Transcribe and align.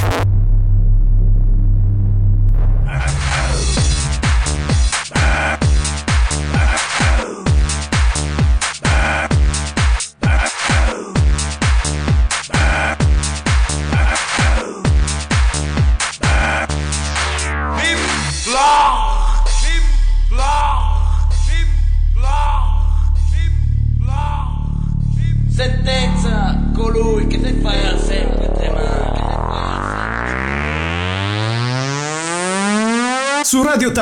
Sentenza 0.00 0.39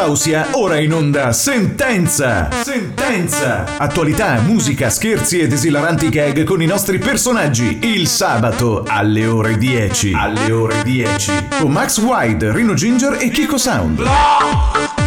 Tausia, 0.08 0.48
ora 0.52 0.78
in 0.78 0.94
onda 0.94 1.32
Sentenza! 1.32 2.48
Sentenza! 2.62 3.76
Attualità, 3.76 4.40
musica, 4.40 4.88
scherzi 4.88 5.40
ed 5.40 5.52
esilaranti 5.52 6.08
gag 6.08 6.44
con 6.44 6.62
i 6.62 6.66
nostri 6.66 6.96
personaggi. 6.98 7.80
Il 7.82 8.06
sabato 8.06 8.84
alle 8.88 9.26
ore 9.26 9.58
10. 9.58 10.14
Alle 10.14 10.50
ore 10.50 10.82
10. 10.82 11.32
Con 11.60 11.72
Max 11.72 11.98
Wide, 11.98 12.54
Rino 12.54 12.72
Ginger 12.72 13.18
e 13.20 13.28
Kiko 13.28 13.58
Sound. 13.58 14.97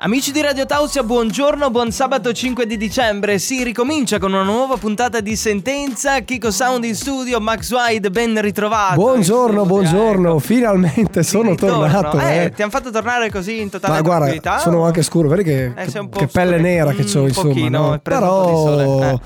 Amici 0.00 0.30
di 0.30 0.40
Radio 0.40 0.64
Tausia, 0.64 1.02
buongiorno, 1.02 1.70
buon 1.72 1.90
sabato 1.90 2.32
5 2.32 2.66
di 2.66 2.76
dicembre. 2.76 3.40
Si 3.40 3.64
ricomincia 3.64 4.20
con 4.20 4.32
una 4.32 4.44
nuova 4.44 4.76
puntata 4.76 5.18
di 5.18 5.34
Sentenza. 5.34 6.20
Kiko 6.20 6.52
Sound 6.52 6.84
in 6.84 6.94
studio, 6.94 7.40
Max 7.40 7.72
Wide, 7.72 8.08
ben 8.12 8.40
ritrovato. 8.40 8.94
Buongiorno, 8.94 9.64
Eh, 9.64 9.66
buongiorno, 9.66 10.28
ecco. 10.28 10.38
finalmente 10.38 11.24
sono 11.24 11.56
tornato. 11.56 12.16
Eh, 12.20 12.44
eh. 12.44 12.50
ti 12.50 12.62
hanno 12.62 12.70
fatto 12.70 12.92
tornare 12.92 13.28
così 13.28 13.60
in 13.60 13.70
totale 13.70 13.94
Ma 13.94 14.00
guarda, 14.02 14.58
sono 14.58 14.84
anche 14.84 15.02
scuro, 15.02 15.26
vedi 15.26 15.42
che, 15.42 15.72
Eh, 15.74 16.06
po' 16.08 16.20
che 16.20 16.28
pelle 16.28 16.58
nera 16.60 16.92
che 16.92 17.02
Mm, 17.02 17.16
ho, 17.16 17.20
un 17.22 17.26
insomma. 17.26 17.48
pochino, 17.48 17.80
no? 17.88 17.98
Però 18.00 19.02
eh. 19.02 19.18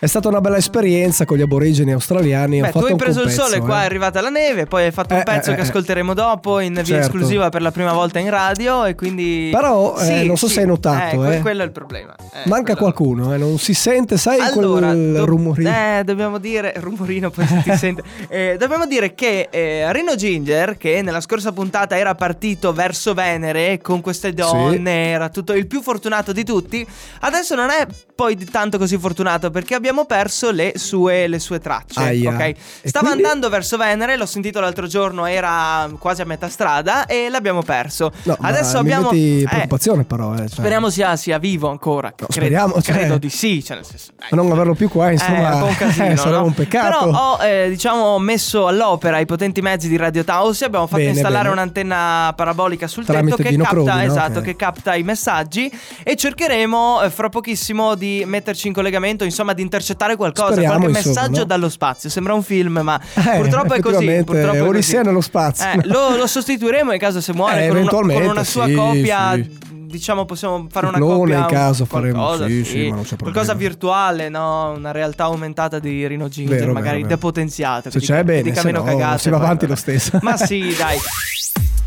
È 0.00 0.06
stata 0.06 0.28
una 0.28 0.40
bella 0.40 0.56
esperienza 0.56 1.26
con 1.26 1.36
gli 1.36 1.42
aborigeni 1.42 1.92
australiani. 1.92 2.60
Beh, 2.60 2.70
tu 2.70 2.78
hai 2.78 2.96
preso 2.96 3.20
il 3.22 3.30
sole, 3.30 3.58
qua 3.60 3.80
è 3.80 3.82
eh. 3.82 3.84
arrivata 3.84 4.20
la 4.22 4.30
neve, 4.30 4.64
poi 4.64 4.84
hai 4.84 4.90
fatto 4.92 5.12
un 5.12 5.20
Eh, 5.20 5.24
pezzo 5.24 5.50
eh, 5.50 5.54
che 5.54 5.60
eh. 5.60 5.64
ascolteremo 5.64 6.14
dopo 6.14 6.58
in 6.60 6.72
via 6.72 6.84
Certo. 6.84 7.04
esclusiva 7.04 7.50
per 7.50 7.60
la 7.60 7.70
prima 7.70 7.92
volta 7.92 8.18
in 8.18 8.30
radio 8.30 8.86
e 8.86 8.94
quindi... 8.94 9.50
Però, 9.52 9.94
eh, 9.98 10.24
non 10.24 10.38
so 10.38 10.48
se 10.48 10.60
hai 10.60 10.66
notato, 10.66 11.14
eh, 11.14 11.16
que- 11.28 11.36
eh. 11.36 11.40
quello 11.40 11.60
è 11.62 11.64
il 11.66 11.72
problema. 11.72 12.16
Eh, 12.16 12.48
Manca 12.48 12.74
quello- 12.74 12.78
qualcuno, 12.92 13.34
eh, 13.34 13.36
non 13.36 13.58
si 13.58 13.74
sente, 13.74 14.16
sai 14.16 14.40
Allora, 14.40 14.86
quel 14.88 15.12
do- 15.12 15.24
rumorino. 15.26 15.68
Eh, 15.68 16.02
dobbiamo 16.04 16.38
dire, 16.38 16.72
rumorino 16.78 17.28
poi 17.30 17.46
si 17.46 17.62
sente. 17.76 18.02
Eh, 18.28 18.56
dobbiamo 18.58 18.86
dire 18.86 19.14
che 19.14 19.48
eh, 19.50 19.92
Rino 19.92 20.14
Ginger, 20.14 20.78
che 20.78 21.02
nella 21.02 21.20
scorsa 21.20 21.52
puntata 21.52 21.98
era 21.98 22.14
partito 22.14 22.72
verso 22.72 23.12
Venere 23.12 23.80
con 23.82 24.00
queste 24.00 24.32
donne, 24.32 25.08
era 25.10 25.28
tutto 25.28 25.52
il 25.52 25.66
più 25.66 25.82
fortunato 25.82 26.32
di 26.32 26.42
tutti, 26.44 26.86
adesso 27.20 27.54
non 27.54 27.68
è 27.68 27.86
poi 28.14 28.34
tanto 28.36 28.78
così 28.78 28.96
fortunato 28.96 29.50
perché 29.50 29.74
abbiamo 29.74 29.88
perso 30.06 30.50
le 30.50 30.72
sue, 30.76 31.26
le 31.28 31.38
sue 31.38 31.58
tracce. 31.58 32.00
Aia. 32.00 32.30
ok? 32.34 32.40
E 32.40 32.56
Stava 32.84 33.08
quindi? 33.08 33.24
andando 33.24 33.48
verso 33.48 33.76
Venere, 33.76 34.16
l'ho 34.16 34.26
sentito 34.26 34.60
l'altro 34.60 34.86
giorno, 34.86 35.26
era 35.26 35.88
quasi 35.98 36.22
a 36.22 36.24
metà 36.24 36.48
strada 36.48 37.06
e 37.06 37.28
l'abbiamo 37.28 37.62
perso. 37.62 38.12
No, 38.24 38.36
adesso 38.40 38.78
abbiamo... 38.78 39.10
metti 39.10 39.42
eh, 39.42 39.46
preoccupazione 39.48 40.04
però. 40.04 40.32
eh, 40.34 40.38
cioè. 40.38 40.48
Speriamo 40.48 40.90
sia, 40.90 41.16
sia 41.16 41.38
vivo 41.38 41.68
ancora. 41.68 42.08
No, 42.08 42.14
Credo- 42.26 42.32
speriamo, 42.32 42.82
cioè- 42.82 42.94
credo 42.94 43.18
di 43.18 43.28
sì. 43.28 43.62
Cioè 43.64 43.76
nel 43.76 43.84
senso. 43.84 44.12
Ma 44.30 44.36
non 44.42 44.50
averlo 44.52 44.74
più 44.74 44.88
qua, 44.88 45.08
Eh, 45.10 45.12
insomma, 45.14 45.62
un 45.64 45.74
casino, 45.76 46.06
eh, 46.12 46.16
sarebbe 46.16 46.36
no? 46.38 46.44
un 46.44 46.54
peccato. 46.54 47.04
Però 47.06 47.34
ho, 47.36 47.42
eh, 47.42 47.68
diciamo, 47.68 48.18
messo 48.18 48.66
all'opera 48.66 49.18
i 49.18 49.26
potenti 49.26 49.60
mezzi 49.60 49.88
di 49.88 49.96
Radio 49.96 50.24
Tausia. 50.24 50.66
Abbiamo 50.66 50.86
fatto 50.86 50.98
Bene, 50.98 51.10
installare 51.12 51.48
bene. 51.48 51.54
un'antenna 51.60 52.32
parabolica 52.36 52.86
sul 52.86 53.04
Tramite 53.04 53.36
tetto 53.36 53.48
che 53.48 53.56
capta, 53.56 53.94
no? 53.94 54.00
esatto, 54.02 54.38
Ok. 54.38 54.44
che 54.44 54.56
capta 54.56 54.94
i 54.94 55.02
messaggi. 55.02 55.70
E 56.02 56.16
cercheremo 56.16 57.02
eh, 57.02 57.10
fra 57.10 57.28
pochissimo 57.28 57.94
di 57.94 58.22
metterci 58.26 58.66
in 58.68 58.72
collegamento, 58.72 59.24
insomma, 59.24 59.52
di 59.52 59.62
intercettare 59.62 59.78
qualcosa, 60.16 60.52
Speriamo, 60.52 60.78
qualche 60.78 60.98
insomma, 60.98 61.14
messaggio 61.20 61.38
no? 61.40 61.44
dallo 61.46 61.68
spazio. 61.68 62.08
Sembra 62.10 62.34
un 62.34 62.42
film, 62.42 62.80
ma 62.82 63.00
Eh, 63.14 63.36
purtroppo 63.38 63.74
è 63.74 63.80
così. 63.80 64.22
Purtroppo 64.24 64.54
è 64.56 64.62
Odissea 64.62 64.98
così. 64.98 65.06
nello 65.08 65.20
spazio. 65.20 65.66
Eh, 65.70 65.80
lo, 65.84 66.16
lo 66.16 66.26
sostituiremo 66.26 66.92
in 66.92 66.98
caso 66.98 67.20
se 67.20 67.32
muore 67.32 67.64
Eh, 67.66 67.68
con, 67.68 67.76
una, 67.78 67.90
con 68.14 68.22
una 68.22 68.44
sua 68.44 68.66
sì, 68.66 68.74
copia. 68.74 69.32
sì. 69.34 69.58
Diciamo, 69.90 70.24
possiamo 70.24 70.68
fare 70.70 70.86
una 70.86 70.98
Clone 70.98 71.18
copia. 71.34 71.38
in 71.38 71.46
caso 71.46 71.84
qualcosa, 71.84 72.44
faremo, 72.44 72.46
sì, 72.46 72.64
sì, 72.64 72.88
ma 72.90 72.94
non 72.94 73.04
c'è 73.04 73.16
Qualcosa 73.16 73.54
virtuale, 73.54 74.28
no? 74.28 74.70
Una 74.76 74.92
realtà 74.92 75.24
aumentata 75.24 75.80
di 75.80 76.06
Rino 76.06 76.28
Ginger, 76.28 76.60
Vero, 76.60 76.72
magari 76.72 76.98
vero, 76.98 77.08
depotenziata. 77.08 77.90
Se 77.90 77.98
c'è, 77.98 78.22
bene, 78.22 78.42
dica 78.42 78.60
se 78.60 78.66
meno 78.66 78.78
no, 78.78 78.84
cagate. 78.84 79.18
si 79.18 79.30
va 79.30 79.38
avanti 79.38 79.66
lo 79.66 79.74
stesso. 79.74 80.16
Ma 80.22 80.36
sì, 80.36 80.72
dai. 80.78 80.96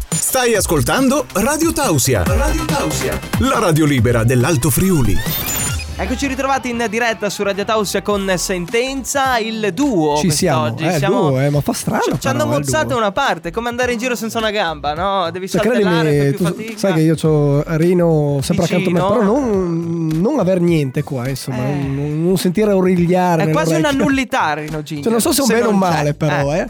Stai 0.09 0.53
ascoltando 0.55 1.27
Radio 1.31 1.71
Tausia. 1.71 2.23
Radio 2.25 2.65
Tausia. 2.65 3.17
La 3.37 3.59
radio 3.59 3.85
libera 3.85 4.25
dell'Alto 4.25 4.69
Friuli. 4.69 5.62
Eccoci 5.95 6.25
ritrovati 6.25 6.71
in 6.71 6.83
diretta 6.89 7.29
su 7.29 7.43
Radio 7.43 7.63
Tausia 7.65 8.01
con 8.01 8.29
Sentenza, 8.35 9.37
il 9.37 9.71
duo. 9.75 10.17
Ci 10.17 10.31
siamo, 10.31 10.75
eh, 10.79 10.97
Siamo- 10.97 11.29
duo, 11.29 11.39
eh, 11.39 11.51
ma 11.51 11.61
fa 11.61 11.71
strano 11.71 12.01
Ci, 12.01 12.19
ci 12.19 12.27
hanno 12.27 12.43
eh, 12.43 12.47
mozzato 12.47 12.97
una 12.97 13.11
parte, 13.11 13.51
come 13.51 13.69
andare 13.69 13.93
in 13.93 13.99
giro 13.99 14.15
senza 14.15 14.39
una 14.39 14.49
gamba, 14.49 14.95
no? 14.95 15.29
Devi 15.29 15.47
Cioè, 15.47 15.61
saltellare, 15.61 16.33
credimi, 16.33 16.73
sai 16.77 16.93
che 16.93 17.01
io 17.01 17.15
ho 17.21 17.63
Rino 17.77 18.39
sempre 18.41 18.65
accanto 18.65 18.89
a 18.89 18.91
me, 18.91 18.99
però 18.99 19.21
non, 19.21 20.07
non 20.15 20.39
aver 20.39 20.61
niente 20.61 21.03
qua, 21.03 21.29
insomma, 21.29 21.63
Eh. 21.63 21.73
non, 21.75 22.23
non 22.23 22.37
sentire 22.37 22.71
origliare. 22.71 23.43
È 23.43 23.49
quasi 23.51 23.75
una 23.75 23.91
nullità 23.91 24.53
Rino 24.55 24.81
Ginger. 24.81 25.03
Cioè, 25.03 25.11
non 25.11 25.21
so 25.21 25.31
se 25.31 25.41
è 25.41 25.43
un 25.43 25.47
bene 25.49 25.61
o 25.61 25.69
un 25.69 25.77
non 25.77 25.89
male, 25.89 26.13
però, 26.15 26.53
eh. 26.55 26.67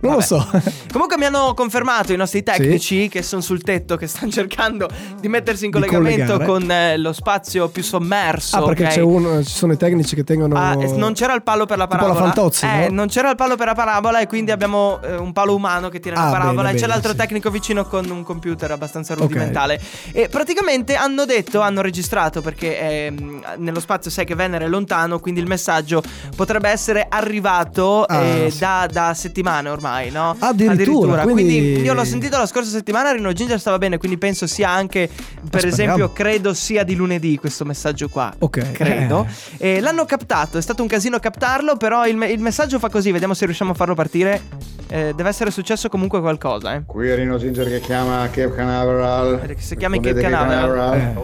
Non 0.00 0.14
lo 0.14 0.18
vabbè. 0.18 0.22
so. 0.22 0.48
Comunque 0.90 1.16
mi 1.18 1.26
hanno 1.26 1.52
confermato 1.54 2.12
i 2.12 2.16
nostri 2.16 2.42
tecnici 2.42 3.08
che 3.08 3.22
sono 3.22 3.40
sul 3.42 3.62
tetto, 3.62 3.96
che 3.96 4.06
stanno 4.08 4.32
cercando 4.32 4.88
di 5.20 5.28
mettersi 5.28 5.66
in 5.66 5.70
collegamento 5.70 6.40
con 6.40 6.68
eh, 6.68 6.96
lo 6.96 7.12
spazio 7.12 7.68
più 7.68 7.82
sommerso. 7.84 8.56
Ah, 8.56 8.61
perché 8.66 8.84
ok? 8.84 8.90
c'è 8.90 9.00
uno, 9.00 9.42
ci 9.44 9.52
sono 9.54 9.72
i 9.72 9.76
tecnici 9.76 10.14
che 10.14 10.24
tengono. 10.24 10.54
Ah, 10.56 10.76
eh, 10.82 10.92
non 10.96 11.12
c'era 11.12 11.34
il 11.34 11.42
palo 11.42 11.66
per 11.66 11.78
la 11.78 11.86
Tipo 11.86 11.98
parabola. 11.98 12.26
la 12.26 12.32
Fantozzi, 12.32 12.66
eh, 12.66 12.88
no? 12.88 12.94
non 12.94 13.08
c'era 13.08 13.30
il 13.30 13.36
palo 13.36 13.56
per 13.56 13.66
la 13.66 13.74
parabola 13.74 14.20
e 14.20 14.26
quindi 14.26 14.50
abbiamo 14.50 15.00
eh, 15.02 15.16
un 15.16 15.32
palo 15.32 15.54
umano 15.54 15.88
che 15.88 16.00
tira 16.00 16.16
la 16.16 16.28
Ah, 16.28 16.30
parabola 16.30 16.62
bene, 16.62 16.68
e 16.70 16.74
c'è 16.74 16.80
bene, 16.80 16.92
l'altro 16.92 17.10
sì. 17.10 17.16
tecnico 17.16 17.50
vicino 17.50 17.84
con 17.84 18.08
un 18.10 18.22
computer 18.22 18.70
abbastanza 18.70 19.14
rudimentale. 19.14 19.80
E 20.12 20.28
praticamente 20.28 20.94
hanno 20.94 21.24
detto, 21.24 21.60
hanno 21.60 21.80
registrato 21.82 22.40
perché 22.40 22.78
ehm, 22.78 23.42
nello 23.58 23.80
spazio 23.80 24.10
sai 24.10 24.24
che 24.24 24.34
Venere 24.34 24.64
è 24.64 24.68
lontano, 24.68 25.18
quindi 25.18 25.40
il 25.40 25.46
messaggio 25.46 26.02
potrebbe 26.36 26.68
essere 26.68 27.06
arrivato 27.08 28.04
Ah, 28.04 28.20
eh, 28.22 28.50
sì. 28.50 28.58
da, 28.58 28.88
da 28.90 29.14
settimane 29.14 29.68
ormai, 29.68 30.10
no? 30.10 30.36
Addirittura, 30.38 31.22
Quindi... 31.22 31.42
quindi- 31.44 31.80
io 31.82 31.94
l'ho 31.94 32.04
sentito 32.04 32.36
la 32.38 32.46
scorsa 32.46 32.70
settimana, 32.70 33.12
Rino 33.12 33.32
Ginger 33.32 33.58
stava 33.58 33.78
bene, 33.78 33.98
quindi 33.98 34.18
penso 34.18 34.46
sia 34.46 34.68
anche, 34.68 35.08
per 35.08 35.60
speriamo. 35.60 35.66
esempio, 35.72 36.12
credo 36.12 36.54
sia 36.54 36.82
di 36.84 36.94
lunedì 36.94 37.36
questo 37.38 37.64
messaggio 37.64 38.08
qua. 38.08 38.32
Ok. 38.38 38.51
Credo. 38.60 39.26
Eh. 39.58 39.76
E 39.76 39.80
l'hanno 39.80 40.04
captato, 40.04 40.58
è 40.58 40.62
stato 40.62 40.82
un 40.82 40.88
casino 40.88 41.18
captarlo, 41.18 41.76
però 41.76 42.06
il, 42.06 42.16
me- 42.16 42.28
il 42.30 42.40
messaggio 42.40 42.78
fa 42.78 42.88
così, 42.90 43.10
vediamo 43.10 43.34
se 43.34 43.44
riusciamo 43.46 43.70
a 43.72 43.74
farlo 43.74 43.94
partire. 43.94 44.40
Eh, 44.88 45.12
deve 45.16 45.30
essere 45.30 45.50
successo 45.50 45.88
comunque 45.88 46.20
qualcosa, 46.20 46.74
eh. 46.74 46.82
Qui 46.84 47.08
è 47.08 47.14
Rino 47.14 47.38
Ginger 47.38 47.66
che 47.66 47.80
chiama 47.80 48.28
Cape 48.30 48.54
Canaveral. 48.54 49.40
Che 49.46 49.56
si 49.58 49.74
chiama 49.76 49.96
Cape 49.98 50.20
Canaveral. 50.20 50.98
Eh, 50.98 51.14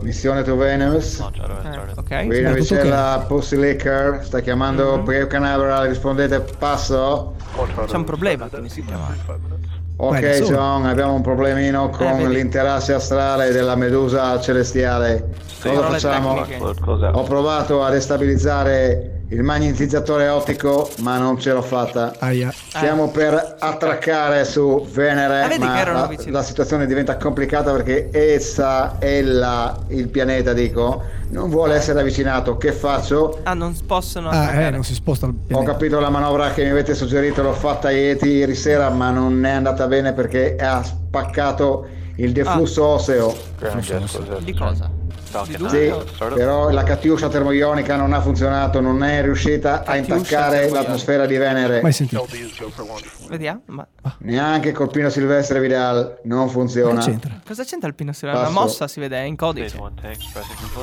Missione 0.00 0.42
to 0.42 0.56
Venus. 0.56 1.20
Eh, 1.20 1.92
ok. 1.94 2.26
Qui 2.26 2.36
tutto 2.36 2.42
navicella 2.48 3.24
Pussy 3.28 3.56
Licker. 3.56 4.20
Sta 4.24 4.40
chiamando 4.40 4.96
Mhm. 4.98 5.04
Cape 5.04 5.26
Canaveral. 5.28 5.86
Rispondete 5.88 6.40
passo. 6.58 7.36
C'è 7.86 7.94
un 7.96 8.04
problema, 8.04 8.46
quindi 8.48 8.68
si 8.70 8.84
chiama. 8.84 9.14
Ok. 9.96 10.40
John, 10.42 10.86
abbiamo 10.86 11.14
un 11.14 11.22
problemino 11.22 11.88
con 11.90 12.06
Eh, 12.08 12.16
vedi. 12.22 12.34
l'interesse 12.34 12.94
astrale 12.94 13.52
della 13.52 13.76
medusa 13.76 14.40
celestiale. 14.40 15.28
Cosa 15.62 15.82
facciamo? 15.82 16.44
Ho 17.12 17.22
provato 17.22 17.82
a 17.82 17.90
destabilizzare 17.90 19.23
il 19.34 19.42
magnetizzatore 19.42 20.28
ottico, 20.28 20.88
ma 21.00 21.18
non 21.18 21.38
ce 21.40 21.52
l'ho 21.52 21.62
fatta. 21.62 22.14
Aia. 22.20 22.52
Stiamo 22.52 23.08
per 23.10 23.56
attraccare 23.58 24.44
su 24.44 24.86
Venere, 24.92 25.42
Ah, 25.42 25.58
ma 25.58 25.84
la, 25.92 26.10
la 26.26 26.42
situazione 26.42 26.86
diventa 26.86 27.16
complicata 27.16 27.72
perché 27.72 28.10
essa, 28.12 28.96
ella, 29.00 29.76
il 29.88 30.08
pianeta, 30.08 30.52
dico, 30.52 31.02
non 31.30 31.50
vuole 31.50 31.74
essere 31.74 31.98
avvicinato. 32.00 32.56
Che 32.56 32.70
faccio? 32.72 33.40
Ah, 33.42 33.54
non 33.54 33.74
possono 33.86 34.30
Ah, 34.30 34.52
eh, 34.52 34.70
non 34.70 34.84
si 34.84 34.94
sposta 34.94 35.26
il 35.26 35.34
Ho 35.50 35.62
capito 35.64 35.98
la 35.98 36.10
manovra 36.10 36.52
che 36.52 36.62
mi 36.62 36.70
avete 36.70 36.94
suggerito, 36.94 37.42
l'ho 37.42 37.52
fatta 37.54 37.90
ieri, 37.90 38.28
ieri 38.30 38.54
sera, 38.54 38.88
ma 38.90 39.10
non 39.10 39.44
è 39.44 39.50
andata 39.50 39.86
bene 39.88 40.12
perché 40.12 40.54
ha 40.56 40.80
spaccato 40.82 41.86
il 42.16 42.30
deflusso 42.30 42.84
Ah. 42.84 42.88
osseo. 42.88 43.34
Di 44.44 44.54
cosa? 44.54 44.88
Due? 45.42 45.68
Sì, 45.68 45.92
però 46.34 46.70
la 46.70 46.82
Catiuscia 46.82 47.28
termoionica 47.28 47.96
non 47.96 48.12
ha 48.12 48.20
funzionato, 48.20 48.80
non 48.80 49.02
è 49.02 49.22
riuscita 49.22 49.82
a 49.84 49.96
intaccare 49.96 50.68
l'atmosfera 50.70 51.26
di 51.26 51.36
Venere. 51.36 51.80
Mai 51.82 51.92
sentito. 51.92 52.26
Vediamo. 53.28 53.62
Ma 53.66 53.86
Neanche 54.18 54.72
col 54.72 54.90
Pino 54.90 55.08
Silvestre 55.08 55.60
Vidal 55.60 56.20
non 56.24 56.48
funziona. 56.48 57.00
C'entra? 57.00 57.40
cosa 57.44 57.64
c'entra 57.64 57.88
il 57.88 57.94
Pino 57.94 58.12
Silvestre? 58.12 58.44
La 58.46 58.50
mossa 58.50 58.86
si 58.86 59.00
vede, 59.00 59.16
è 59.16 59.22
in 59.22 59.36
codice. 59.36 59.78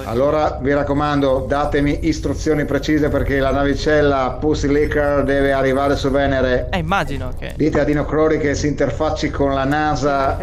Allora 0.06 0.58
vi 0.62 0.74
raccomando, 0.74 1.46
datemi 1.48 2.08
istruzioni 2.08 2.66
precise 2.66 3.10
perché 3.10 3.40
la 3.40 3.52
navicella 3.52 4.38
Pussy 4.40 4.68
Licker 4.68 5.24
deve 5.24 5.54
arrivare 5.54 5.96
su 5.96 6.10
Venere. 6.10 6.68
Eh, 6.72 6.80
immagino 6.80 7.32
che. 7.38 7.54
Dite 7.56 7.80
a 7.80 7.84
Dino 7.84 8.06
Crori 8.06 8.40
che 8.40 8.56
si 8.56 8.68
interfacci 8.68 9.30
con 9.30 9.54
la 9.54 9.66
NASA, 9.66 10.40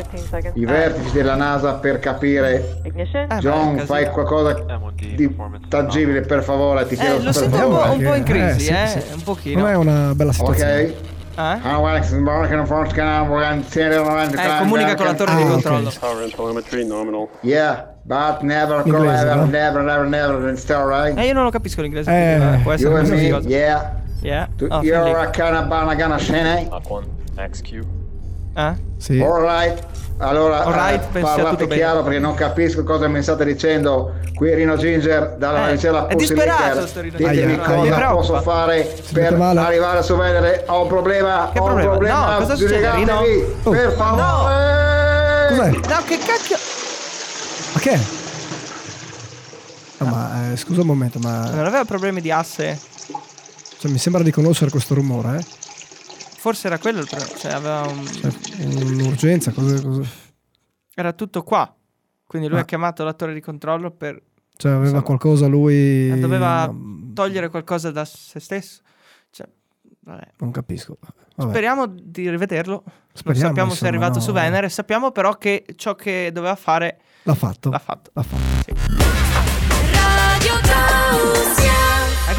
i 0.54 0.64
vertici 0.64 1.12
della 1.12 1.34
NASA 1.34 1.74
per 1.74 1.98
capire. 1.98 2.80
Eh, 2.82 2.90
beh, 2.90 3.36
John, 3.38 3.76
casino. 3.76 3.86
Fai 4.04 4.10
qualcosa 4.12 4.64
di 4.96 5.36
tangibile 5.68 6.20
per 6.22 6.42
favore, 6.42 6.86
ti 6.86 6.96
chiedo 6.96 7.14
Eh, 7.14 7.18
lo 7.18 7.24
per 7.24 7.34
sento 7.34 7.56
un 7.56 7.62
po', 7.62 7.90
un 7.92 8.02
po' 8.02 8.14
in 8.14 8.22
Eh, 8.22 8.22
crisi, 8.22 8.60
sì, 8.60 8.72
eh. 8.72 8.86
sì. 8.86 9.12
Un 9.14 9.22
pochino. 9.22 9.60
Non 9.60 9.68
è 9.70 9.74
una 9.76 10.14
bella 10.14 10.32
situazione. 10.32 10.72
Ok. 10.82 10.94
Eh? 11.38 11.60
Ah, 11.62 11.78
Eh, 14.56 14.58
comunica 14.58 14.94
con 14.96 15.06
la 15.06 15.14
torre 15.14 15.32
Ah, 15.32 15.36
di 15.36 15.44
controllo. 15.44 15.90
Nominal. 16.84 17.28
Yeah, 17.42 17.94
but 18.02 18.40
never, 18.40 18.82
go, 18.82 18.96
Inglese, 18.96 19.24
never, 19.24 19.36
no? 19.36 19.44
never, 19.44 19.82
never, 19.82 20.06
never, 20.06 20.48
it's 20.50 20.68
all 20.70 20.88
right. 20.88 21.16
Eh, 21.16 21.26
io 21.26 21.32
non 21.34 21.44
lo 21.44 21.50
capisco 21.50 21.80
l'inglese. 21.80 22.10
Eh, 22.10 22.36
quindi, 22.38 22.62
può 22.62 22.72
essere 22.72 22.88
You 22.90 22.98
and 22.98 23.08
me, 23.44 23.48
yeah. 23.48 23.96
Yeah. 24.20 24.48
To- 24.56 24.66
Oh, 24.68 24.82
You're 24.82 25.16
a 25.16 25.30
of 25.54 25.66
banana 25.68 26.18
shene. 26.18 26.66
Up 26.72 26.90
one. 26.90 27.06
XQ. 27.36 27.84
Eh? 28.56 28.72
Sì. 28.96 29.20
All 29.22 29.40
right. 29.40 29.80
Allora, 30.20 30.64
Alright, 30.64 31.14
eh, 31.14 31.20
a 31.20 31.22
parlate 31.22 31.50
tutto 31.50 31.66
bene. 31.68 31.80
chiaro 31.80 32.02
perché 32.02 32.18
non 32.18 32.34
capisco 32.34 32.82
cosa 32.82 33.06
mi 33.06 33.22
state 33.22 33.44
dicendo. 33.44 34.14
Qui 34.34 34.54
Rino 34.54 34.76
Ginger 34.76 35.34
dalla 35.38 35.58
Eh, 35.58 35.60
navicella 35.66 36.06
è 36.08 36.14
disperato 36.14 36.86
sto 36.86 37.00
Rino 37.00 37.16
Ditemi 37.16 37.36
Ginger. 37.36 37.58
Cosa 37.64 37.94
aia. 37.96 38.10
Posso 38.10 38.40
fare 38.42 38.96
Si 39.02 39.12
per 39.12 39.32
arrivare 39.34 40.02
su 40.02 40.16
Venere. 40.16 40.64
Ho 40.68 40.82
un 40.82 40.88
problema. 40.88 41.50
Che 41.52 41.58
ho 41.60 41.64
problema? 41.64 41.90
un 41.90 41.96
problema. 41.98 42.30
No, 42.32 42.38
cosa 42.38 42.56
succede, 42.56 42.90
Rino? 42.94 43.20
Oh. 43.62 43.70
Per 43.70 43.92
favore. 43.92 45.46
Cos'è? 45.48 45.70
No, 45.70 46.02
che 46.04 46.18
cacchio. 46.18 46.56
Ma 47.74 47.80
che? 47.80 47.98
Ah, 49.98 50.04
ma 50.04 50.52
eh, 50.52 50.56
scusa 50.56 50.80
un 50.80 50.86
momento, 50.86 51.18
ma 51.20 51.48
Non 51.50 51.64
aveva 51.66 51.84
problemi 51.84 52.20
di 52.20 52.30
asse? 52.30 52.78
cioè, 53.78 53.90
mi 53.90 53.98
sembra 53.98 54.22
di 54.22 54.30
conoscere 54.32 54.70
questo 54.70 54.94
rumore, 54.94 55.38
eh? 55.38 55.44
Forse 56.38 56.68
era 56.68 56.78
quello 56.78 57.00
il 57.00 57.06
problema. 57.08 57.36
Cioè, 57.36 57.52
aveva 57.52 57.80
un... 57.88 58.06
Cioè, 58.06 58.32
un'urgenza, 58.64 59.50
cosa, 59.52 59.82
cosa- 59.82 60.08
Era 60.94 61.12
tutto 61.12 61.42
qua. 61.42 61.74
Quindi 62.26 62.48
lui 62.48 62.58
Ah. 62.58 62.62
ha 62.62 62.64
chiamato 62.64 63.02
la 63.04 63.12
torre 63.12 63.34
di 63.34 63.40
controllo 63.40 63.90
per. 63.90 64.20
cioè 64.56 64.70
aveva 64.70 64.86
Insomma, 64.86 65.02
qualcosa 65.04 65.46
lui... 65.46 66.18
Doveva 66.20 66.66
no, 66.66 67.10
togliere 67.14 67.48
qualcosa 67.48 67.90
da 67.90 68.04
se 68.04 68.38
stesso. 68.38 68.82
Cioè, 69.30 69.48
vabbè. 70.00 70.28
Non 70.38 70.50
capisco. 70.52 70.96
Vabbè. 71.34 71.50
Speriamo 71.50 71.86
di 71.86 72.28
rivederlo. 72.30 72.82
non 72.84 72.94
Speriamo, 73.12 73.46
sappiamo 73.48 73.70
se 73.70 73.74
è 73.84 73.88
insomma, 73.88 73.88
arrivato 73.90 74.18
no, 74.18 74.24
su 74.24 74.30
eh. 74.30 74.34
Venere. 74.34 74.68
Sappiamo 74.68 75.10
però 75.10 75.36
che 75.38 75.64
ciò 75.76 75.94
che 75.96 76.30
doveva 76.32 76.54
fare 76.56 77.00
L'ha 77.24 77.34
fatto. 77.34 77.70
l'ha 77.70 77.78
fatto. 77.80 78.10
L'ha 78.14 78.22
fatto. 78.22 78.74
Radio 79.92 80.52
Tausia. 80.62 81.67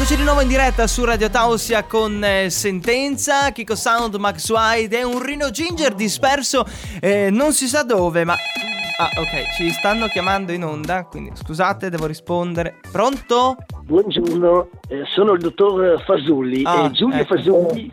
Eccoci 0.00 0.16
di 0.16 0.24
nuovo 0.24 0.40
in 0.40 0.48
diretta 0.48 0.86
su 0.86 1.04
Radio 1.04 1.28
Tausia 1.28 1.84
con 1.84 2.24
eh, 2.24 2.48
Sentenza, 2.48 3.52
Kiko 3.52 3.74
Sound, 3.74 4.14
Max 4.14 4.48
White 4.48 4.98
e 4.98 5.04
un 5.04 5.22
Rino 5.22 5.50
Ginger 5.50 5.92
disperso 5.92 6.64
eh, 7.02 7.28
non 7.30 7.52
si 7.52 7.66
sa 7.68 7.82
dove, 7.82 8.24
ma... 8.24 8.32
Ah, 8.32 9.10
ok, 9.20 9.54
ci 9.56 9.70
stanno 9.72 10.06
chiamando 10.06 10.52
in 10.52 10.64
onda, 10.64 11.04
quindi 11.04 11.32
scusate, 11.34 11.90
devo 11.90 12.06
rispondere. 12.06 12.80
Pronto? 12.90 13.56
Buongiorno, 13.82 14.70
eh, 14.88 15.02
sono 15.14 15.32
il 15.32 15.40
dottor 15.40 16.02
Fasulli, 16.02 16.62
Ah, 16.64 16.86
eh, 16.86 16.90
Giulio 16.92 17.20
ecco. 17.20 17.34
Fasulli, 17.34 17.92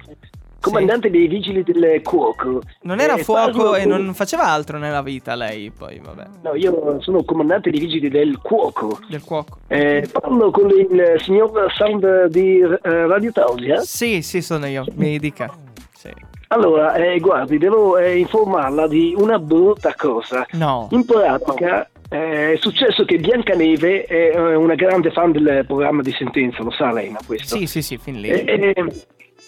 comandante 0.67 1.09
dei 1.09 1.27
vigili 1.27 1.63
del 1.63 2.01
cuoco. 2.03 2.61
Non 2.81 2.99
era 2.99 3.15
Eh, 3.15 3.23
fuoco 3.23 3.75
e 3.75 3.85
non 3.85 4.13
faceva 4.13 4.43
altro 4.47 4.77
nella 4.77 5.01
vita 5.01 5.35
lei, 5.35 5.71
poi 5.71 5.99
vabbè, 6.03 6.23
No, 6.43 6.55
io 6.55 6.97
sono 7.01 7.23
comandante 7.23 7.69
dei 7.69 7.79
vigili 7.79 8.09
del 8.09 8.39
cuoco. 8.41 8.99
del 9.09 9.23
cuoco. 9.23 9.57
Eh, 9.67 10.07
parlo 10.11 10.51
con 10.51 10.69
il 10.69 11.15
signor 11.17 11.71
Sound 11.73 12.25
di 12.27 12.59
eh, 12.59 12.79
Radio 12.81 13.31
Tausia. 13.31 13.81
Sì, 13.81 14.21
sì, 14.21 14.41
sono 14.41 14.65
io, 14.67 14.85
mi 14.95 15.17
dica. 15.19 15.51
Sì. 15.95 16.09
Allora, 16.49 16.93
eh, 16.95 17.19
guardi, 17.19 17.57
devo 17.57 17.97
eh, 17.97 18.17
informarla 18.17 18.87
di 18.87 19.13
una 19.17 19.37
brutta 19.37 19.93
cosa. 19.97 20.45
No. 20.51 20.87
In 20.91 21.03
pratica 21.03 21.89
eh, 22.09 22.53
è 22.53 22.57
successo 22.57 23.03
che 23.03 23.17
Biancaneve 23.17 24.05
è 24.05 24.31
eh, 24.33 24.55
una 24.55 24.75
grande 24.75 25.11
fan 25.11 25.33
del 25.33 25.65
programma 25.67 26.01
di 26.01 26.11
sentenza, 26.13 26.63
lo 26.63 26.71
sa 26.71 26.93
lei, 26.93 27.09
ma 27.09 27.19
questo? 27.25 27.57
Sì, 27.57 27.65
sì, 27.67 27.81
sì, 27.81 27.97
fin 27.97 28.21
lì. 28.21 28.29
E, 28.29 28.73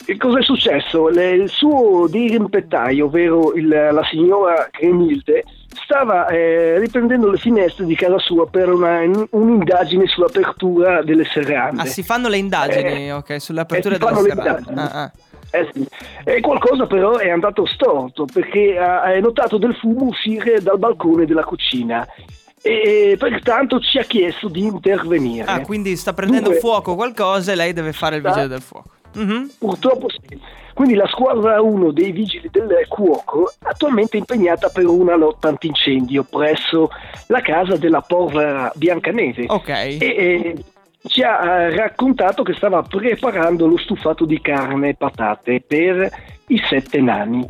e- 0.05 0.11
e 0.13 0.17
cosa 0.17 0.39
è 0.39 0.43
successo? 0.43 1.07
Le- 1.09 1.31
il 1.31 1.49
suo 1.49 2.07
dirimpettaio, 2.07 3.05
ovvero 3.05 3.53
il- 3.53 3.67
la 3.67 4.03
signora 4.09 4.67
Cremilde, 4.71 5.43
stava 5.83 6.27
eh, 6.27 6.77
riprendendo 6.79 7.29
le 7.29 7.37
finestre 7.37 7.85
di 7.85 7.95
casa 7.95 8.17
sua 8.19 8.47
per 8.47 8.69
una- 8.71 9.01
un'indagine 9.31 10.05
sull'apertura 10.07 11.01
delle 11.03 11.25
serrande. 11.25 11.81
Ah, 11.81 11.85
si 11.85 12.03
fanno 12.03 12.27
le 12.27 12.37
indagini, 12.37 13.11
ok, 13.11 13.39
sull'apertura 13.41 13.95
Eh, 13.95 13.97
si 13.97 14.03
della 14.05 14.15
fanno 14.15 14.27
le 14.27 14.33
serrata. 14.33 14.59
indagini. 14.69 14.79
Ah, 14.79 15.01
ah. 15.03 15.11
Eh 15.51 15.67
sì. 15.73 15.87
E 16.25 16.41
qualcosa 16.41 16.85
però 16.85 17.17
è 17.17 17.29
andato 17.31 17.65
storto 17.65 18.25
perché 18.31 18.77
ha, 18.77 19.17
notato 19.19 19.57
del 19.57 19.73
fumo 19.75 20.05
uscire 20.05 20.61
dal 20.61 20.77
balcone 20.77 21.25
della 21.25 21.43
cucina 21.43 22.07
e 22.61 23.15
pertanto 23.17 23.79
ci 23.79 23.97
ha 23.97 24.03
chiesto 24.03 24.47
di 24.47 24.61
intervenire. 24.61 25.45
Ah, 25.49 25.61
quindi 25.61 25.95
sta 25.95 26.13
prendendo 26.13 26.49
Dunque- 26.49 26.59
fuoco 26.59 26.93
qualcosa 26.93 27.51
e 27.51 27.55
lei 27.55 27.73
deve 27.73 27.93
fare 27.93 28.17
il 28.17 28.21
vigile 28.21 28.47
del 28.47 28.61
fuoco. 28.61 28.89
Mhm. 29.15 29.51
Purtroppo 29.57 30.07
sì. 30.09 30.39
Quindi 30.73 30.95
la 30.95 31.07
squadra 31.07 31.61
1 31.61 31.91
dei 31.91 32.11
vigili 32.11 32.49
del 32.51 32.85
cuoco 32.87 33.51
attualmente 33.63 34.15
è 34.15 34.19
impegnata 34.19 34.69
per 34.69 34.85
una 34.85 35.15
lotta 35.15 35.49
antincendio 35.49 36.23
presso 36.23 36.89
la 37.27 37.41
casa 37.41 37.75
della 37.75 38.01
povera 38.01 38.71
Biancaneve. 38.75 39.45
Ok. 39.49 39.69
E, 39.69 39.97
e 39.99 40.63
ci 41.07 41.21
ha 41.21 41.61
eh, 41.61 41.75
raccontato 41.75 42.43
che 42.43 42.53
stava 42.53 42.81
preparando 42.81 43.67
lo 43.67 43.77
stufato 43.77 44.25
di 44.25 44.39
carne 44.41 44.89
e 44.89 44.95
patate 44.95 45.61
per 45.65 46.09
i 46.47 46.61
sette 46.69 47.01
nani. 47.01 47.45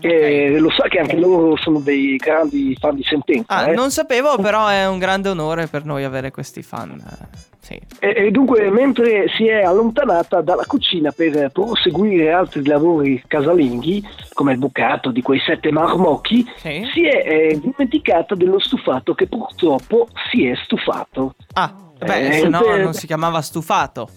E 0.00 0.58
lo 0.58 0.70
sa 0.70 0.88
che 0.88 0.98
anche 0.98 1.16
loro 1.16 1.56
sono 1.56 1.78
dei 1.80 2.16
grandi 2.16 2.76
fan 2.78 2.94
di 2.94 3.02
sentenza. 3.04 3.52
Ah, 3.54 3.68
eh? 3.70 3.74
non 3.74 3.90
sapevo, 3.90 4.36
però 4.38 4.66
è 4.68 4.86
un 4.86 4.98
grande 4.98 5.28
onore 5.28 5.66
per 5.66 5.84
noi 5.84 6.04
avere 6.04 6.30
questi 6.30 6.62
fan. 6.62 6.90
eh, 6.98 7.48
Sì. 7.60 7.78
E, 8.00 8.14
e 8.26 8.30
dunque, 8.30 8.68
mentre 8.70 9.26
si 9.36 9.46
è 9.46 9.62
allontanata 9.62 10.40
dalla 10.40 10.64
cucina 10.66 11.12
per 11.12 11.50
proseguire 11.52 12.32
altri 12.32 12.64
lavori 12.66 13.22
casalinghi, 13.26 14.02
come 14.32 14.52
il 14.52 14.58
bucato 14.58 15.10
di 15.10 15.22
quei 15.22 15.38
sette 15.40 15.70
marmocchi, 15.70 16.44
Sì. 16.56 16.82
si 16.92 17.06
è 17.06 17.22
eh, 17.26 17.60
dimenticata 17.60 18.34
dello 18.34 18.58
stufato 18.58 19.14
che 19.14 19.26
purtroppo 19.28 20.08
si 20.30 20.46
è 20.46 20.54
stufato. 20.64 21.34
Ah, 21.52 21.72
beh, 21.98 22.28
Eh, 22.28 22.32
se 22.40 22.48
no 22.48 22.60
non 22.76 22.94
si 22.94 23.06
chiamava 23.06 23.40
stufato. 23.42 24.08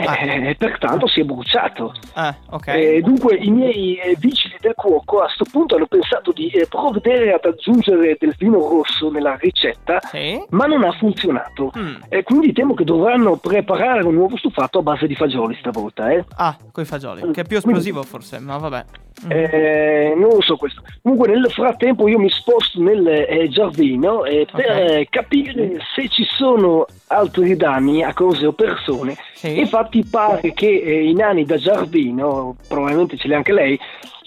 Ah, 0.00 0.16
E 0.24 0.54
pertanto 0.54 1.06
si 1.08 1.20
è 1.20 1.24
bruciato. 1.24 1.92
ah, 2.14 2.34
ok. 2.50 2.66
Eh, 2.68 3.00
dunque 3.02 3.34
i 3.36 3.50
miei 3.50 3.96
eh, 3.96 4.16
vigili 4.18 4.56
del 4.60 4.74
cuoco 4.74 5.18
a 5.18 5.24
questo 5.24 5.44
punto 5.50 5.74
hanno 5.76 5.86
pensato 5.86 6.30
di 6.32 6.48
eh, 6.50 6.66
provvedere 6.68 7.32
ad 7.32 7.44
aggiungere 7.44 8.16
del 8.18 8.34
vino 8.38 8.58
rosso 8.68 9.10
nella 9.10 9.36
ricetta, 9.40 9.98
Sì. 10.10 10.40
ma 10.50 10.66
non 10.66 10.84
ha 10.84 10.92
funzionato. 10.92 11.72
Mm. 11.76 11.94
E 12.08 12.22
quindi 12.22 12.52
temo 12.52 12.74
che 12.74 12.84
dovranno 12.84 13.36
preparare 13.36 14.04
un 14.04 14.14
nuovo 14.14 14.36
stufato 14.36 14.78
a 14.78 14.82
base 14.82 15.06
di 15.06 15.14
fagioli 15.16 15.56
stavolta. 15.58 16.10
Eh? 16.10 16.24
Ah, 16.36 16.56
coi 16.70 16.84
fagioli, 16.84 17.30
che 17.32 17.40
è 17.40 17.44
più 17.44 17.56
esplosivo 17.56 18.02
forse, 18.04 18.38
ma 18.38 18.56
vabbè. 18.56 18.84
Mm. 19.26 19.30
Eh, 19.32 20.14
non 20.16 20.28
lo 20.30 20.40
so 20.42 20.56
questo. 20.56 20.80
Comunque 21.02 21.26
nel 21.28 21.50
frattempo 21.50 22.06
io 22.06 22.20
mi 22.20 22.30
sposto 22.30 22.80
nel 22.80 23.04
eh, 23.08 23.48
giardino 23.48 24.24
eh, 24.24 24.46
per 24.50 24.70
Ok. 24.70 24.90
eh, 24.90 25.06
capire 25.10 25.78
se 25.92 26.08
ci 26.08 26.22
sono 26.24 26.86
altri 27.08 27.56
danni 27.56 28.04
a 28.04 28.12
cose 28.14 28.46
o 28.46 28.52
persone. 28.52 29.16
Sì. 29.34 29.58
Infatti 29.58 29.87
pare 30.10 30.52
che 30.52 30.66
eh, 30.68 31.08
i 31.08 31.14
nani 31.14 31.44
da 31.44 31.56
giardino, 31.56 32.56
probabilmente 32.68 33.16
ce 33.16 33.28
li 33.28 33.34
ha 33.34 33.38
anche 33.38 33.52
lei, 33.52 33.78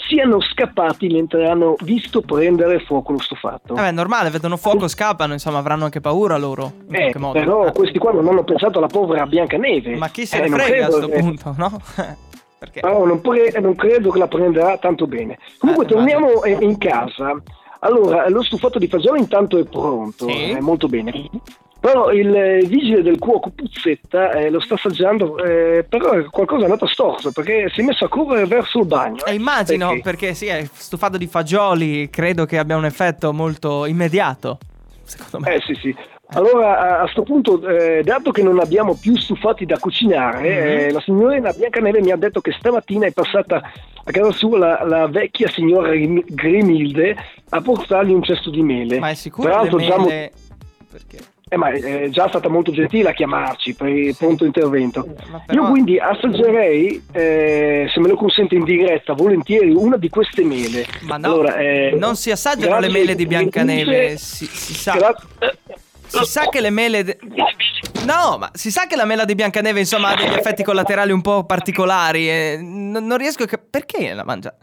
siano 0.08 0.42
scappati 0.42 1.08
mentre 1.08 1.48
hanno 1.48 1.76
visto 1.84 2.22
prendere 2.22 2.80
fuoco 2.80 3.14
lo 3.14 3.20
stufato. 3.20 3.76
Vabbè, 3.76 3.88
è 3.88 3.92
normale, 3.92 4.30
vedono 4.30 4.58
fuoco, 4.58 4.88
scappano, 4.88 5.34
insomma, 5.34 5.60
avranno 5.60 5.86
anche 5.86 6.02
paura 6.02 6.38
loro, 6.38 6.72
in 6.90 6.96
Eh, 6.96 7.12
però 7.32 7.66
Ah. 7.66 7.72
questi 7.72 7.98
qua 7.98 8.12
non 8.12 8.28
hanno 8.28 8.44
pensato 8.44 8.80
alla 8.80 8.88
povera 8.88 9.26
Biancaneve. 9.26 9.96
Ma 9.96 10.10
chi 10.10 10.26
se 10.26 10.38
Eh, 10.38 10.50
ne 10.50 10.50
frega 10.50 10.86
a 10.86 10.90
credo 10.90 10.98
sto 10.98 11.08
che- 11.08 11.20
punto, 11.20 11.54
no? 11.58 11.82
Perché? 12.62 12.82
No, 12.84 13.06
non, 13.06 13.22
pre- 13.22 13.60
non 13.60 13.76
credo 13.76 14.10
che 14.12 14.20
la 14.20 14.28
prenderà 14.28 14.78
tanto 14.78 15.08
bene. 15.08 15.40
Comunque 15.58 15.86
Eh, 15.86 15.88
torniamo 15.88 16.44
eh, 16.44 16.58
in 16.60 16.78
casa. 16.78 17.34
Allora, 17.80 18.30
lo 18.30 18.44
stufato 18.44 18.78
di 18.78 18.88
fagioli 18.88 19.20
intanto 19.20 19.58
è 19.58 19.64
pronto, 19.64 20.28
Sì. 20.28 20.52
è 20.52 20.60
molto 20.60 20.88
bene. 20.88 21.28
Però 21.82 22.12
il 22.12 22.32
eh, 22.36 22.60
vigile 22.60 23.02
del 23.02 23.18
cuoco 23.18 23.50
Puzzetta 23.50 24.32
eh, 24.34 24.52
lo 24.52 24.60
sta 24.60 24.76
assaggiando, 24.76 25.44
eh, 25.44 25.84
però 25.90 26.12
qualcosa 26.30 26.62
è 26.62 26.66
andato 26.66 26.86
storto 26.86 27.32
perché 27.32 27.70
si 27.74 27.82
è 27.82 27.84
messo 27.84 28.06
a 28.06 28.08
correre 28.08 28.46
verso 28.46 28.80
il 28.82 28.86
bagno. 28.86 29.26
Eh, 29.26 29.34
immagino, 29.34 29.88
Perché? 29.88 30.02
perché 30.04 30.34
sì, 30.36 30.46
è 30.46 30.64
stufato 30.72 31.18
di 31.18 31.26
fagioli, 31.26 32.08
credo 32.12 32.46
che 32.46 32.60
abbia 32.60 32.78
un 32.78 32.86
effetto 32.86 33.34
molto 33.34 33.88
immediato, 33.88 34.60
secondo 35.04 35.40
me. 35.40 35.56
Eh 35.56 35.62
sì 35.62 35.74
sì. 35.74 35.96
Allora, 36.34 37.00
a 37.00 37.02
questo 37.02 37.24
punto, 37.24 37.68
eh, 37.68 38.04
dato 38.04 38.30
che 38.32 38.44
non 38.44 38.60
abbiamo 38.60 38.94
più 38.96 39.18
stufati 39.18 39.66
da 39.66 39.80
cucinare, 39.80 40.40
Mhm. 40.40 40.78
eh, 40.80 40.92
la 40.92 41.02
signorina 41.02 41.52
Biancaneve 41.52 42.00
mi 42.02 42.12
ha 42.12 42.16
detto 42.16 42.42
che 42.42 42.52
stamattina 42.52 43.08
è 43.08 43.12
passata 43.12 43.56
a 43.58 44.12
casa 44.12 44.32
sua 44.32 44.58
la, 44.60 44.84
la 44.86 45.08
vecchia 45.08 45.50
signora 45.50 45.90
Grim- 45.90 46.24
Grimilde 46.28 47.18
a 47.50 47.60
portargli 47.60 48.12
un 48.14 48.22
cesto 48.22 48.52
di 48.52 48.62
mele. 48.62 49.00
Ma 49.00 49.10
è 49.10 49.16
sicuro 49.16 49.50
già 49.80 49.98
mo- 49.98 50.06
mele... 50.06 50.32
Perché? 50.92 51.18
Eh, 51.54 51.58
ma 51.58 51.70
è 51.70 52.08
già 52.08 52.30
stata 52.30 52.48
molto 52.48 52.72
gentile 52.72 53.10
a 53.10 53.14
chiamarci 53.14 53.74
per 53.74 53.90
il 53.90 54.16
pronto 54.16 54.46
intervento. 54.46 55.06
Io 55.52 55.66
quindi 55.68 56.00
assaggerei, 56.00 57.04
eh, 57.12 57.90
se 57.94 58.00
me 58.00 58.08
lo 58.08 58.16
consente 58.16 58.56
in 58.56 58.64
diretta, 58.64 59.12
volentieri 59.12 59.70
una 59.72 59.98
di 59.98 60.08
queste 60.08 60.46
mele. 60.46 60.86
Ma 61.02 61.18
no, 61.18 61.26
Allora, 61.28 61.58
eh, 61.58 61.94
non 62.00 62.16
si 62.16 62.32
assaggiano 62.32 62.76
le 62.80 62.88
grazie- 62.88 63.00
mele 63.00 63.16
di 63.16 63.26
Biancaneve, 63.28 63.84
grazie- 64.08 64.18
si, 64.18 64.46
si 64.46 64.74
sa... 64.74 64.94
gra- 64.96 65.16
eh, 65.40 65.58
Si 66.08 66.24
sa 66.24 66.48
che 66.48 66.62
le 66.62 66.70
mele. 66.70 67.04
de- 67.04 67.18
No, 68.06 68.38
ma 68.40 68.50
si 68.54 68.72
sa 68.72 68.88
che 68.88 68.96
la 68.96 69.06
mela 69.06 69.26
di 69.26 69.36
Biancaneve, 69.36 69.80
insomma, 69.80 70.10
ha 70.12 70.16
degli 70.16 70.34
effetti 70.34 70.64
collaterali 70.64 71.12
un 71.12 71.22
po' 71.22 71.44
particolari. 71.44 72.30
E 72.30 72.60
non, 72.62 73.06
non 73.06 73.18
riesco 73.18 73.44
a. 73.44 73.46
cap- 73.46 73.64
Perché 73.70 74.14
la 74.14 74.24
mangia? 74.24 74.54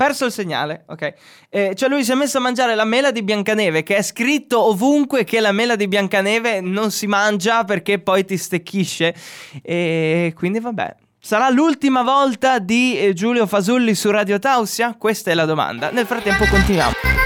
Perso 0.00 0.24
il 0.24 0.32
segnale, 0.32 0.84
ok. 0.86 1.12
Eh, 1.50 1.74
cioè, 1.74 1.90
lui 1.90 2.02
si 2.04 2.12
è 2.12 2.14
messo 2.14 2.38
a 2.38 2.40
mangiare 2.40 2.74
la 2.74 2.84
mela 2.84 3.10
di 3.10 3.22
Biancaneve, 3.22 3.82
che 3.82 3.96
è 3.96 4.02
scritto 4.02 4.58
ovunque 4.58 5.24
che 5.24 5.40
la 5.40 5.52
mela 5.52 5.76
di 5.76 5.88
Biancaneve 5.88 6.62
non 6.62 6.90
si 6.90 7.06
mangia 7.06 7.64
perché 7.64 7.98
poi 7.98 8.24
ti 8.24 8.38
stecchisce. 8.38 9.14
E 9.60 10.32
quindi, 10.34 10.58
vabbè. 10.58 10.96
Sarà 11.20 11.50
l'ultima 11.50 12.00
volta 12.02 12.58
di 12.58 12.98
eh, 12.98 13.12
Giulio 13.12 13.46
Fasulli 13.46 13.94
su 13.94 14.10
Radio 14.10 14.38
Tausia? 14.38 14.94
Questa 14.96 15.32
è 15.32 15.34
la 15.34 15.44
domanda. 15.44 15.90
Nel 15.90 16.06
frattempo, 16.06 16.46
continuiamo. 16.46 17.19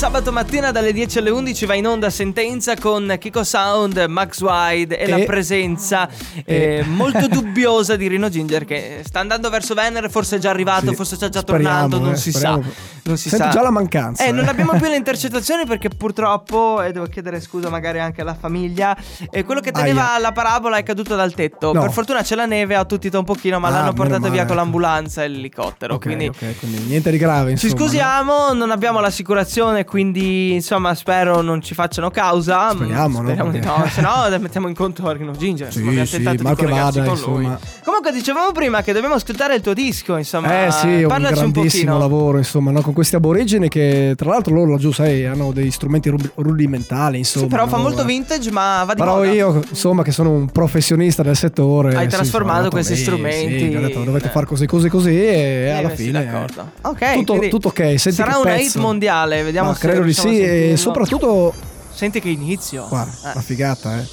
Sabato 0.00 0.32
mattina 0.32 0.70
dalle 0.70 0.94
10 0.94 1.18
alle 1.18 1.28
11 1.28 1.66
va 1.66 1.74
in 1.74 1.86
onda 1.86 2.08
Sentenza 2.08 2.74
con 2.74 3.16
Kiko 3.18 3.44
Sound, 3.44 4.02
Max 4.08 4.40
Wide 4.40 4.96
e, 4.98 5.06
la 5.06 5.16
E- 5.18 5.24
presenza 5.26 6.08
eh, 6.46 6.82
molto 6.86 7.28
dubbiosa 7.28 7.96
di 7.96 8.08
Rino 8.08 8.30
Ginger 8.30 8.64
che 8.64 9.02
sta 9.04 9.20
andando 9.20 9.50
verso 9.50 9.74
Venere, 9.74 10.08
forse 10.08 10.36
è 10.36 10.38
già 10.38 10.48
arrivato, 10.48 10.88
Sì, 10.88 10.94
forse 10.94 11.16
sta 11.16 11.28
già 11.28 11.40
speriamo, 11.40 11.68
tornando, 11.88 11.98
non 11.98 12.14
eh, 12.14 12.16
si 12.16 12.30
speriamo. 12.30 12.62
sa. 12.62 12.68
Non 13.02 13.16
si 13.18 13.28
Sento 13.28 13.44
sa. 13.44 13.50
già 13.50 13.62
la 13.62 13.70
mancanza, 13.70 14.24
Eh, 14.24 14.32
non 14.32 14.46
eh. 14.46 14.48
abbiamo 14.48 14.72
più 14.72 14.88
le 14.88 14.96
intercettazioni 14.96 15.66
perché 15.66 15.90
purtroppo, 15.90 16.80
e 16.82 16.92
devo 16.92 17.04
chiedere 17.06 17.38
scusa 17.40 17.68
magari 17.68 17.98
anche 18.00 18.22
alla 18.22 18.34
famiglia, 18.34 18.96
eh, 19.30 19.44
quello 19.44 19.60
che 19.60 19.70
teneva 19.70 20.12
Aia. 20.12 20.18
la 20.20 20.32
parabola 20.32 20.78
è 20.78 20.82
caduto 20.82 21.14
dal 21.14 21.34
tetto. 21.34 21.72
No. 21.74 21.80
Per 21.82 21.92
fortuna 21.92 22.22
c'è 22.22 22.36
la 22.36 22.46
neve, 22.46 22.74
ha 22.74 22.80
attutito 22.80 23.18
un 23.18 23.24
pochino, 23.24 23.58
ma 23.58 23.68
Ah, 23.68 23.70
l'hanno 23.72 23.92
portato 23.92 24.20
male, 24.20 24.32
via 24.32 24.42
con 24.46 24.52
ecco. 24.52 24.60
l'ambulanza 24.62 25.24
e 25.24 25.28
l'elicottero. 25.28 25.94
Ok, 25.96 26.04
quindi 26.04 26.28
ok, 26.28 26.58
quindi 26.58 26.78
niente 26.84 27.10
di 27.10 27.18
grave. 27.18 27.54
ci 27.56 27.66
insomma, 27.66 27.80
no? 27.82 27.86
scusiamo, 27.86 28.52
non 28.54 28.70
abbiamo 28.70 29.00
l'assicurazione, 29.00 29.84
quindi 29.90 30.52
insomma 30.54 30.94
spero 30.94 31.40
non 31.42 31.60
ci 31.60 31.74
facciano 31.74 32.10
causa. 32.10 32.70
Speriamo, 32.70 33.18
no? 33.20 33.24
Speriamo 33.26 33.50
di 33.50 33.58
Perché- 33.58 33.76
no, 33.76 33.86
se 33.88 34.00
no 34.00 34.38
mettiamo 34.38 34.68
in 34.68 34.74
conto 34.74 35.10
Rino 35.10 35.32
Ginger. 35.32 35.72
Sì, 35.72 35.80
abbiamo 35.80 36.04
sì, 36.04 36.22
tentato 36.22 36.42
mal 36.44 36.54
di 36.54 36.64
vada, 36.64 37.02
con 37.02 37.04
lui. 37.04 37.12
insomma. 37.44 37.58
Comunque 37.84 38.12
dicevamo 38.12 38.52
prima 38.52 38.82
che 38.82 38.92
dobbiamo 38.92 39.16
ascoltare 39.16 39.56
il 39.56 39.60
tuo 39.62 39.74
disco, 39.74 40.16
insomma. 40.16 40.66
Eh 40.66 40.70
sì, 40.70 40.86
un 41.02 41.08
parlaci 41.08 41.42
un 41.42 41.50
grandissimo 41.50 41.92
pochino. 41.92 41.98
lavoro, 41.98 42.38
insomma, 42.38 42.70
no? 42.70 42.80
con 42.82 42.92
questi 42.92 43.16
aborigeni 43.16 43.68
che 43.68 44.14
tra 44.16 44.30
l'altro 44.30 44.54
loro 44.54 44.70
laggiù, 44.70 44.92
sai, 44.92 45.26
hanno 45.26 45.50
dei 45.50 45.70
strumenti 45.72 46.08
rudimentali, 46.36 47.18
insomma. 47.18 47.44
Sì, 47.46 47.50
però 47.50 47.66
fa 47.66 47.76
no? 47.76 47.82
molto 47.82 48.02
Eh. 48.02 48.06
vintage, 48.06 48.50
ma 48.52 48.84
va 48.84 48.94
di 48.94 49.00
Però 49.00 49.16
moda. 49.16 49.30
io, 49.32 49.62
insomma, 49.68 50.02
che 50.04 50.12
sono 50.12 50.30
un 50.30 50.46
professionista 50.50 51.22
del 51.24 51.36
settore. 51.36 51.96
Hai 51.96 52.04
sì, 52.08 52.14
trasformato 52.16 52.56
andato 52.56 52.74
questi 52.76 52.96
strumenti. 52.96 53.70
Sì, 53.70 53.74
ho 53.74 53.80
detto, 53.80 54.02
dovete 54.04 54.26
Eh. 54.26 54.30
fare 54.30 54.46
così, 54.46 54.66
così, 54.66 54.88
così, 54.88 55.10
e 55.18 55.64
Eh, 55.66 55.70
alla 55.70 55.90
sì, 55.90 56.04
fine. 56.04 56.24
d'accordo. 56.24 56.70
Ok, 56.82 57.14
tutto, 57.24 57.48
tutto 57.48 57.68
ok. 57.68 57.78
Senti 57.98 58.12
sarà 58.12 58.38
pezzo. 58.42 58.62
hit 58.62 58.76
mondiale, 58.76 59.42
vediamo 59.42 59.68
Ma 59.70 59.74
se 59.74 59.79
credo 59.80 60.02
di 60.02 60.12
sì, 60.12 60.38
e 60.40 60.76
soprattutto, 60.76 61.52
Senti 61.92 62.20
che 62.20 62.28
inizio. 62.28 62.86
guarda, 62.88 63.30
Eh, 63.30 63.34
la 63.34 63.40
figata, 63.40 63.98
eh. 63.98 64.06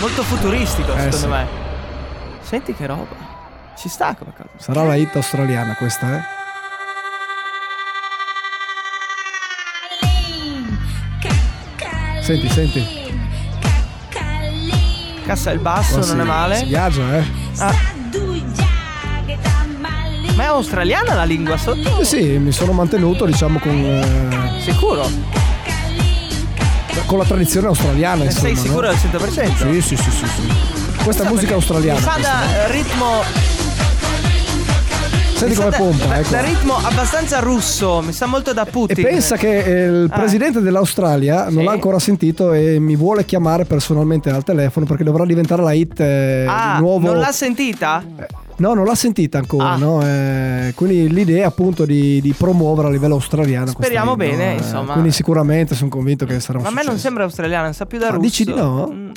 molto 0.00 0.22
futuristico, 0.22 0.92
Eh, 0.94 1.10
secondo 1.10 1.16
sì. 1.16 1.26
me. 1.26 1.46
Senti 2.42 2.74
che 2.74 2.86
roba. 2.86 3.26
Ci 3.76 3.88
sta 3.88 4.14
come 4.14 4.32
cosa. 4.36 4.48
Sarà 4.56 4.82
la 4.84 4.94
hit 4.96 5.14
australiana 5.16 5.74
questa, 5.74 6.16
eh. 6.16 6.36
Senti, 12.20 12.48
senti. 12.50 12.86
Cassa 15.24 15.50
il 15.50 15.60
basso, 15.60 15.94
Oh, 15.94 15.98
non 15.98 16.04
sì, 16.06 16.18
è 16.20 16.22
male. 16.24 16.56
Si 16.56 16.64
viaggia, 16.66 17.16
eh. 17.18 17.24
Ah, 17.58 17.74
ma 20.38 20.44
è 20.44 20.46
australiana 20.46 21.14
la 21.14 21.24
lingua 21.24 21.56
sotto? 21.56 21.98
Eh 21.98 22.04
sì, 22.04 22.22
mi 22.38 22.52
sono 22.52 22.70
mantenuto, 22.70 23.24
diciamo, 23.26 23.58
con, 23.58 23.72
eh, 23.72 24.60
Sicuro? 24.62 25.10
con 27.06 27.18
la 27.18 27.24
tradizione 27.24 27.66
australiana, 27.66 28.22
Ne 28.22 28.24
insomma. 28.26 28.46
sei 28.46 28.54
no? 28.54 28.60
sicuro 28.60 28.88
al 28.88 28.94
100%? 28.94 29.56
Sì, 29.72 29.80
sì, 29.80 29.96
sì, 29.96 30.10
sì, 30.10 30.26
sì. 30.26 31.02
Questa 31.02 31.24
è 31.24 31.28
musica 31.28 31.54
australiana. 31.54 31.98
Mi 31.98 32.04
questa. 32.04 32.20
da 32.20 32.66
eh, 32.66 32.70
ritmo. 32.72 33.06
Senti 35.34 35.54
come 35.54 35.70
pompa, 35.70 36.04
da, 36.06 36.18
ecco. 36.18 36.30
da 36.30 36.40
ritmo 36.42 36.76
abbastanza 36.76 37.38
russo. 37.40 38.00
Mi 38.04 38.12
sa 38.12 38.26
molto 38.26 38.52
da 38.52 38.64
E 38.66 38.70
Putin. 38.70 39.02
pensa 39.04 39.36
che 39.36 39.58
eh, 39.58 39.86
il 39.86 40.08
Ah. 40.10 40.16
presidente 40.18 40.60
dell'Australia 40.60 41.44
non 41.44 41.58
Sì. 41.58 41.62
l'ha 41.64 41.70
ancora 41.72 41.98
sentito 41.98 42.52
e 42.52 42.78
mi 42.78 42.94
vuole 42.96 43.24
chiamare 43.24 43.64
personalmente 43.64 44.30
al 44.30 44.42
telefono 44.44 44.84
perché 44.86 45.02
dovrà 45.04 45.24
diventare 45.24 45.62
la 45.62 45.72
hit 45.72 45.98
eh, 46.00 46.44
Ah, 46.48 46.74
di 46.76 46.82
nuovo. 46.82 47.06
non 47.06 47.18
l'ha 47.18 47.32
sentita? 47.32 48.02
No, 48.58 48.74
non 48.74 48.84
l'ha 48.84 48.94
sentita 48.94 49.38
ancora, 49.38 49.70
Ah. 49.70 49.76
no? 49.76 50.02
Eh, 50.04 50.72
quindi 50.74 51.08
l'idea 51.12 51.46
appunto 51.46 51.84
di, 51.84 52.20
di 52.20 52.32
promuovere 52.32 52.88
a 52.88 52.90
livello 52.90 53.14
australiano. 53.14 53.68
Speriamo 53.68 54.12
hit, 54.12 54.18
no? 54.18 54.24
bene, 54.24 54.52
Eh, 54.52 54.56
insomma. 54.56 54.92
Quindi 54.94 55.12
sicuramente 55.12 55.74
sono 55.74 55.88
convinto 55.90 56.26
che 56.26 56.40
sarà 56.40 56.58
un 56.58 56.64
Ma 56.64 56.70
a 56.70 56.72
me 56.72 56.82
non 56.84 56.98
sembra 56.98 57.22
australiana, 57.24 57.72
sa 57.72 57.86
più 57.86 57.98
da 57.98 58.06
Ah, 58.06 58.10
russo. 58.10 58.20
dici 58.22 58.44
di 58.44 58.54
no? 58.54 58.88
Mm. 58.92 59.10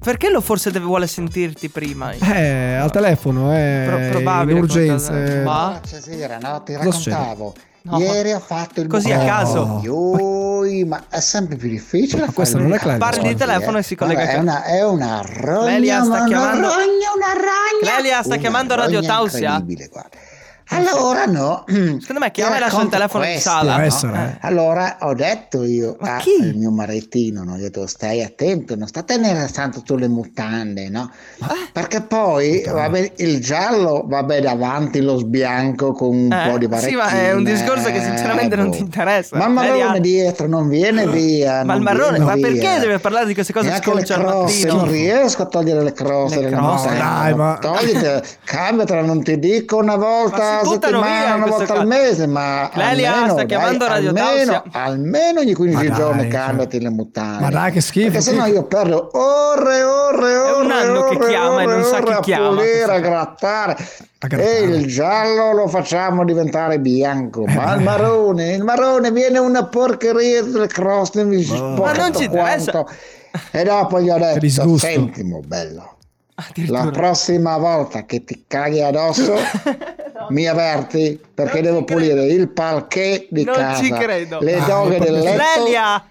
Perché 0.00 0.30
lo 0.30 0.40
forse 0.40 0.70
deve 0.70 0.84
vuole 0.86 1.06
sentirti 1.08 1.68
prima? 1.70 2.12
Eh, 2.12 2.74
al 2.74 2.90
telefono, 2.92 3.52
eh, 3.52 3.84
Pro- 3.86 4.08
probabile 4.10 4.56
in 4.58 4.62
urgenza. 4.64 5.24
eh. 5.24 5.42
Ma- 5.42 5.80
Stasera, 5.82 6.38
no? 6.40 6.62
Ti 6.62 6.74
Cosa 6.74 6.90
succede? 6.92 7.16
No. 7.82 7.98
Ieri 7.98 8.32
ho 8.32 8.40
fatto 8.40 8.80
il 8.80 8.88
Così 8.88 9.12
a 9.12 9.18
caso. 9.24 9.80
Oi, 9.88 10.84
ma 10.84 11.04
è 11.08 11.20
sempre 11.20 11.56
più 11.56 11.68
difficile. 11.68 12.26
Ma 12.26 12.32
questo 12.32 12.56
fare 12.56 12.68
non 12.68 12.76
è 12.78 12.82
buco 12.82 12.96
Parli 12.98 13.28
di 13.28 13.34
telefono 13.36 13.76
eh. 13.76 13.80
e 13.80 13.82
si 13.82 13.94
collega 13.94 14.22
a 14.22 14.26
È 14.26 14.38
una, 14.38 14.64
è 14.64 14.84
una 14.84 15.22
rogna. 15.24 15.64
Clelia 15.66 16.02
sta 16.02 16.18
ma 16.18 16.26
chiamando- 16.26 16.66
Una 16.66 16.74
rogna, 16.74 17.08
una 17.16 17.32
rogna. 17.32 17.92
Clelia 17.94 18.18
sta 18.18 18.26
Una 18.28 18.36
chiamando 18.36 18.74
Radio 18.74 19.00
Tausia? 19.02 19.50
incredibile, 19.50 19.88
guarda. 19.90 20.16
Allora 20.70 21.24
no. 21.26 21.64
Secondo 21.66 22.18
me 22.20 22.30
chiama 22.30 22.52
e 22.52 22.54
Ti 22.56 22.60
lascia 22.60 22.66
il 22.66 22.70
racconto 22.70 22.88
telefono 22.90 23.24
in 23.24 23.30
questo, 23.30 23.48
sala. 23.50 23.70
Può 23.72 23.80
no? 23.80 23.86
essere, 23.86 24.38
Eh. 24.42 24.46
Allora 24.46 24.96
ho 25.00 25.14
detto 25.14 25.64
io 25.64 25.96
Ma 26.00 26.16
a- 26.16 26.18
chi? 26.18 26.36
al 26.40 26.54
mio 26.54 26.70
marettino, 26.70 27.42
no? 27.42 27.56
gli 27.56 27.60
ho 27.60 27.64
detto 27.64 27.86
stai 27.86 28.22
attento, 28.22 28.76
non 28.76 28.86
sta 28.86 29.00
a 29.00 29.02
tenere 29.02 29.48
tanto 29.50 29.82
sulle 29.84 30.08
mutande, 30.08 30.88
no? 30.90 31.10
Perché 31.72 32.02
poi 32.02 32.62
vabbè, 32.66 33.12
il 33.16 33.40
giallo 33.40 34.04
va 34.06 34.22
bene 34.22 34.42
davanti 34.42 35.00
lo 35.00 35.16
sbianco 35.16 35.92
con 35.92 36.14
un 36.14 36.32
Eh, 36.32 36.50
po' 36.50 36.58
di 36.58 36.64
sì, 36.64 36.70
varecchine. 36.70 36.96
ma 37.02 37.08
è 37.10 37.32
un 37.32 37.44
discorso 37.44 37.90
che 37.90 38.02
sinceramente 38.02 38.56
non 38.56 38.70
ti 38.70 38.78
interessa. 38.80 39.36
Ma 39.36 39.46
il 39.46 39.52
marrone 39.52 40.00
dietro 40.00 40.46
non 40.48 40.68
viene 40.68 41.06
via. 41.06 41.64
Ma 41.64 41.74
il 41.74 41.82
marrone, 41.82 42.18
ma 42.18 42.34
via. 42.34 42.46
perché 42.48 42.78
deve 42.80 42.98
parlare 42.98 43.26
di 43.26 43.34
queste 43.34 43.52
cose 43.52 43.70
le 43.70 43.76
sconce 43.82 44.12
al 44.12 44.20
croste, 44.20 44.66
mattino? 44.66 44.74
non 44.82 44.90
riesco 44.90 45.42
a 45.42 45.46
togliere 45.46 45.82
le 45.82 45.92
croste 45.92 46.40
Le 46.42 46.50
croste, 46.50 46.88
dai, 46.96 47.34
ma- 47.34 47.58
Toglitele, 47.60 48.22
cambiatela, 48.44 49.02
non 49.02 49.22
ti 49.22 49.38
dico 49.38 49.76
una 49.78 49.96
volta 49.96 50.57
Ma 50.58 50.64
a 50.64 50.64
si 50.64 50.78
buttano 50.78 51.00
via 51.02 51.34
una 51.34 51.46
volta 51.46 51.62
al 51.72 51.78
caso. 51.78 51.86
mese, 51.86 52.26
ma 52.26 52.70
Clelia, 52.72 53.14
almeno, 53.14 53.32
sta 53.32 53.44
chiamando 53.44 53.78
dai, 53.78 53.88
Radio 53.88 54.08
almeno, 54.08 54.52
Tausia. 54.52 54.62
almeno 54.72 55.40
ogni 55.40 55.54
15 55.54 55.82
Ma 55.82 55.88
dai, 55.90 55.98
giorni 55.98 56.20
cioè. 56.22 56.28
cambiati 56.30 56.80
le 56.80 56.90
mutande. 56.90 57.42
Ma 57.42 57.50
dai, 57.50 57.72
che 57.72 57.80
schifo, 57.80 58.06
Perché 58.10 58.20
sennò 58.22 58.44
che- 58.44 58.50
io 58.50 58.62
perdo 58.64 59.10
ore, 59.12 59.82
ore, 59.82 60.36
ore. 60.36 60.48
È 60.48 60.60
un 60.64 60.70
anno 60.70 61.02
che 61.04 61.16
ore, 61.16 61.28
chiama 61.28 61.62
e 61.62 61.66
non 61.66 61.82
sa 61.84 62.00
chi 62.00 62.12
a 62.12 62.20
chiama, 62.20 62.48
pulire, 62.48 62.82
a 62.84 62.98
grattare. 63.00 63.76
E 64.30 64.60
il 64.62 64.86
giallo 64.86 65.52
lo 65.52 65.68
facciamo 65.68 66.24
diventare 66.24 66.80
bianco. 66.80 67.44
Eh, 67.46 67.54
Ma 67.54 67.74
il 67.74 67.82
marrone, 67.82 68.52
il 68.54 68.64
marrone 68.64 69.12
viene 69.12 69.38
una 69.38 69.64
porcheria 69.64 70.42
delle 70.42 70.66
croste, 70.66 71.22
mi 71.24 71.42
si 71.42 71.52
Ma 71.52 71.92
non 71.92 72.12
ci 72.14 72.24
tutto 72.24 72.36
interessa. 72.36 72.84
E 73.52 73.62
dopo 73.62 74.00
gli 74.00 74.10
ho 74.10 74.18
detto, 74.18 74.76
sentimo 74.78 75.40
bello. 75.46 75.97
La 76.68 76.88
prossima 76.92 77.56
volta 77.56 78.04
che 78.04 78.22
ti 78.24 78.44
caghi 78.46 78.80
addosso 78.80 79.34
mi 80.30 80.46
avverti 80.46 81.20
perché 81.34 81.60
Non 81.62 81.70
devo 81.72 81.84
pulire 81.84 82.24
il 82.26 82.48
parquet 82.50 83.26
di 83.30 83.44
Non 83.44 83.54
casa, 83.54 83.82
ci 83.82 83.90
credo. 83.90 84.38
le 84.40 84.54
Ah, 84.56 84.64
doghe 84.66 84.96
è 84.96 85.00
del 85.00 85.18
letto, 85.18 85.42
Clelia! 85.62 86.04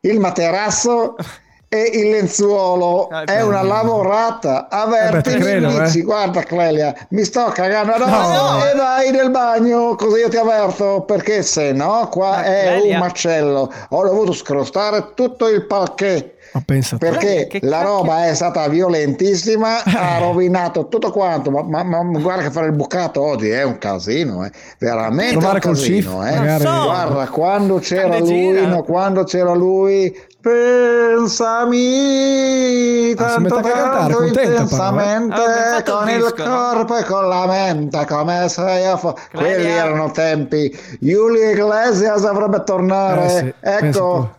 il 0.00 0.18
materasso 0.18 1.14
e 1.72 1.90
il 1.94 2.10
lenzuolo 2.10 3.06
Ah, 3.08 3.24
è 3.24 3.40
una 3.42 3.62
lavorata. 3.62 4.64
Eh 4.64 4.76
Avverti 4.76 5.30
te 5.30 5.38
credo, 5.38 5.68
amici, 5.68 6.00
eh. 6.00 6.02
guarda 6.02 6.42
Clelia, 6.42 6.94
mi 7.10 7.24
sto 7.24 7.44
cagando 7.46 7.92
addosso 7.92 8.56
No. 8.56 8.64
e 8.66 8.74
vai 8.74 9.10
nel 9.10 9.30
bagno, 9.30 9.94
così 9.94 10.18
io 10.20 10.28
ti 10.28 10.36
avverto, 10.36 11.02
perché 11.02 11.42
se 11.42 11.72
no 11.72 12.08
qua 12.10 12.30
Ma 12.30 12.44
è 12.44 12.62
Clelia. 12.78 12.94
un 12.94 13.00
macello. 13.00 13.72
Ho 13.90 14.04
dovuto 14.04 14.32
scrostare 14.32 15.12
tutto 15.14 15.48
il 15.48 15.64
parquet. 15.66 16.34
Ma 16.52 16.62
pensa 16.64 16.96
te. 16.96 17.08
Perché 17.08 17.58
la 17.62 17.82
roba 17.82 18.26
è 18.26 18.34
stata 18.34 18.66
violentissima, 18.68 19.82
ha 19.84 20.18
rovinato 20.18 20.88
tutto 20.88 21.10
quanto. 21.10 21.50
Ma, 21.50 21.62
ma- 21.62 21.82
ma 21.84 22.02
guarda 22.18 22.42
che 22.42 22.50
fare 22.50 22.66
il 22.66 22.72
bucato 22.72 23.22
oggi 23.22 23.48
è 23.50 23.62
un 23.62 23.78
casino, 23.78 24.44
eh. 24.44 24.50
veramente 24.78 25.36
Provare 25.36 25.60
un 25.66 25.72
casino. 25.74 26.26
eh. 26.26 26.34
magari. 26.36 26.62
So. 26.64 26.82
Guarda, 26.84 27.28
quando 27.28 27.78
c'era 27.78 28.18
lui, 28.18 28.66
no, 28.66 28.82
quando 28.82 29.24
c'era 29.24 29.52
lui, 29.54 30.12
pensami 31.60 33.12
Ah, 33.12 33.14
tanto 33.34 33.54
a 33.56 33.60
cantare, 33.60 33.90
tanto 33.98 34.16
contenta 34.16 34.40
però, 34.40 34.56
eh. 34.56 34.62
intensamente 34.62 35.34
Ah, 35.34 35.82
con 35.82 36.08
il 36.08 36.34
no? 36.36 36.44
corpo 36.44 36.96
e 36.96 37.04
con 37.04 37.28
la 37.28 37.46
mente, 37.46 38.06
come 38.06 38.48
se 38.48 38.62
io 38.84 38.96
fo- 38.96 39.16
Clelia. 39.30 39.54
Quelli 39.54 39.68
erano 39.70 40.10
tempi. 40.10 40.78
Julio 41.00 41.50
Iglesias 41.50 42.24
avrebbe 42.24 42.62
tornare. 42.64 43.24
Eh 43.24 43.28
sì, 43.28 43.54
ecco. 43.60 44.34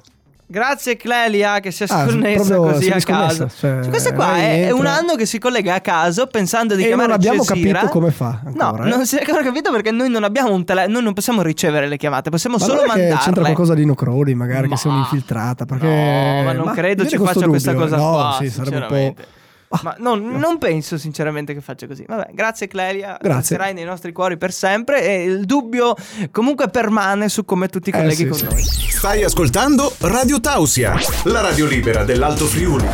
Grazie 0.52 0.98
Clelia 0.98 1.62
che 1.62 1.72
si 1.72 1.84
è 1.84 1.86
Ah, 1.90 2.06
sconnessa 2.10 2.56
proprio 2.56 2.74
così 2.74 2.90
a 2.90 3.00
caso. 3.00 3.50
cioè, 3.58 3.88
Questo 3.88 4.14
qua 4.14 4.34
lei 4.34 4.64
è, 4.64 4.68
è 4.68 4.72
un 4.72 4.86
anno 4.86 5.16
che 5.16 5.26
si 5.26 5.40
collega 5.40 5.76
a 5.76 5.80
caso 5.80 6.28
pensando 6.28 6.76
di 6.76 6.84
E 6.84 6.88
chiamare 6.88 7.08
non 7.08 7.16
abbiamo 7.16 7.42
Cesira. 7.46 7.72
capito 7.80 7.92
come 7.94 8.12
fa 8.12 8.42
No, 8.44 8.64
ancora, 8.66 8.86
eh. 8.86 8.90
non 8.90 9.06
si 9.06 9.16
è 9.16 9.20
ancora 9.22 9.44
capito 9.44 9.72
perché 9.72 9.92
noi 9.92 10.10
non 10.10 10.26
abbiamo 10.26 10.54
un 10.54 10.66
telefono, 10.66 10.94
noi 10.94 11.04
non 11.04 11.14
possiamo 11.14 11.42
ricevere 11.42 11.88
le 11.88 11.96
chiamate, 11.96 12.30
possiamo 12.30 12.58
Ma 12.58 12.66
solo 12.66 12.80
è 12.80 12.82
che 12.82 12.88
mandarle. 12.90 13.18
c'entra 13.24 13.44
qualcosa 13.44 13.74
di 13.76 13.86
no 13.86 13.96
Crowley, 13.96 14.34
magari 14.34 14.68
Ma- 14.68 14.74
che 14.76 14.82
sia 14.82 14.92
un'infiltrata. 14.92 15.64
Perché... 15.66 15.86
No, 15.88 16.44
ma 16.44 16.52
non 16.52 16.74
credo 16.74 17.04
viene 17.04 17.10
ci 17.10 17.18
faccia 17.18 17.48
questa 17.48 17.72
dubbio. 17.72 17.86
cosa 17.88 17.96
no, 17.98 18.12
qua. 18.12 18.38
sì, 18.42 18.50
sarebbe 18.50 18.76
un 18.76 19.14
po'. 19.16 19.24
Ma 19.84 19.96
non, 20.00 20.28
non 20.32 20.58
penso 20.58 20.98
sinceramente 20.98 21.54
che 21.54 21.62
faccia 21.62 21.88
così. 21.88 22.04
Vabbè, 22.08 22.32
grazie 22.34 22.68
Clelia. 22.68 23.18
Grazie. 23.20 23.38
Resterai 23.58 23.74
nei 23.74 23.86
nostri 23.86 24.12
cuori 24.12 24.38
per 24.38 24.52
sempre. 24.52 25.04
E 25.08 25.24
il 25.24 25.46
dubbio 25.46 25.96
comunque 26.32 26.68
permane 26.70 27.30
su 27.30 27.46
come 27.46 27.68
tu 27.70 27.80
ti 27.80 27.90
Eh, 27.90 27.94
colleghi 27.94 28.16
sì, 28.16 28.28
con 28.28 28.38
sì. 28.38 28.46
noi. 28.46 28.62
Stai 28.64 29.24
ascoltando 29.24 29.94
Radio 30.00 30.40
Tausia, 30.40 30.96
la 31.24 31.42
radio 31.42 31.66
libera 31.66 32.04
dell'Alto 32.04 32.46
Friuli. 32.46 32.88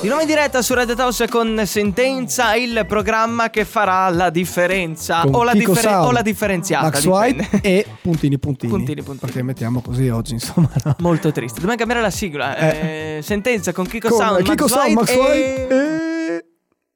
Di 0.00 0.06
nuovo 0.06 0.22
in 0.22 0.26
diretta 0.28 0.62
su 0.62 0.72
Radio 0.74 0.94
Taos 0.94 1.22
con 1.28 1.62
Sentenza, 1.66 2.54
il 2.54 2.84
programma 2.88 3.50
che 3.50 3.64
farà 3.64 4.08
la 4.08 4.30
differenza. 4.30 5.24
O 5.26 5.42
la, 5.42 5.52
Sound, 5.54 6.06
o 6.06 6.10
la 6.12 6.22
differenziata. 6.22 6.84
Max 6.86 7.00
dipende. 7.02 7.48
White 7.50 7.60
e 7.68 7.86
puntini 8.00 8.38
puntini. 8.38 8.72
Puntini, 8.72 9.02
puntini. 9.02 9.18
Perché 9.20 9.42
mettiamo 9.42 9.80
così 9.82 10.08
oggi, 10.08 10.32
insomma. 10.34 10.70
no? 10.84 10.96
Molto 11.00 11.30
triste. 11.32 11.60
Dobbiamo 11.60 11.76
cambiare 11.78 12.00
la 12.02 12.10
sigla. 12.10 12.56
Eh, 12.56 13.20
sentenza 13.22 13.72
con 13.72 13.86
Kiko 13.86 14.08
Con 14.08 14.18
Sound, 14.18 14.42
Kiko 14.42 14.66
Max 14.66 14.72
Sound, 14.72 14.86
White 14.86 14.94
Max 14.94 15.10
e- 15.10 15.18
White 15.18 15.68
e- 15.68 15.79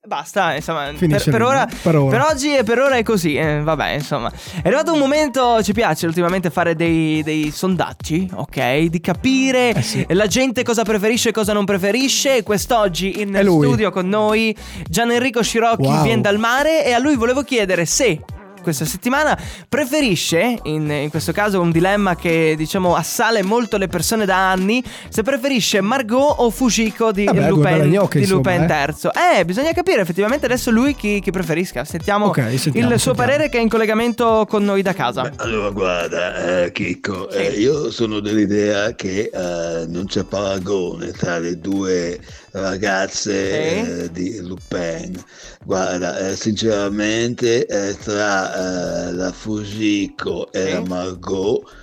Basta, 0.06 0.54
insomma, 0.54 0.92
per, 0.98 1.22
per 1.30 1.40
ora, 1.42 1.66
per 1.82 1.96
ora. 1.96 2.26
oggi 2.28 2.54
e 2.54 2.62
per 2.62 2.78
ora 2.78 2.96
è 2.96 3.02
così. 3.02 3.36
eh, 3.36 3.62
vabbè, 3.62 3.92
insomma, 3.92 4.30
è 4.30 4.66
arrivato 4.66 4.92
un 4.92 4.98
momento. 4.98 5.62
Ci 5.62 5.72
piace 5.72 6.06
ultimamente 6.06 6.50
fare 6.50 6.74
dei, 6.76 7.22
dei 7.22 7.50
sondaggi, 7.50 8.28
ok? 8.34 8.80
Di 8.82 9.00
capire 9.00 9.70
Eh 9.72 9.80
sì. 9.80 10.04
la 10.10 10.26
gente 10.26 10.62
cosa 10.62 10.82
preferisce 10.82 11.30
e 11.30 11.32
cosa 11.32 11.54
non 11.54 11.64
preferisce. 11.64 12.42
Quest'oggi 12.42 13.22
in 13.22 13.34
studio 13.42 13.90
con 13.90 14.06
noi 14.06 14.54
Gian 14.86 15.10
Enrico 15.10 15.42
Scirocchi 15.42 15.86
Wow. 15.86 16.02
viene 16.02 16.20
dal 16.20 16.36
mare. 16.38 16.84
E 16.84 16.92
a 16.92 16.98
lui 16.98 17.16
volevo 17.16 17.40
chiedere 17.42 17.86
se. 17.86 18.20
Questa 18.64 18.86
settimana 18.86 19.38
preferisce, 19.68 20.58
in, 20.62 20.90
in 20.90 21.10
questo 21.10 21.32
caso 21.32 21.60
un 21.60 21.70
dilemma 21.70 22.16
che 22.16 22.54
diciamo 22.56 22.96
assale 22.96 23.42
molto 23.42 23.76
le 23.76 23.88
persone 23.88 24.24
da 24.24 24.50
anni, 24.50 24.82
se 25.10 25.22
preferisce 25.22 25.82
Margot 25.82 26.36
o 26.38 26.48
Fujiko 26.50 27.12
di 27.12 27.24
Vabbè, 27.26 27.48
Lupin, 27.50 27.76
gnocche, 27.90 28.18
di 28.18 28.24
insomma, 28.24 28.40
Lupin 28.52 28.62
eh. 28.62 28.66
terzo. 28.66 29.10
Eh, 29.12 29.44
bisogna 29.44 29.72
capire 29.72 30.00
effettivamente 30.00 30.46
adesso 30.46 30.70
lui 30.70 30.96
chi, 30.96 31.20
chi 31.20 31.30
preferisca. 31.30 31.84
Sentiamo, 31.84 32.26
Ok, 32.26 32.36
sentiamo, 32.58 32.78
il 32.78 32.84
suo 32.86 32.98
sentiamo. 32.98 33.14
parere 33.14 33.48
che 33.50 33.58
è 33.58 33.60
in 33.60 33.68
collegamento 33.68 34.46
con 34.48 34.64
noi 34.64 34.80
da 34.80 34.94
casa. 34.94 35.30
Allora 35.36 35.68
guarda, 35.70 36.62
eh, 36.64 36.72
Chicco, 36.72 37.28
eh, 37.28 37.48
io 37.50 37.90
sono 37.90 38.20
dell'idea 38.20 38.94
che 38.94 39.30
eh, 39.32 39.84
non 39.86 40.06
c'è 40.06 40.24
paragone 40.24 41.10
tra 41.10 41.38
le 41.38 41.58
due 41.58 42.18
ragazze 42.54 44.04
eh, 44.04 44.10
di 44.10 44.40
Lupin. 44.40 45.22
Guarda, 45.64 46.18
eh, 46.18 46.36
sinceramente 46.36 47.66
eh, 47.66 47.96
tra 47.96 49.08
eh, 49.08 49.12
la 49.12 49.32
Fujiko 49.32 50.52
e 50.52 50.72
la 50.72 50.80
Margot 50.80 51.82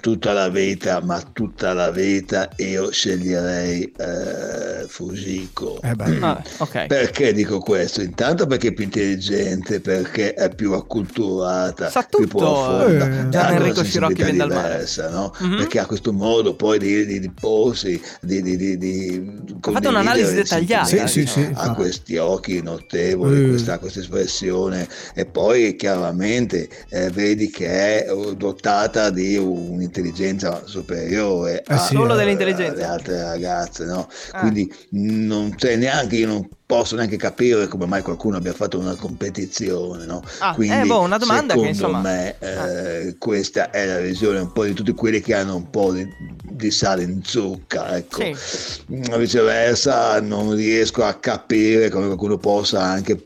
tutta 0.00 0.32
la 0.32 0.48
vita, 0.50 1.00
ma 1.02 1.20
tutta 1.32 1.72
la 1.72 1.90
vita 1.90 2.48
io 2.56 2.90
sceglierei 2.92 3.92
eh, 3.96 4.86
Fujiko. 4.86 5.80
Eh. 5.82 5.98
Ah, 6.20 6.42
ok. 6.58 6.86
Perché 6.86 7.32
dico 7.32 7.60
questo? 7.60 8.02
Intanto 8.02 8.46
perché 8.46 8.68
è 8.68 8.72
più 8.72 8.84
intelligente, 8.84 9.80
perché 9.80 10.34
è 10.34 10.54
più 10.54 10.72
acculturata, 10.72 11.88
Sa 11.88 12.02
più 12.02 12.26
tutto, 12.26 12.38
profonda, 12.38 13.06
eh, 13.06 13.18
ha 13.18 13.28
Gian 13.28 13.46
una 13.46 13.56
Enrico 13.56 13.82
Scirocchi 13.84 14.20
mare. 14.20 14.32
diversa, 14.32 15.08
no? 15.08 15.32
Mhm. 15.38 15.56
Perché 15.56 15.78
ha 15.78 15.86
questo 15.86 16.12
modo 16.12 16.54
poi 16.54 16.78
di, 16.78 17.06
di, 17.06 17.20
di 17.20 17.30
porsi, 17.30 18.00
di, 18.20 18.42
di, 18.42 18.56
di, 18.56 18.76
di 18.76 19.40
Ha 19.60 19.70
fatto 19.70 19.88
un'analisi 19.88 20.34
dettagliata. 20.34 20.84
Sì, 20.86 21.06
sì, 21.06 21.26
sì, 21.26 21.48
Ha 21.54 21.72
questi 21.74 22.16
occhi 22.18 22.60
notevoli, 22.62 23.44
Eh. 23.44 23.48
questa, 23.48 23.78
questa 23.78 24.00
espressione 24.00 24.86
e 25.14 25.24
poi 25.24 25.74
chiaramente 25.76 26.68
eh, 26.90 27.08
vedi 27.10 27.48
che 27.50 27.66
è 28.04 28.10
eh, 28.10 28.36
dotata 28.36 29.08
di 29.10 29.36
un'intelligenza 29.70 30.62
superiore 30.64 31.62
Eh 31.62 31.78
sì. 31.78 31.94
Solo 31.94 32.14
eh, 32.14 32.16
dell'intelligenza. 32.18 32.72
alle 32.72 32.84
altre 32.84 33.22
ragazze, 33.22 33.84
no? 33.84 34.08
Ah. 34.32 34.40
Quindi 34.40 34.72
non 34.90 35.54
c'è 35.54 35.76
neanche, 35.76 36.16
io 36.16 36.26
non 36.26 36.48
posso 36.66 36.94
neanche 36.94 37.16
capire 37.16 37.66
come 37.66 37.86
mai 37.86 38.02
qualcuno 38.02 38.36
abbia 38.36 38.52
fatto 38.52 38.78
una 38.78 38.94
competizione, 38.94 40.04
no? 40.04 40.22
Ah, 40.38 40.54
Quindi 40.54 40.80
eh, 40.80 40.84
boh, 40.86 41.00
una 41.00 41.18
domanda 41.18 41.54
che, 41.54 41.72
secondo 41.74 41.98
insomma- 41.98 42.00
me 42.00 42.36
eh, 42.38 43.16
questa 43.18 43.70
è 43.70 43.86
la 43.86 43.98
visione 43.98 44.38
un 44.38 44.52
po' 44.52 44.64
di 44.64 44.72
tutti 44.72 44.92
quelli 44.92 45.20
che 45.20 45.34
hanno 45.34 45.56
un 45.56 45.68
po' 45.70 45.92
di, 45.92 46.06
di 46.42 46.70
sale 46.70 47.02
in 47.02 47.22
zucca, 47.24 47.96
ecco. 47.96 48.22
Sì. 48.22 48.84
Mm, 48.94 49.16
Viceversa 49.18 50.20
non 50.20 50.54
riesco 50.54 51.02
a 51.04 51.14
capire 51.14 51.88
come 51.88 52.06
qualcuno 52.06 52.36
possa 52.38 52.82
anche 52.82 53.20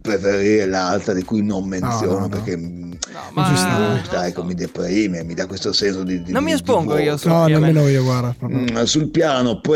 preferire 0.00 0.66
l'altra 0.66 1.12
di 1.12 1.22
cui 1.24 1.42
non 1.42 1.66
menziono 1.68 2.12
no, 2.12 2.18
no. 2.20 2.28
perché 2.28 2.56
mm, 3.18 3.34
ma- 3.34 3.50
mi 3.50 3.56
non 3.56 3.92
disgusta, 3.94 4.20
so. 4.20 4.26
ecco, 4.26 4.44
mi 4.44 4.54
deprime, 4.54 5.24
mi 5.24 5.34
dà 5.34 5.46
questo 5.46 5.72
senso 5.72 6.02
di, 6.02 6.22
di 6.22 6.32
Non 6.32 6.44
mi 6.44 6.52
espongo 6.52 6.96
di 6.96 7.02
io 7.04 7.18
No, 7.24 7.46
nemmeno 7.46 7.86
io, 7.88 8.02
guarda. 8.02 8.34
Mm, 8.44 8.82
sul 8.84 9.08
piano 9.08 9.60
è 9.62 9.70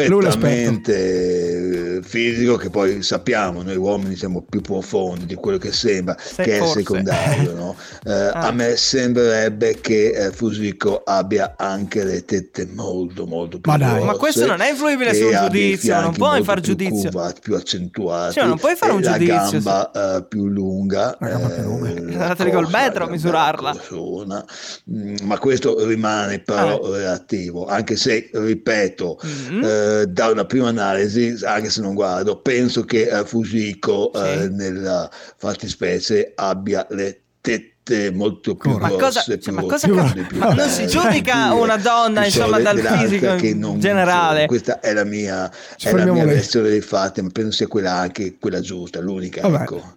prettamente 0.92 1.96
eh, 1.96 2.02
fisico, 2.02 2.56
che 2.56 2.70
poi 2.70 3.02
sappiamo, 3.02 3.62
noi 3.62 3.76
uomini 3.76 4.16
siamo 4.16 4.44
più 4.48 4.60
profondi 4.60 5.26
di 5.26 5.34
quello 5.34 5.58
che 5.58 5.72
sembra, 5.72 6.16
Se- 6.18 6.42
che 6.42 6.56
è 6.56 6.58
forse. 6.58 6.78
secondario. 6.80 7.54
no? 7.54 7.76
Eh, 8.04 8.26
Ah. 8.38 8.48
A 8.48 8.52
me 8.52 8.76
sembrerebbe 8.76 9.80
che 9.80 10.10
eh, 10.10 10.30
Fusiko 10.32 11.02
abbia 11.04 11.54
anche 11.56 12.04
le 12.04 12.24
tette 12.24 12.66
molto, 12.72 13.26
molto 13.26 13.58
più 13.60 13.70
Ma 13.70 13.76
dai. 13.78 13.90
grosse 13.90 14.04
Ma 14.06 14.14
questo 14.16 14.46
non 14.46 14.60
è 14.60 14.70
influibile 14.70 15.10
e 15.10 15.14
sul 15.14 15.34
giudizio, 15.36 16.00
non 16.00 16.12
puoi 16.12 16.42
far 16.42 16.60
più 16.60 16.74
giudizio. 16.74 17.10
curvati, 17.10 17.40
più 17.40 17.54
accentuati. 17.54 18.32
Sì, 18.34 18.40
ma 18.40 18.46
non 18.46 18.58
puoi 18.58 18.74
fare 18.76 18.92
un 18.92 19.00
la 19.02 19.12
giudizio, 19.12 19.50
gamba 19.60 19.90
eh, 20.16 20.24
più 20.24 20.46
lunga. 20.46 21.16
La 21.18 21.28
gamba 21.28 21.48
più 21.48 21.62
lunga. 21.62 21.88
eh, 21.88 22.12
Andateli 22.14 22.50
col 22.50 22.68
metro 22.70 23.04
la 23.04 23.10
misurarla. 23.28 23.70
corsona. 23.72 24.44
Mm, 24.90 25.16
ma 25.24 25.38
questo 25.38 25.84
rimane 25.86 26.38
però 26.40 26.78
Ah. 26.80 26.96
relativo, 26.96 27.66
anche 27.66 27.96
se, 27.96 28.30
ripeto, 28.32 29.20
Mhm. 29.22 29.64
eh, 29.64 30.06
da 30.08 30.28
una 30.30 30.44
prima 30.44 30.68
analisi, 30.68 31.36
anche 31.44 31.70
se 31.70 31.80
non 31.80 31.94
guardo, 31.94 32.40
penso 32.40 32.84
che 32.84 33.08
eh, 33.08 33.24
Fujiko 33.24 34.12
eh, 34.12 34.42
Sì. 34.42 34.48
nella 34.54 35.10
fattispecie 35.36 36.32
abbia 36.34 36.86
le 36.90 37.20
tette 37.40 38.10
molto 38.12 38.54
più. 38.54 38.76
Ma 38.76 38.88
cosa, 38.90 38.98
grosse, 38.98 39.22
cioè, 39.24 39.38
più 39.38 39.52
ma 39.52 39.62
cosa 39.62 39.88
ca- 39.88 40.24
più 40.26 40.38
ma 40.38 40.52
non 40.52 40.68
si 40.68 40.86
giudica 40.86 41.54
una 41.54 41.76
donna, 41.78 42.24
insomma, 42.26 42.60
dal 42.60 42.78
fisico 42.78 43.32
in 43.46 43.76
generale. 43.78 44.46
Questa 44.46 44.80
è 44.80 44.92
la 44.92 45.04
mia, 45.04 45.50
è 45.82 45.92
la 45.92 46.12
mia 46.12 46.24
versione 46.26 46.68
dei 46.68 46.82
fatti, 46.82 47.22
ma 47.22 47.30
penso 47.32 47.52
sia 47.52 47.66
quella 47.66 47.94
anche 47.94 48.36
quella 48.38 48.60
giusta, 48.60 49.00
l'unica. 49.00 49.40
Vabbè. 49.48 49.62
Ecco. 49.62 49.96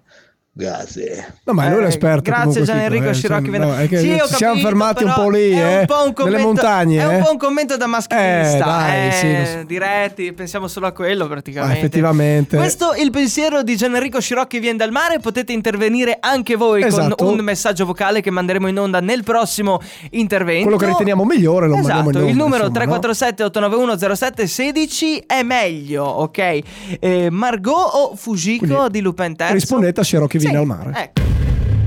Grazie. 0.54 1.36
No, 1.46 1.54
ma 1.54 1.68
lui 1.70 1.78
è 1.78 1.80
Eh, 1.80 1.84
l'esperto. 1.84 2.24
Grazie 2.30 2.44
comunque, 2.44 2.66
Gian 2.66 2.80
Enrico 2.80 3.08
eh, 3.08 3.14
Scirocchi. 3.14 3.50
cioè, 3.52 3.58
no, 3.58 3.76
è 3.78 3.88
Sì, 3.88 3.96
ci 3.96 3.98
siamo 4.36 4.54
capito, 4.54 4.68
fermati 4.68 5.04
un 5.06 5.14
po' 5.16 5.30
lì, 5.30 5.50
è 5.52 5.64
un 5.76 5.80
eh, 5.80 5.86
po' 5.86 5.94
un 5.94 6.00
nelle 6.02 6.14
commento- 6.16 6.46
montagne. 6.46 7.00
È 7.02 7.06
un 7.08 7.14
eh. 7.14 7.22
po' 7.24 7.32
un 7.32 7.38
commento 7.38 7.78
da 7.78 7.88
maschilista. 7.88 8.56
Eh, 8.56 8.60
dai, 8.60 9.08
eh, 9.08 9.12
sì, 9.46 9.52
so. 9.60 9.64
Diretti, 9.64 10.34
pensiamo 10.34 10.68
solo 10.68 10.88
a 10.88 10.92
quello 10.92 11.28
praticamente. 11.28 11.74
Ah, 11.74 11.78
effettivamente. 11.78 12.58
Questo 12.58 12.94
il 13.00 13.12
pensiero 13.12 13.64
di 13.64 13.78
Gian 13.78 13.96
Enrico 13.96 14.20
Scirocchi 14.20 14.60
viene 14.60 14.76
dal 14.78 14.92
mare. 14.92 15.20
Potete 15.20 15.54
intervenire 15.54 16.18
anche 16.20 16.58
voi 16.58 16.84
Esatto. 16.84 17.16
con 17.16 17.28
un 17.40 17.40
messaggio 17.46 17.86
vocale 17.86 18.20
che 18.20 18.30
manderemo 18.30 18.68
in 18.68 18.78
onda 18.78 19.00
nel 19.00 19.24
prossimo 19.24 19.80
intervento. 20.10 20.64
Quello 20.64 20.78
che 20.78 20.88
riteniamo 20.88 21.24
migliore 21.24 21.68
lo 21.68 21.76
esatto, 21.78 21.94
mandiamo 21.94 22.10
in 22.10 22.16
onda. 22.18 22.30
il 22.30 22.36
numero 22.36 22.66
insomma, 22.68 22.86
no? 22.86 23.00
347 23.00 23.44
891 23.46 24.16
0716 24.18 25.24
è 25.28 25.44
meglio, 25.44 26.04
ok? 26.04 26.60
Eh, 27.00 27.30
Margot 27.30 27.90
o 27.94 28.16
Fujiko 28.18 28.66
Quindi 28.66 28.92
di 28.92 29.00
Lupin 29.00 29.34
terzo? 29.38 29.54
rispondete 29.54 30.02
a 30.02 30.04
Scirocchi 30.04 30.40
Sì, 30.42 30.48
viene 30.48 30.58
al 30.58 30.66
mare. 30.66 30.92
Ecco. 30.96 31.22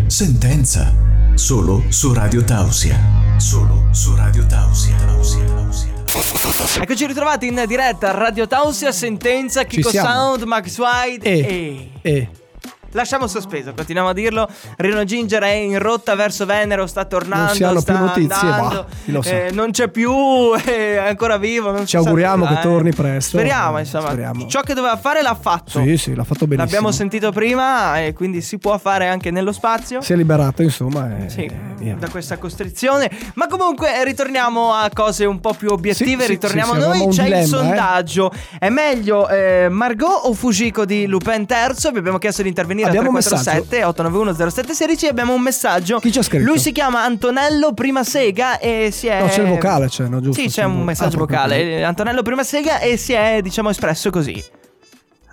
Sentenza. 0.07 0.93
Solo 1.35 1.83
su 1.89 2.13
Radio 2.13 2.45
Tausia. 2.45 2.97
Solo 3.39 3.89
su 3.91 4.15
Radio 4.15 4.47
Tausia. 4.47 4.97
Tausia, 4.97 5.45
Tausia. 5.45 5.93
Eccoci 6.81 7.07
ritrovati 7.07 7.49
in 7.49 7.65
diretta 7.67 8.11
a 8.11 8.13
Radio 8.13 8.47
Tausia, 8.47 8.93
Sentenza, 8.93 9.65
Kiko. 9.65 9.91
Sound, 9.91 10.43
Max 10.45 10.79
White 10.79 11.27
E. 11.27 11.39
e... 11.39 11.91
E. 12.03 12.29
Lasciamo 12.95 13.27
sospeso, 13.27 13.73
continuiamo 13.75 14.11
a 14.11 14.13
dirlo. 14.13 14.49
Reno 14.77 15.03
Ginger 15.03 15.43
è 15.43 15.51
in 15.51 15.81
rotta 15.81 16.15
verso 16.15 16.47
Venere, 16.47 16.87
sta 16.87 17.05
tornando. 17.05 17.47
Non 17.47 17.55
si 17.57 17.65
hanno 17.65 17.81
sta 17.81 17.93
più 17.93 18.05
notizie, 18.05 18.49
andando, 18.49 18.87
bah, 19.07 19.21
eh, 19.25 19.51
non 19.53 19.73
c'è 19.73 19.89
più, 19.89 20.13
è 20.65 20.99
ancora 20.99 21.37
vivo. 21.37 21.85
Ci 21.85 21.97
auguriamo 21.97 22.47
che 22.47 22.55
eh. 22.55 22.61
torni 22.61 22.93
presto. 22.93 23.37
Speriamo, 23.37 23.81
insomma. 23.81 24.11
Speriamo. 24.11 24.47
Ciò 24.47 24.61
che 24.61 24.75
doveva 24.75 24.97
fare 24.97 25.23
l'ha 25.23 25.35
fatto. 25.35 25.83
Sì, 25.83 25.97
sì, 25.97 26.15
l'ha 26.15 26.23
fatto 26.23 26.47
benissimo. 26.47 26.65
L'abbiamo 26.65 26.93
sentito 26.93 27.33
prima 27.33 28.01
e 28.01 28.13
quindi 28.13 28.41
si 28.41 28.59
può 28.59 28.79
fare 28.79 29.09
anche 29.09 29.33
nello 29.33 29.51
spazio. 29.51 30.01
Si 30.01 30.13
è 30.13 30.17
liberato, 30.17 30.63
insomma. 30.63 31.19
E, 31.19 31.29
Sì, 31.29 31.51
via. 31.79 31.97
da 31.99 32.09
questa 32.09 32.39
costrizione. 32.39 33.11
Ma 33.35 33.49
comunque 33.49 33.93
eh, 33.93 34.05
ritorniamo 34.05 34.73
a 34.73 34.89
cose 34.93 35.25
un 35.25 35.41
po' 35.41 35.55
più 35.55 35.71
obiettive. 35.71 36.23
Sì, 36.27 36.31
ritorniamo 36.31 36.75
sì, 36.75 36.79
a 36.79 36.81
sì, 36.81 36.87
noi. 36.87 36.91
avevamo 36.91 37.11
un 37.11 37.17
C'è 37.17 37.23
il 37.23 37.29
dilemma, 37.29 37.45
eh. 37.45 37.67
sondaggio. 37.67 38.33
È 38.57 38.69
meglio 38.69 39.29
eh, 39.29 39.67
Margot 39.69 40.21
o 40.27 40.33
Fujiko 40.33 40.85
di 40.85 41.07
Lupin 41.07 41.45
III? 41.49 41.91
Vi 41.91 41.99
abbiamo 41.99 42.19
chiesto 42.19 42.43
di 42.43 42.49
intervenire 42.49 42.84
Abbiamo 42.87 43.09
un 43.11 43.17
a 43.17 43.21
347 43.21 43.85
891 43.85 44.35
0716 44.51 45.07
Abbiamo 45.07 45.35
un 45.35 45.41
messaggio. 45.43 45.99
Chi 46.01 46.13
ci 46.13 46.19
ha 46.19 46.23
scritto? 46.23 46.45
Lui 46.45 46.59
si 46.59 46.73
chiama 46.73 47.03
Antonello 47.05 47.73
Prima 47.75 48.05
Sega 48.05 48.59
e 48.59 48.91
si 48.93 49.07
è. 49.07 49.21
No, 49.21 49.27
c'è 49.29 49.43
il 49.43 49.49
vocale, 49.49 49.89
c'è, 49.89 50.07
no, 50.07 50.21
giusto? 50.21 50.41
Sì, 50.41 50.49
c'è 50.49 50.65
un 50.65 50.83
messaggio 50.83 51.15
Ah, 51.15 51.17
proprio 51.19 51.37
vocale. 51.39 51.63
Eh, 51.79 51.83
Antonello 51.83 52.23
Prima 52.23 52.43
Sega 52.45 52.79
e 52.81 52.97
si 52.97 53.13
è, 53.13 53.41
diciamo, 53.43 53.71
espresso 53.71 54.11
così. 54.11 54.43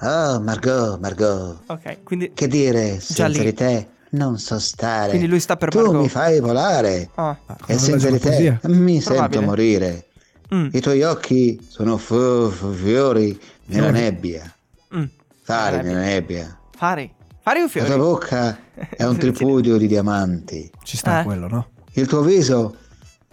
Oh, 0.03 0.39
Margot, 0.41 0.99
Margot. 0.99 1.59
Ok, 1.67 2.03
quindi. 2.03 2.31
Che 2.33 2.47
dire, 2.47 2.93
Già 2.95 2.99
senza 2.99 3.27
lì. 3.27 3.39
di 3.39 3.53
te 3.53 3.87
non 4.11 4.39
so 4.39 4.57
stare. 4.59 5.09
Quindi 5.09 5.27
lui 5.27 5.39
sta 5.39 5.57
per 5.57 5.69
Tu 5.69 5.77
Margot. 5.79 6.01
mi 6.01 6.09
fai 6.09 6.39
volare. 6.39 7.09
Ah. 7.15 7.37
E 7.67 7.73
non 7.73 7.79
senza 7.79 8.09
di 8.09 8.19
te 8.19 8.57
mi 8.63 8.99
Probabile. 8.99 9.01
sento 9.01 9.41
morire. 9.41 10.05
Mm. 10.53 10.67
I 10.73 10.79
tuoi 10.81 11.03
occhi 11.03 11.65
sono 11.69 11.97
fu- 11.97 12.49
fu- 12.49 12.73
fiori 12.73 13.39
nella 13.67 13.87
Fiori. 13.89 13.99
nebbia. 14.01 14.53
Mm. 14.95 15.03
Fari 15.43 15.81
nella 15.83 15.99
nebbia. 16.01 16.57
Fari. 16.75 17.13
Fari 17.43 17.59
o 17.59 17.63
La 17.63 17.69
fiori? 17.69 17.87
tua 17.87 17.97
bocca 17.97 18.57
è 18.89 19.03
un 19.03 19.17
tripudio 19.19 19.77
di 19.77 19.87
diamanti. 19.87 20.69
Ci 20.83 20.97
sta 20.97 21.21
Eh. 21.21 21.23
quello, 21.23 21.47
no? 21.47 21.67
Il 21.93 22.07
tuo 22.07 22.21
viso 22.21 22.75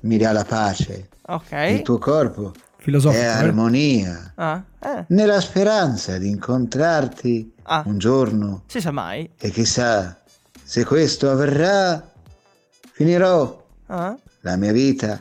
mi 0.03 0.17
dà 0.17 0.33
la 0.33 0.45
pace. 0.45 1.09
Ok. 1.27 1.53
Il 1.53 1.83
tuo 1.83 1.99
corpo 1.99 2.53
Filosofico. 2.79 3.23
è 3.23 3.27
eh? 3.27 3.29
armonia. 3.29 4.33
Ah, 4.37 4.63
eh. 4.81 5.05
Nella 5.09 5.41
speranza 5.41 6.17
di 6.19 6.29
incontrarti 6.31 7.53
Ah. 7.65 7.83
un 7.85 7.99
giorno 7.99 8.63
Si 8.67 8.81
sa 8.81 8.91
mai. 8.93 9.31
e 9.39 9.51
chissà 9.51 10.19
se 10.63 10.85
questo 10.87 11.31
avverrà, 11.31 12.11
finirò 12.93 13.63
Ah. 13.89 14.17
la 14.41 14.57
mia 14.57 14.73
vita 14.73 15.21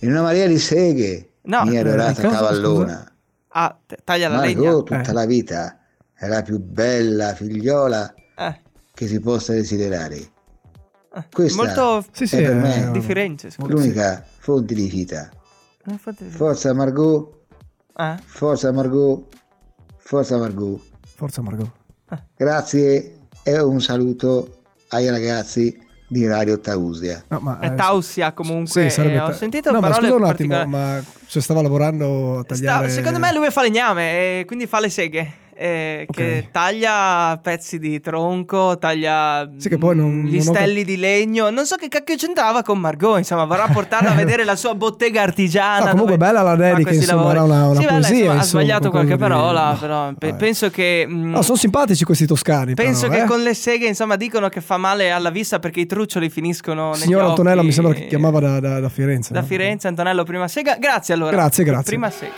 in 0.00 0.10
una 0.10 0.22
marea 0.22 0.46
di 0.48 0.58
seghe, 0.58 1.28
No, 1.42 1.64
mia 1.64 1.80
adorata 1.80 2.20
cosa, 2.20 2.34
cavallona. 2.36 3.12
Ah, 3.54 3.76
taglia 4.02 4.28
la 4.28 4.40
legna. 4.40 4.62
Margot 4.72 4.86
tutta 4.86 5.10
Eh. 5.10 5.12
la 5.12 5.24
vita 5.26 5.78
è 6.22 6.28
la 6.28 6.42
più 6.42 6.60
bella 6.60 7.34
figliola 7.34 8.14
Eh. 8.36 8.60
che 8.94 9.06
si 9.08 9.18
possa 9.18 9.52
desiderare. 9.54 10.14
eh. 10.16 10.30
Questa 11.32 11.62
Molto 11.64 12.06
Sì, 12.12 12.26
sì, 12.28 12.36
è 12.36 12.42
per 12.42 12.50
eh, 12.52 12.54
me 12.54 12.90
di 12.92 13.00
Firenze. 13.00 13.50
scusa. 13.50 13.72
l'unica 13.72 14.24
fonte 14.38 14.72
di 14.74 14.86
vita. 14.88 15.28
Eh, 15.84 15.98
Forza 16.30 16.72
Margot, 16.72 17.28
Eh? 17.98 18.14
forza 18.24 18.70
Margot, 18.72 19.34
forza 19.98 20.38
Margot. 20.38 20.80
Forza 21.16 21.42
Margot. 21.42 21.70
Grazie 22.36 23.18
e 23.42 23.58
un 23.60 23.80
saluto 23.80 24.62
ai 24.90 25.08
ragazzi 25.10 25.76
di 26.08 26.26
Radio 26.26 26.60
Tausia. 26.60 27.24
No, 27.28 27.40
ma, 27.40 27.58
È 27.58 27.66
eh, 27.66 27.74
Tausia 27.74 28.32
comunque. 28.32 28.82
Sì, 28.82 28.90
sarebbe 28.90 29.14
eh, 29.16 29.20
ho 29.20 29.26
ta- 29.26 29.32
sentito 29.32 29.70
no, 29.72 29.80
ma 29.80 29.88
parole 29.88 30.08
scusa 30.08 30.22
un 30.22 30.28
attimo, 30.30 30.66
ma 30.66 31.02
cioè, 31.26 31.42
stava 31.42 31.62
lavorando 31.62 32.38
a 32.38 32.42
Sta- 32.44 32.54
tagliare. 32.54 32.90
secondo 32.90 33.18
me 33.18 33.32
lui 33.34 33.50
fa 33.50 33.62
legname 33.62 34.40
e 34.40 34.44
quindi 34.46 34.66
fa 34.68 34.78
le 34.78 34.88
seghe. 34.90 35.32
Eh, 35.54 36.06
Ok. 36.08 36.16
Che 36.16 36.48
taglia 36.50 37.38
pezzi 37.42 37.78
di 37.78 38.00
tronco, 38.00 38.76
taglia 38.78 39.48
Sì, 39.56 39.76
poi 39.78 39.96
non- 39.96 40.10
mm, 40.10 40.22
non 40.24 40.24
ho 40.26 40.28
listelli 40.30 40.84
di 40.84 40.96
legno. 40.96 41.50
Non 41.50 41.66
so 41.66 41.76
che 41.76 41.88
cacchio 41.88 42.16
c'entrava 42.16 42.62
con 42.62 42.78
Margot. 42.78 43.18
Insomma, 43.18 43.44
vorrà 43.44 43.68
portarla 43.68 44.10
a 44.10 44.14
vedere 44.24 44.44
la 44.44 44.56
sua 44.56 44.74
bottega 44.74 45.22
artigiana. 45.22 45.84
No, 45.86 45.90
comunque 45.92 46.16
bella 46.16 46.42
la 46.42 46.54
dedica, 46.56 46.92
insomma, 46.92 47.32
lavori. 47.32 47.34
era 47.36 47.44
una- 47.44 47.66
una 47.68 47.74
Sì, 47.80 47.86
bella, 47.86 47.98
poesia, 47.98 48.16
insomma, 48.18 48.40
ha 48.40 48.44
sbagliato 48.44 48.90
qualche 48.90 49.12
di- 49.12 49.18
parola. 49.18 49.70
no, 49.72 49.76
però 49.78 50.12
pe- 50.18 50.34
penso 50.34 50.70
che. 50.70 51.06
mm, 51.08 51.30
No, 51.30 51.42
sono 51.42 51.56
simpatici 51.58 52.04
questi 52.04 52.26
toscani. 52.26 52.74
Penso 52.74 53.08
però, 53.08 53.18
che 53.20 53.24
eh. 53.24 53.26
con 53.26 53.42
le 53.42 53.54
seghe, 53.54 53.86
insomma, 53.86 54.16
dicono 54.16 54.48
che 54.48 54.60
fa 54.60 54.76
male 54.76 55.10
alla 55.10 55.30
vista 55.30 55.58
perché 55.58 55.80
i 55.80 55.86
truccioli 55.86 56.28
finiscono 56.30 56.94
Signor 56.94 57.22
Antonello 57.22 57.62
mi 57.62 57.72
sembra 57.72 57.92
che 57.94 58.06
chiamava 58.06 58.40
da, 58.40 58.60
da- 58.60 58.80
da 58.80 58.88
Firenze. 58.88 59.32
Da 59.32 59.40
no? 59.40 59.46
Firenze, 59.46 59.88
Antonello 59.88 60.24
prima 60.24 60.48
sega. 60.48 60.76
Grazie 60.78 61.14
allora. 61.14 61.30
Grazie, 61.30 61.64
grazie. 61.64 61.84
Prima 61.84 62.10
sega. 62.10 62.32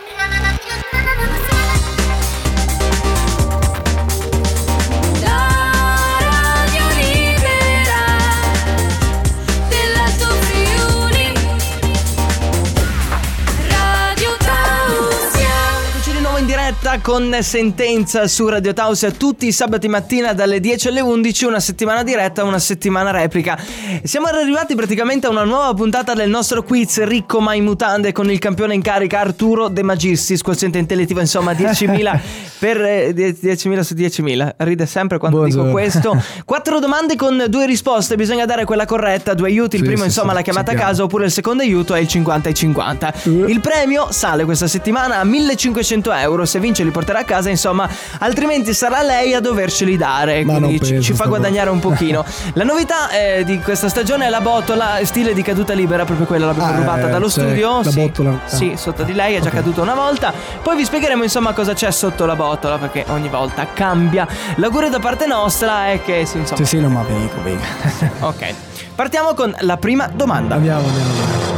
Con 17.01 17.35
Sentenza 17.41 18.27
su 18.27 18.47
Radio 18.47 18.73
Tausia 18.73 19.11
tutti 19.11 19.47
i 19.47 19.51
sabati 19.51 19.87
mattina 19.87 20.33
dalle 20.33 20.59
10 20.59 20.87
alle 20.89 21.01
11, 21.01 21.45
una 21.45 21.59
settimana 21.59 22.03
diretta, 22.03 22.43
una 22.43 22.59
settimana 22.59 23.11
replica. 23.11 23.57
Siamo 24.03 24.27
arrivati 24.27 24.75
praticamente 24.75 25.27
a 25.27 25.29
una 25.29 25.43
nuova 25.43 25.73
puntata 25.73 26.13
del 26.13 26.29
nostro 26.29 26.63
quiz 26.63 27.03
ricco 27.03 27.39
ma 27.39 27.53
in 27.53 27.63
mutande 27.63 28.11
con 28.11 28.29
il 28.31 28.39
campione 28.39 28.73
in 28.73 28.81
carica 28.81 29.19
Arturo 29.19 29.67
De 29.67 29.83
Magistris, 29.83 30.41
quoziente 30.41 30.77
intellettivo 30.77 31.19
insomma 31.19 31.51
10.000 31.51 32.19
per 32.59 32.81
eh, 32.81 33.13
10.000 33.13 33.79
su 33.81 33.93
10.000. 33.93 34.53
Ride 34.57 34.85
sempre 34.85 35.17
quando 35.17 35.43
dico 35.43 35.63
Buongiorno. 35.63 35.71
questo. 35.71 36.23
Quattro 36.45 36.79
domande 36.79 37.15
con 37.15 37.45
due 37.49 37.65
risposte, 37.65 38.15
bisogna 38.15 38.45
dare 38.45 38.65
quella 38.65 38.85
corretta, 38.85 39.33
due 39.33 39.49
aiuti, 39.49 39.75
il 39.75 39.81
Sì, 39.81 39.87
primo 39.87 40.01
sì, 40.03 40.07
insomma 40.07 40.29
sì, 40.29 40.35
la 40.35 40.41
chiamata 40.41 40.71
a 40.71 40.75
casa 40.75 41.03
oppure 41.03 41.25
il 41.25 41.31
secondo 41.31 41.63
aiuto 41.63 41.93
è 41.93 41.99
il 41.99 42.07
50 42.07 42.49
e 42.49 42.53
50. 42.53 43.13
Uh. 43.23 43.45
Il 43.47 43.59
premio 43.59 44.07
sale 44.11 44.45
questa 44.45 44.67
settimana 44.67 45.19
a 45.19 45.23
1500 45.23 46.13
euro. 46.13 46.45
Se 46.45 46.59
vince 46.59 46.83
li 46.85 46.91
porterà 46.91 47.19
a 47.19 47.23
casa, 47.23 47.49
insomma, 47.49 47.89
altrimenti 48.19 48.73
sarà 48.73 49.01
lei 49.01 49.33
a 49.33 49.39
doverceli 49.41 49.97
dare. 49.97 50.43
Ma 50.45 50.57
quindi 50.57 50.81
ci, 50.83 51.01
ci 51.01 51.13
fa 51.13 51.25
guadagnare 51.25 51.69
un 51.69 51.79
pochino. 51.79 52.23
La 52.53 52.63
novità 52.63 53.09
eh, 53.09 53.43
di 53.43 53.59
questa 53.59 53.89
stagione 53.89 54.25
è 54.27 54.29
la 54.29 54.41
botola, 54.41 54.99
stile 55.03 55.33
di 55.33 55.41
caduta 55.41 55.73
libera, 55.73 56.05
proprio 56.05 56.25
quella 56.25 56.45
l'abbiamo 56.45 56.71
Ah, 56.71 56.75
rubata 56.77 57.07
eh, 57.07 57.11
dallo 57.11 57.27
studio. 57.29 57.81
la 57.83 57.91
sì, 57.91 57.99
botola. 57.99 58.29
Ah. 58.31 58.47
Sì, 58.55 58.73
sotto 58.77 59.03
di 59.03 59.13
lei 59.13 59.35
è 59.35 59.39
già 59.41 59.49
Ok. 59.49 59.55
caduta 59.55 59.81
una 59.81 59.93
volta. 59.95 60.33
Poi 60.61 60.75
vi 60.77 60.85
spiegheremo 60.85 61.23
insomma 61.23 61.53
cosa 61.53 61.73
c'è 61.73 61.91
sotto 61.91 62.25
la 62.25 62.35
botola, 62.35 62.77
perché 62.77 63.03
ogni 63.09 63.27
volta 63.29 63.67
cambia. 63.73 64.27
L'augurio 64.55 64.89
da 64.89 64.99
parte 64.99 65.25
nostra 65.25 65.87
è 65.87 66.01
che 66.03 66.25
insomma. 66.31 66.45
Sì, 66.55 66.65
sì, 66.65 66.79
no, 66.79 66.89
ma 66.89 67.01
vengo, 67.03 67.33
vengo. 67.43 67.63
Ok. 68.27 68.53
Partiamo 68.95 69.33
con 69.33 69.53
la 69.61 69.77
prima 69.77 70.07
domanda. 70.07 70.55
Andiamo, 70.55 70.85
andiamo. 70.87 71.09
andiamo. 71.09 71.53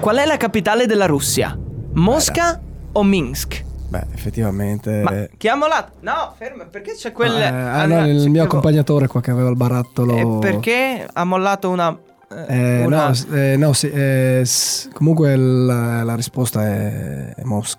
Qual 0.00 0.16
è 0.16 0.24
la 0.24 0.36
capitale 0.36 0.86
della 0.86 1.06
Russia? 1.06 1.56
Mosca 1.94 2.60
o 2.92 3.02
Minsk? 3.02 3.64
Beh, 3.88 4.02
effettivamente. 4.14 5.02
Ma 5.02 5.26
chiamola. 5.36 5.90
No, 6.00 6.32
ferma, 6.36 6.64
perché 6.64 6.94
c'è 6.94 7.12
quel. 7.12 7.34
Eh, 7.40 7.44
ah, 7.46 7.80
allora, 7.82 8.00
no, 8.02 8.08
il 8.08 8.16
mio 8.30 8.32
che 8.32 8.38
vo- 8.38 8.44
accompagnatore 8.44 9.06
qua 9.06 9.20
che 9.20 9.30
aveva 9.30 9.48
il 9.48 9.56
barattolo. 9.56 10.16
Eh, 10.16 10.38
perché 10.40 11.06
ha 11.12 11.24
mollato 11.24 11.70
una. 11.70 11.96
eh, 12.48 12.80
Eh, 12.80 12.84
una- 12.84 13.08
no, 13.08 13.36
eh, 13.36 13.56
no, 13.56 13.72
sì, 13.72 13.88
eh, 13.90 14.42
s- 14.44 14.88
comunque 14.92 15.36
la, 15.36 16.02
la 16.02 16.14
risposta 16.16 16.64
è, 16.64 17.34
è 17.36 17.42
Mosca. 17.44 17.78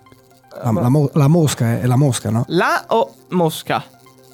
La, 0.62 0.72
la 0.72 0.88
mo- 0.88 1.10
la 1.12 1.28
mosca 1.28 1.78
è, 1.80 1.86
la 1.86 1.96
mosca, 1.96 2.30
no? 2.30 2.44
La 2.48 2.84
o 2.88 3.14
Mosca? 3.28 3.84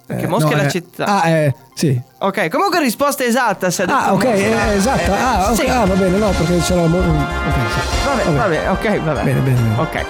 Perché 0.06 0.24
Eh, 0.24 0.28
Mosca 0.28 0.50
no, 0.50 0.52
è 0.54 0.56
la 0.56 0.66
eh, 0.66 0.70
città. 0.70 1.04
Ah, 1.22 1.28
eh, 1.28 1.54
sì. 1.74 2.00
Ok, 2.18 2.48
comunque 2.50 2.78
risposta 2.78 3.24
esatta. 3.24 3.70
Se 3.70 3.82
Ah, 3.82 4.12
ok, 4.12 4.24
Mosca. 4.24 4.34
eh, 4.36 4.74
esatto. 4.76 5.12
Ah, 5.12 5.50
ok, 5.50 5.56
Sì. 5.56 5.66
ah, 5.66 5.84
va 5.84 5.94
bene, 5.94 6.16
no, 6.18 6.28
perché 6.30 6.56
c'era 6.58 6.82
la 6.82 6.86
mo- 6.86 6.98
Ok, 6.98 7.04
sì. 7.72 8.06
Vabbè, 8.06 8.36
vabbè, 8.36 8.70
ok, 8.70 9.00
vabbè. 9.02 9.22
Bene, 9.24 9.40
bene. 9.40 9.60
bene. 9.60 9.80
Ok. 9.80 10.04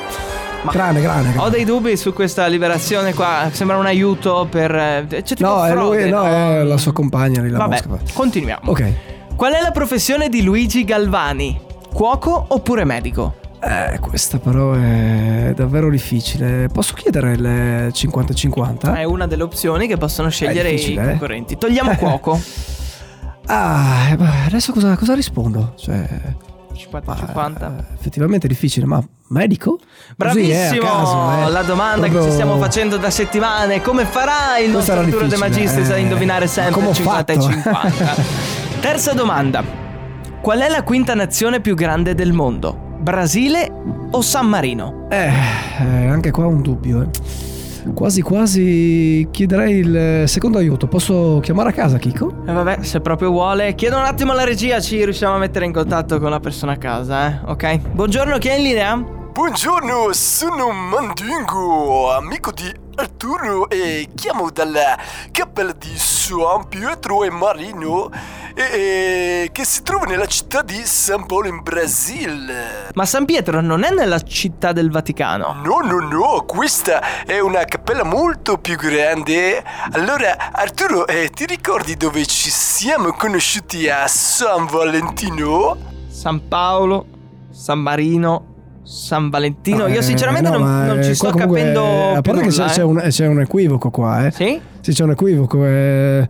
Ma 0.64 0.72
Grande, 0.72 1.02
grande. 1.02 1.36
ho 1.38 1.50
dei 1.50 1.64
dubbi 1.64 1.94
su 1.96 2.14
questa 2.14 2.46
liberazione 2.46 3.12
qua. 3.12 3.50
Sembra 3.52 3.76
un 3.76 3.84
aiuto 3.84 4.46
per. 4.48 5.04
C'è 5.08 5.22
tipo 5.22 5.46
No, 5.46 5.64
è 5.64 5.70
frode, 5.72 6.00
lui, 6.02 6.10
no, 6.10 6.24
è 6.24 6.62
la 6.62 6.78
sua 6.78 6.92
compagna 6.92 7.42
lì, 7.42 7.50
Vabbè, 7.50 7.82
mosca. 7.86 8.12
continuiamo. 8.14 8.70
Ok. 8.70 8.92
Qual 9.36 9.52
è 9.52 9.60
la 9.60 9.72
professione 9.72 10.28
di 10.30 10.42
Luigi 10.42 10.84
Galvani? 10.84 11.60
Cuoco 11.92 12.46
oppure 12.48 12.84
medico? 12.84 13.34
Eh, 13.60 13.98
questa 13.98 14.38
però 14.38 14.72
è 14.72 15.52
davvero 15.54 15.90
difficile. 15.90 16.68
Posso 16.72 16.94
chiedere 16.94 17.32
il 17.32 17.42
50-50? 17.92 18.94
È 18.94 19.04
una 19.04 19.26
delle 19.26 19.42
opzioni 19.42 19.86
che 19.86 19.96
possono 19.98 20.30
scegliere 20.30 20.70
i 20.70 20.94
eh? 20.94 21.02
concorrenti. 21.02 21.58
Togliamo 21.58 21.94
cuoco. 22.00 22.40
Ah, 23.46 24.08
eh, 24.10 24.46
adesso 24.46 24.72
cosa, 24.72 24.96
cosa 24.96 25.14
rispondo? 25.14 25.74
Cioè, 25.76 26.06
50-50. 26.74 27.76
eh, 27.78 27.84
effettivamente 27.98 28.46
è 28.46 28.48
difficile, 28.48 28.86
ma 28.86 29.02
medico? 29.28 29.78
A 29.80 30.14
Bravissimo! 30.16 30.80
caso, 30.86 31.46
eh. 31.46 31.50
La 31.50 31.62
domanda 31.62 32.02
che 32.06 32.10
Proprio- 32.10 32.24
ci 32.24 32.32
stiamo 32.32 32.58
facendo 32.58 32.96
da 32.96 33.10
settimane. 33.10 33.80
Come 33.80 34.04
farà 34.04 34.58
il 34.58 34.72
Questa 34.72 34.94
nostro 34.94 35.10
Arturo 35.10 35.26
De 35.28 35.36
Magistris 35.36 35.90
a 35.90 35.96
eh. 35.96 36.00
indovinare 36.00 36.46
sempre 36.46 36.72
Come 36.72 36.88
ho 36.88 36.94
50 36.94 37.32
e 37.32 37.36
fatto? 37.36 37.50
50? 37.52 38.14
Terza 38.80 39.12
domanda. 39.12 39.62
Qual 40.40 40.58
è 40.60 40.68
la 40.68 40.82
quinta 40.82 41.14
nazione 41.14 41.60
più 41.60 41.74
grande 41.74 42.14
del 42.14 42.32
mondo? 42.32 42.76
Brasile 42.98 43.70
o 44.10 44.20
San 44.20 44.46
Marino? 44.46 45.06
Eh, 45.10 45.30
eh, 45.80 46.06
anche 46.06 46.30
qua 46.30 46.46
un 46.46 46.60
dubbio. 46.60 47.02
eh. 47.02 47.08
Quasi 47.92 48.22
quasi 48.22 49.28
chiederei 49.30 49.78
il 49.78 50.24
secondo 50.26 50.58
aiuto. 50.58 50.86
Posso 50.86 51.40
chiamare 51.42 51.70
a 51.70 51.72
casa, 51.72 51.98
Kiko? 51.98 52.42
E 52.46 52.52
vabbè, 52.52 52.78
se 52.82 53.00
proprio 53.00 53.30
vuole, 53.30 53.74
chiedo 53.74 53.96
un 53.96 54.04
attimo 54.04 54.32
alla 54.32 54.44
regia, 54.44 54.80
ci 54.80 55.02
riusciamo 55.04 55.34
a 55.34 55.38
mettere 55.38 55.64
in 55.64 55.72
contatto 55.72 56.18
con 56.18 56.30
la 56.30 56.40
persona 56.40 56.72
a 56.72 56.76
casa, 56.76 57.28
eh? 57.28 57.40
Ok? 57.46 57.90
Buongiorno, 57.92 58.38
chi 58.38 58.48
è 58.48 58.56
in 58.56 58.62
linea? 58.62 58.96
Buongiorno, 58.96 60.10
sono 60.12 60.70
Mandingo, 60.70 62.12
amico 62.12 62.52
di 62.52 62.83
Arturo 62.96 63.68
e 63.68 64.08
chiamo 64.14 64.50
dalla 64.50 64.96
cappella 65.32 65.72
di 65.72 65.92
San 65.96 66.68
Pietro 66.68 67.24
e 67.24 67.30
Marino 67.30 68.08
e- 68.54 68.62
e- 68.62 69.50
che 69.52 69.64
si 69.64 69.82
trova 69.82 70.04
nella 70.06 70.26
città 70.26 70.62
di 70.62 70.80
San 70.84 71.26
Paolo 71.26 71.48
in 71.48 71.60
Brasile. 71.62 72.90
Ma 72.94 73.04
San 73.04 73.24
Pietro 73.24 73.60
non 73.60 73.82
è 73.82 73.90
nella 73.90 74.20
città 74.20 74.72
del 74.72 74.90
Vaticano. 74.90 75.60
No, 75.64 75.78
no, 75.80 75.98
no, 76.06 76.44
questa 76.46 77.24
è 77.24 77.40
una 77.40 77.64
cappella 77.64 78.04
molto 78.04 78.58
più 78.58 78.76
grande. 78.76 79.62
Allora, 79.92 80.52
Arturo, 80.52 81.06
eh, 81.06 81.30
ti 81.30 81.46
ricordi 81.46 81.96
dove 81.96 82.24
ci 82.26 82.50
siamo 82.50 83.12
conosciuti 83.12 83.88
a 83.88 84.06
San 84.06 84.66
Valentino? 84.66 85.76
San 86.08 86.46
Paolo, 86.46 87.06
San 87.50 87.80
Marino, 87.80 88.53
San 88.84 89.30
Valentino. 89.30 89.86
Io 89.88 89.98
Eh, 89.98 90.02
sinceramente 90.02 90.50
no, 90.50 90.58
non, 90.58 90.86
non 90.86 90.98
eh, 90.98 91.04
ci 91.04 91.14
sto 91.14 91.30
capendo. 91.30 92.12
A 92.14 92.20
parte 92.20 92.42
che 92.42 92.48
c'è, 92.48 92.66
c'è 92.66 92.80
eh. 92.80 92.84
un, 92.84 93.02
c'è 93.08 93.26
un 93.26 93.40
equivoco 93.40 93.90
qua, 93.90 94.26
eh. 94.26 94.30
Sì? 94.30 94.60
Sì, 94.80 94.92
c'è 94.92 95.04
un 95.04 95.10
equivoco. 95.10 95.64
eh. 95.64 96.28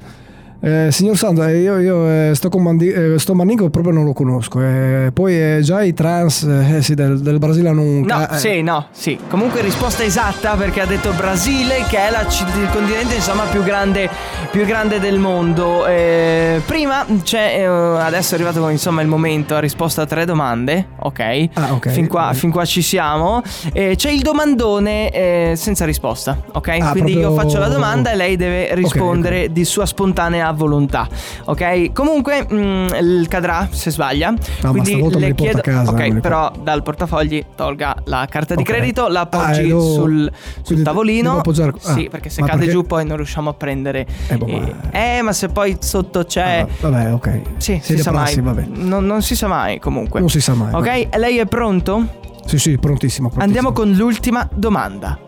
Eh, 0.67 0.91
signor 0.93 1.15
Sandra, 1.19 1.51
io, 1.51 1.79
io, 1.79 2.09
eh, 2.09 2.31
sto 2.35 2.49
con 2.49 2.63
Mandi- 2.63 2.89
eh, 2.91 3.19
sto 3.19 3.35
Mandingo 3.35 3.69
proprio 3.69 3.93
non 3.93 4.05
lo 4.07 4.15
conosco. 4.15 4.63
eh. 4.63 5.11
poi 5.13 5.35
eh, 5.57 5.59
già 5.61 5.83
i 5.83 5.93
trans 5.93 6.43
eh, 6.45 6.81
sì, 6.81 6.95
del, 6.95 7.21
del 7.21 7.39
Brasile 7.39 7.69
hanno 7.69 7.83
un. 7.83 8.01
No, 8.01 8.07
ca- 8.07 8.31
eh. 8.31 8.39
sì, 8.39 8.63
no, 8.63 8.87
sì. 8.91 9.19
Comunque 9.29 9.61
risposta 9.61 10.03
esatta 10.05 10.55
perché 10.55 10.81
ha 10.81 10.87
detto 10.87 11.13
Brasile 11.13 11.85
che 11.91 11.99
è 11.99 12.11
la 12.11 12.23
il 12.23 12.69
continente 12.73 13.15
insomma 13.17 13.43
più 13.45 13.63
grande, 13.63 14.09
più 14.51 14.65
grande 14.65 14.99
del 15.01 15.19
mondo. 15.19 15.85
Eh, 15.85 16.63
prima 16.65 17.05
c'è, 17.23 17.57
eh, 17.59 17.65
adesso 17.67 18.33
è 18.33 18.35
arrivato 18.37 18.67
insomma 18.71 19.03
il 19.03 19.09
momento, 19.09 19.55
ha 19.57 19.61
risposto 19.61 20.01
a 20.01 20.07
tre 20.07 20.25
domande, 20.25 20.87
ok? 20.99 21.49
Ah, 21.53 21.73
ok. 21.75 21.91
Fin 21.91 22.09
qua, 22.09 22.33
fin 22.33 22.51
qua 22.51 22.65
ci 22.65 22.81
siamo. 22.81 23.43
Eh, 23.75 23.97
c'è 23.97 24.11
il 24.11 24.23
domandone 24.23 25.11
eh, 25.11 25.53
senza 25.57 25.85
risposta, 25.85 26.39
ok? 26.53 26.69
Ah, 26.81 26.91
Quindi 26.93 27.13
io 27.13 27.21
proprio- 27.33 27.43
faccio 27.43 27.59
la 27.59 27.69
domanda 27.69 28.13
e 28.13 28.17
lei 28.17 28.37
deve 28.37 28.75
rispondere 28.75 29.53
di 29.53 29.65
sua 29.67 29.85
spontanea 29.85 30.53
volontà, 30.55 31.07
ok? 31.45 31.93
Comunque 31.93 32.47
mh, 32.49 32.97
il 33.01 33.27
cadrà 33.29 33.69
se 33.71 33.91
sbaglia. 33.91 34.33
ma 34.63 34.71
quindi 34.71 34.95
me 34.97 35.09
le 35.19 35.35
chiedo, 35.35 35.59
a 35.59 35.61
casa, 35.61 35.91
ok, 35.91 36.21
però 36.21 36.51
dal 36.63 36.83
portafogli 36.83 37.45
tolga 37.55 37.95
la 38.05 38.27
carta 38.31 38.55
di 38.55 38.63
Ok. 38.63 38.69
credito, 38.69 39.09
la 39.09 39.21
appoggi 39.21 39.61
Ah, 39.71 39.75
lo- 39.75 39.81
sul, 39.81 40.33
sul 40.63 40.83
tavolino. 40.83 41.39
appoggiare- 41.39 41.73
ah, 41.85 41.93
sì, 41.95 42.09
perché 42.11 42.29
se 42.31 42.41
ma 42.41 42.47
cade 42.47 42.59
perché- 42.61 42.73
giù 42.75 42.85
poi 42.87 43.05
non 43.05 43.17
riusciamo 43.17 43.51
a 43.51 43.55
prendere. 43.55 44.07
Eh, 44.29 44.37
boh, 44.37 44.47
ma- 44.47 44.91
eh, 44.91 45.23
ma 45.23 45.33
se 45.33 45.49
poi 45.49 45.77
sotto 45.81 46.25
c'è. 46.25 46.67
Ah, 46.69 46.89
vabbè, 46.89 47.13
ok. 47.13 47.41
Sì, 47.59 47.75
si 47.75 47.81
Siete 47.83 48.03
sa 48.03 48.11
prassi, 48.11 48.41
mai. 48.41 48.55
vabbè. 48.55 48.67
Non, 48.77 49.05
non 49.05 49.23
si 49.23 49.35
sa 49.37 49.47
mai 49.49 49.79
comunque. 49.79 50.21
Non 50.21 50.29
si 50.31 50.41
sa 50.41 50.55
mai. 50.55 50.73
Ok, 50.73 50.87
vabbè. 50.87 51.19
lei 51.19 51.39
è 51.39 51.47
pronto? 51.47 52.07
Sì, 52.47 52.59
sì, 52.59 52.77
prontissimo. 52.79 53.29
prontissimo. 53.31 53.43
Andiamo 53.43 53.73
con 53.73 53.91
l'ultima 53.93 54.47
domanda. 54.53 55.19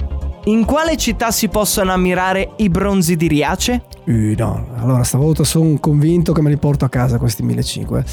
In 0.47 0.65
quale 0.65 0.97
città 0.97 1.33
si 1.33 1.49
possono 1.49 1.91
ammirare 1.93 2.53
i 2.59 2.69
bronzi 2.69 3.17
di 3.17 3.27
Riace? 3.27 3.83
Eh, 4.05 4.35
no, 4.39 4.69
allora 4.77 5.03
stavolta 5.03 5.43
sono 5.43 5.77
convinto 5.81 6.33
che 6.33 6.41
me 6.41 6.51
li 6.51 6.57
porto 6.57 6.85
a 6.85 6.89
casa 6.89 7.19
questi 7.19 7.43
1500. 7.43 8.09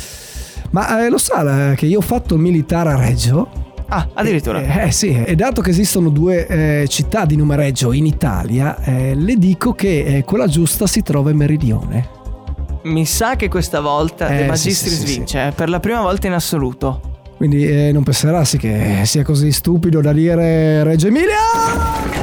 Ma 0.71 1.05
eh, 1.05 1.09
lo 1.09 1.19
sa 1.19 1.71
eh, 1.71 1.75
che 1.75 1.85
io 1.85 1.99
ho 1.99 2.01
fatto 2.01 2.33
il 2.33 2.39
militare 2.41 2.89
a 2.89 2.95
Reggio? 2.97 3.47
Ah, 3.89 4.07
addirittura. 4.13 4.63
Eh, 4.63 4.87
eh, 4.87 4.91
sì, 4.91 5.09
e 5.13 5.35
dato 5.35 5.61
che 5.61 5.69
esistono 5.69 6.09
due 6.09 6.47
eh, 6.47 6.87
città 6.87 7.25
di 7.25 7.35
nome 7.35 7.55
Reggio 7.55 7.91
in 7.91 8.07
Italia, 8.07 8.81
eh, 8.81 9.13
le 9.13 9.35
dico 9.35 9.73
che 9.73 10.03
eh, 10.03 10.23
quella 10.23 10.47
giusta 10.47 10.87
si 10.87 11.03
trova 11.03 11.29
in 11.29 11.37
Meridione. 11.37 12.09
Mi 12.85 13.05
sa 13.05 13.35
che 13.35 13.47
questa 13.47 13.79
volta 13.79 14.27
Eh, 14.29 14.37
De 14.37 14.41
sì, 14.43 14.49
Magistris 14.49 14.99
sì, 14.99 15.05
sì, 15.07 15.17
vince, 15.17 15.47
eh, 15.47 15.51
per 15.51 15.69
la 15.69 15.79
prima 15.79 16.01
volta 16.01 16.25
in 16.25 16.33
assoluto. 16.33 17.11
Quindi 17.43 17.67
eh, 17.67 17.91
non 17.91 18.03
penserà 18.03 18.45
sì 18.45 18.57
che 18.57 19.01
sia 19.03 19.21
così 19.21 19.51
stupido 19.51 19.99
da 19.99 20.13
dire 20.13 20.81
Reggio 20.85 21.07
Emilia! 21.07 21.35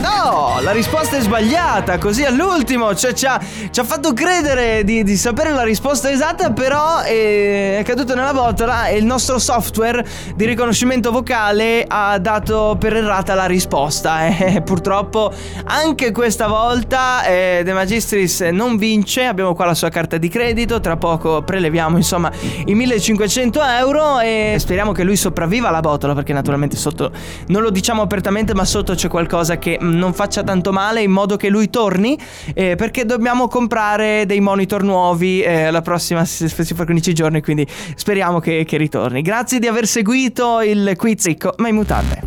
No, 0.01 0.61
la 0.63 0.73
risposta 0.73 1.19
è 1.19 1.21
sbagliata, 1.21 1.99
così 1.99 2.25
all'ultimo, 2.25 2.95
cioè 2.95 3.13
ci 3.13 3.27
ha, 3.27 3.39
ci 3.71 3.81
ha 3.81 3.85
fatto 3.85 4.15
credere 4.15 4.83
di, 4.83 5.03
di 5.03 5.17
sapere 5.19 5.51
la 5.53 5.63
risposta 5.63 6.11
esatta, 6.11 6.53
però 6.53 7.03
eh, 7.03 7.60
è 7.81 7.83
caduto 7.83 8.15
nella 8.15 8.35
botola 8.35 8.89
e 8.89 8.99
il 8.99 9.07
nostro 9.07 9.39
software 9.39 10.07
di 10.35 10.45
riconoscimento 10.45 11.11
vocale 11.11 11.83
ha 11.89 12.19
dato 12.19 12.77
per 12.79 12.95
errata 12.95 13.35
la 13.35 13.47
risposta. 13.47 14.27
Eh, 14.27 14.61
purtroppo 14.65 15.33
anche 15.65 16.13
questa 16.13 16.47
volta 16.47 17.25
eh, 17.25 17.63
De 17.65 17.73
Magistris 17.73 18.41
non 18.41 18.77
vince, 18.77 19.25
abbiamo 19.25 19.55
qua 19.55 19.65
la 19.65 19.75
sua 19.75 19.89
carta 19.89 20.19
di 20.19 20.29
credito, 20.29 20.81
tra 20.81 20.99
poco 20.99 21.41
preleviamo 21.41 21.97
insomma 21.97 22.31
i 22.67 22.75
1500 22.75 23.63
euro 23.63 24.21
e 24.21 24.57
speriamo 24.59 24.93
che 24.93 25.03
lui 25.03 25.17
sopravviva 25.17 25.69
alla 25.69 25.81
botola 25.81 26.13
perché 26.13 26.35
naturalmente 26.35 26.77
sotto, 26.77 27.11
non 27.47 27.63
lo 27.63 27.71
diciamo 27.71 28.03
apertamente, 28.03 28.53
ma 28.53 28.67
sotto 28.67 28.93
c'è 28.93 29.09
qualcosa 29.09 29.57
che 29.57 29.79
mm, 29.83 29.97
non 29.97 30.13
faccia 30.13 30.43
tanto 30.43 30.71
male 30.71 31.01
in 31.01 31.11
modo 31.11 31.37
che 31.37 31.49
lui 31.49 31.71
torni 31.71 32.19
eh, 32.53 32.77
perché 32.77 33.07
dobbiamo 33.07 33.49
comprare 33.49 34.27
dei 34.27 34.41
monitor 34.41 34.83
nuovi 34.83 35.41
eh, 35.41 35.71
la 35.71 35.81
prossima 35.81 36.27
s- 36.27 36.45
s- 36.45 36.75
fra 36.75 36.85
15 36.85 37.15
giorni 37.15 37.41
quindi 37.41 37.67
speriamo 37.95 38.41
che, 38.41 38.65
che 38.67 38.77
ritorni 38.77 39.23
grazie 39.23 39.59
di 39.59 39.67
aver 39.67 39.87
seguito 39.87 40.61
il 40.61 40.95
quiz 40.97 41.25
ricco 41.27 41.55
ma 41.59 41.69
in 41.69 41.75
mutande 41.75 42.23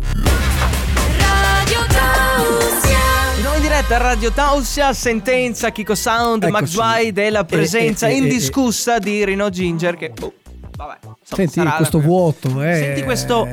diretta 3.60 3.94
a 3.96 3.98
Radio 3.98 4.30
Tausia 4.30 4.92
sentenza 4.92 5.70
Kiko 5.70 5.94
Sound 5.94 6.44
Max 6.44 6.74
Eccoci. 6.74 6.78
White 6.78 7.26
e 7.26 7.30
la 7.30 7.44
presenza 7.44 8.06
Eh, 8.08 8.10
eh, 8.10 8.14
eh, 8.14 8.18
indiscussa 8.18 8.98
di 8.98 9.24
Rino 9.24 9.48
Ginger 9.48 9.96
che 9.96 10.10
boh, 10.10 10.34
vabbè 10.76 10.96
insomma, 11.02 11.16
Senti 11.22 11.62
la- 11.62 11.70
questo 11.76 12.00
vuoto, 12.00 12.62
eh. 12.62 12.74
Senti 12.74 13.02
questo 13.02 13.46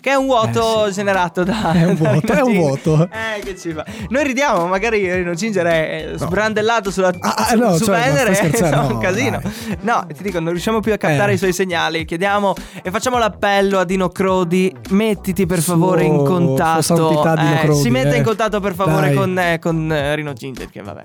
Che 0.00 0.10
è 0.10 0.14
un 0.14 0.26
vuoto 0.26 0.88
generato 0.90 1.42
da. 1.44 1.72
È 1.72 1.84
un 1.84 1.94
vuoto, 1.96 2.32
è 2.32 2.40
un 2.40 2.54
vuoto. 2.54 3.08
Eh, 3.10 3.40
che 3.40 3.56
ci 3.58 3.72
fa. 3.72 3.84
Noi 4.08 4.24
ridiamo, 4.24 4.66
magari 4.66 5.12
Rino 5.12 5.34
Ginger 5.34 5.66
è 5.66 6.12
sbrandellato 6.16 6.90
sulla. 6.90 7.12
Ah, 7.20 7.34
ah, 7.36 7.44
su, 7.46 7.56
no, 7.58 7.76
su 7.76 7.84
cioè, 7.84 7.98
Venere. 8.04 8.34
scherzando? 8.34 8.66
insomma, 8.76 8.86
un 8.86 8.92
No, 8.94 8.98
casino. 8.98 9.40
dai. 9.42 9.78
No, 9.80 10.06
ti 10.14 10.22
dico, 10.22 10.40
non 10.40 10.50
riusciamo 10.52 10.80
più 10.80 10.92
a 10.92 10.96
captare 10.96 11.32
Eh. 11.32 11.34
i 11.34 11.38
suoi 11.38 11.52
segnali. 11.52 12.04
Chiediamo 12.04 12.54
e 12.82 12.90
facciamo 12.90 13.18
l'appello 13.18 13.78
a 13.78 13.84
Dino 13.84 14.08
Crodi. 14.08 14.74
Mettiti 14.90 15.46
per 15.46 15.60
favore 15.60 16.04
in 16.04 16.14
Suo- 16.14 16.22
contatto. 16.24 16.82
sua 16.82 16.96
santità 16.96 17.34
Dino 17.36 17.54
Eh, 17.54 17.58
Crodi, 17.60 17.80
si 17.80 17.90
metta 17.90 18.14
eh. 18.14 18.16
in 18.18 18.22
contatto 18.24 18.60
per 18.60 18.74
favore 18.74 19.06
Dai. 19.08 19.14
con, 19.14 19.38
eh, 19.38 19.58
con 19.58 19.92
eh, 19.92 20.14
Rino 20.14 20.32
Ginger. 20.32 20.68
Che 20.70 20.80
vabbè. 20.82 21.04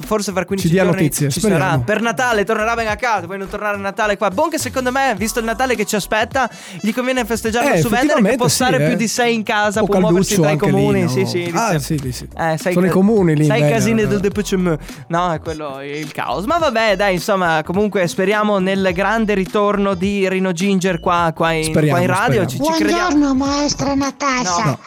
Forse 0.00 0.32
fra 0.32 0.44
15 0.44 0.66
Ci 0.66 0.74
dia 0.74 0.82
giorni 0.84 1.02
notizie, 1.02 1.30
ci 1.30 1.38
speriamo. 1.38 1.64
sarà. 1.64 1.78
Per 1.78 2.00
Natale 2.00 2.44
tornerà 2.44 2.74
ben 2.74 2.88
a 2.88 2.96
casa. 2.96 3.26
Puoi 3.26 3.38
non 3.38 3.48
tornare 3.48 3.76
a 3.76 3.78
Natale 3.78 4.16
qua. 4.16 4.28
Buon 4.30 4.50
che 4.50 4.58
secondo 4.58 4.90
me, 4.90 5.14
visto 5.16 5.38
il 5.38 5.44
Natale 5.44 5.76
che 5.76 5.84
ci 5.84 5.94
aspetta, 5.94 6.50
gli 6.80 6.92
conviene 6.92 7.24
festeggiarlo 7.24 7.74
Eh, 7.74 7.80
su 7.80 7.88
Venere 7.88 8.20
che 8.20 8.36
può 8.36 8.48
stare 8.48 8.76
sì, 8.78 8.82
eh. 8.82 8.88
più 8.88 8.96
di 8.96 9.06
sei 9.08 9.34
in 9.34 9.42
casa, 9.44 9.82
O 9.82 9.86
può 9.86 10.00
muoversi 10.00 10.40
tra 10.40 10.50
i 10.50 10.56
comuni. 10.56 10.98
lì, 10.98 11.02
no? 11.02 11.08
Sì, 11.08 11.26
sì. 11.26 11.50
Ah, 11.54 11.78
sì, 11.78 11.96
sì, 12.02 12.12
sì. 12.12 12.24
Eh, 12.36 12.56
sai 12.58 12.72
Sono 12.72 12.80
ca- 12.86 12.90
i 12.90 12.90
comuni 12.94 13.36
lì 13.36 13.44
Sai 13.46 13.64
i 13.64 13.68
casini 13.70 14.02
no? 14.02 14.08
del 14.08 14.20
DPCM. 14.20 14.76
No, 15.08 15.32
è 15.32 15.40
quello 15.40 15.80
il 15.82 16.10
caos. 16.12 16.44
Ma 16.46 16.58
vabbè, 16.58 16.96
dai, 16.96 17.14
insomma, 17.14 17.62
comunque 17.64 18.06
speriamo 18.08 18.58
nel 18.58 18.90
grande 18.92 19.34
ritorno 19.34 19.94
di 19.94 20.28
Rino 20.28 20.50
Ginger 20.52 20.98
qua, 20.98 21.32
qua 21.34 21.52
in, 21.52 21.64
Speriamo, 21.64 21.90
qua 21.90 22.00
in 22.00 22.06
radio. 22.06 22.48
speriamo. 22.48 22.48
Ci, 22.48 22.72
ci 22.78 22.82
crediamo. 22.82 23.08
Buongiorno 23.10 23.34
maestra 23.34 23.94
Natascia. 23.94 24.64
No. 24.64 24.78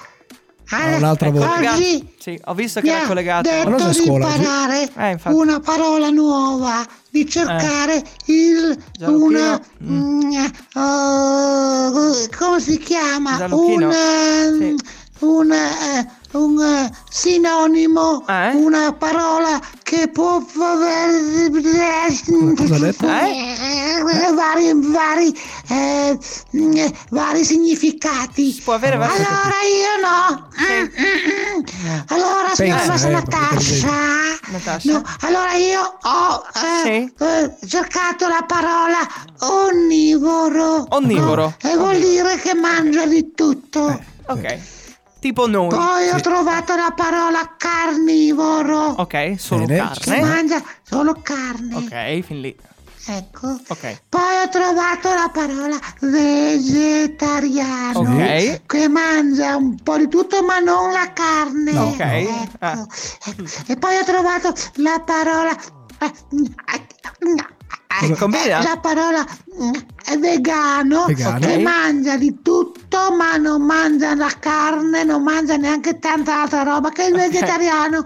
Allora, 0.70 0.98
un'altra 0.98 1.30
voce. 1.30 1.68
Oggi 1.70 2.08
Sì, 2.20 2.40
ho 2.46 2.54
visto 2.54 2.82
che 2.82 2.90
era 2.92 3.06
collegato. 3.08 3.50
detto 3.50 3.70
Ma 3.70 3.78
non 3.78 3.80
sei 3.80 3.88
a 3.88 3.92
di 3.94 4.06
scuola 4.06 4.36
imparare 4.36 4.90
Eh, 4.98 5.18
una 5.32 5.60
parola 5.60 6.10
nuova, 6.10 6.86
di 7.10 7.28
cercare 7.30 8.04
il 8.26 8.78
Gianluchino, 8.92 9.40
una 9.40 9.62
mm, 9.84 10.46
oh, 10.74 12.28
come 12.38 12.60
si 12.60 12.78
chiama? 12.80 13.38
Gianluchino, 13.38 13.88
Un, 13.88 13.94
eh, 13.94 14.58
sì. 14.60 14.76
un, 15.20 15.52
eh, 15.52 16.10
un, 16.34 16.62
eh, 16.62 16.92
sinonimo, 17.10 18.26
Eh? 18.28 18.52
una 18.56 18.92
parola 18.94 19.60
che 19.84 20.10
può 20.10 20.44
Cosa 20.46 21.06
ha 22.76 22.80
detto? 22.80 23.08
Eh, 23.08 24.04
vari, 24.34 24.72
vari, 24.76 25.34
eh, 25.70 26.20
vari 27.10 27.44
significati. 27.46 28.60
Può 28.64 28.74
avere 28.74 28.98
vari- 28.98 29.14
Allora 29.14 29.62
io 29.64 29.98
no. 30.02 30.48
Mm. 30.60 30.88
Allora, 32.08 32.50
signora 32.54 32.94
eh, 32.94 33.08
Natascia. 33.10 33.90
Natascia. 34.50 34.92
No, 34.92 35.02
allora 35.22 35.54
io 35.54 35.98
ho 36.02 36.44
eh, 36.54 36.60
Sì. 36.84 37.14
eh, 37.24 37.56
cercato 37.68 38.28
la 38.28 38.44
parola 38.48 38.98
onnivoro. 39.40 40.86
Onnivoro. 40.90 41.56
No, 41.62 41.70
E 41.70 41.76
vuol 41.78 41.98
dire 42.00 42.38
che 42.38 42.54
mangia 42.54 43.06
di 43.06 43.32
tutto. 43.34 43.98
Ok. 44.28 44.60
Tipo 45.20 45.48
noi. 45.48 45.70
Poi 45.70 46.10
ho 46.10 46.20
trovato 46.22 46.76
la 46.76 46.94
parola 46.96 47.56
carnivoro. 47.58 48.96
Ok, 48.98 49.36
solo 49.38 49.66
Bene. 49.66 49.90
Che 49.94 50.00
carne. 50.12 50.22
mangia 50.26 50.62
solo 50.84 51.20
carne. 51.22 51.76
Ok, 51.76 52.20
fin 52.22 52.42
lì. 52.42 52.56
ecco. 53.10 53.58
Ok. 53.70 54.02
Poi 54.10 54.36
ho 54.46 54.50
trovato 54.50 55.10
la 55.14 55.30
parola 55.34 55.78
vegetariano, 56.02 58.00
Ok. 58.00 58.62
che 58.68 58.88
mangia 58.90 59.56
un 59.56 59.82
po' 59.82 59.98
di 59.98 60.08
tutto 60.10 60.44
ma 60.44 60.60
non 60.60 60.92
la 60.92 61.12
carne. 61.14 61.72
No. 61.72 61.88
Ok. 61.88 62.00
Ecco, 62.00 62.56
Ah. 62.60 62.86
ecco. 63.26 63.44
E 63.68 63.76
poi 63.78 63.98
ho 63.98 64.04
trovato 64.04 64.54
la 64.76 65.02
parola... 65.06 65.56
Come 68.00 68.16
combina? 68.16 68.62
La 68.62 68.78
parola 68.80 69.26
mm, 69.60 69.72
è 70.06 70.18
vegano, 70.20 71.06
Vegano. 71.06 71.40
che 71.40 71.56
Ok. 71.56 71.62
mangia 71.62 72.16
di 72.16 72.42
tutto 72.44 73.12
ma 73.18 73.38
non 73.38 73.64
mangia 73.64 74.14
la 74.16 74.32
carne, 74.40 75.04
non 75.04 75.24
mangia 75.24 75.56
neanche 75.58 75.98
tanta 75.98 76.44
altra 76.44 76.62
roba 76.62 76.90
che 76.90 77.06
il 77.06 77.16
vegetariano 77.16 78.04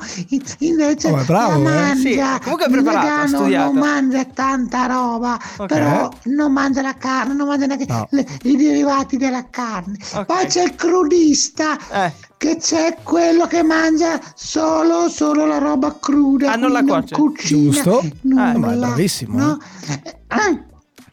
invece 0.60 1.10
Oh, 1.12 1.22
bravo, 1.26 1.62
la 1.64 1.70
eh. 1.70 1.74
mangia. 1.74 2.34
Sì, 2.36 2.40
comunque 2.44 2.66
è 2.66 2.70
il 2.70 2.74
preparato, 2.84 3.28
studiato. 3.28 3.72
non 3.74 3.82
mangia 3.84 4.24
tanta 4.26 4.86
roba, 4.86 5.38
Ok. 5.58 5.66
però 5.68 6.10
non 6.24 6.54
mangia 6.54 6.82
la 6.82 6.96
carne, 6.96 7.34
non 7.34 7.48
mangia 7.48 7.66
neanche 7.66 7.86
No. 7.90 8.08
le- 8.12 8.28
i 8.44 8.56
derivati 8.56 9.18
della 9.18 9.50
carne. 9.50 9.98
Ok. 10.14 10.26
Poi 10.26 10.46
c'è 10.46 10.64
il 10.64 10.76
crudista. 10.76 11.78
Eh. 11.92 12.14
Che 12.42 12.58
c'è 12.58 12.98
quello 13.04 13.46
che 13.46 13.62
mangia 13.62 14.20
solo, 14.34 15.10
solo 15.10 15.46
la 15.46 15.60
roba 15.60 15.96
cruda. 16.00 16.54
Ah, 16.54 16.56
non 16.56 16.72
la 16.72 16.82
cuoce. 16.84 17.14
cucina 17.14 17.72
Giusto. 17.72 18.02
nulla, 18.22 18.44
Ah, 18.46 18.58
ma 18.58 18.74
è 18.74 18.78
bravissimo, 18.78 19.38
no? 19.38 19.60
Eh, 19.88 20.64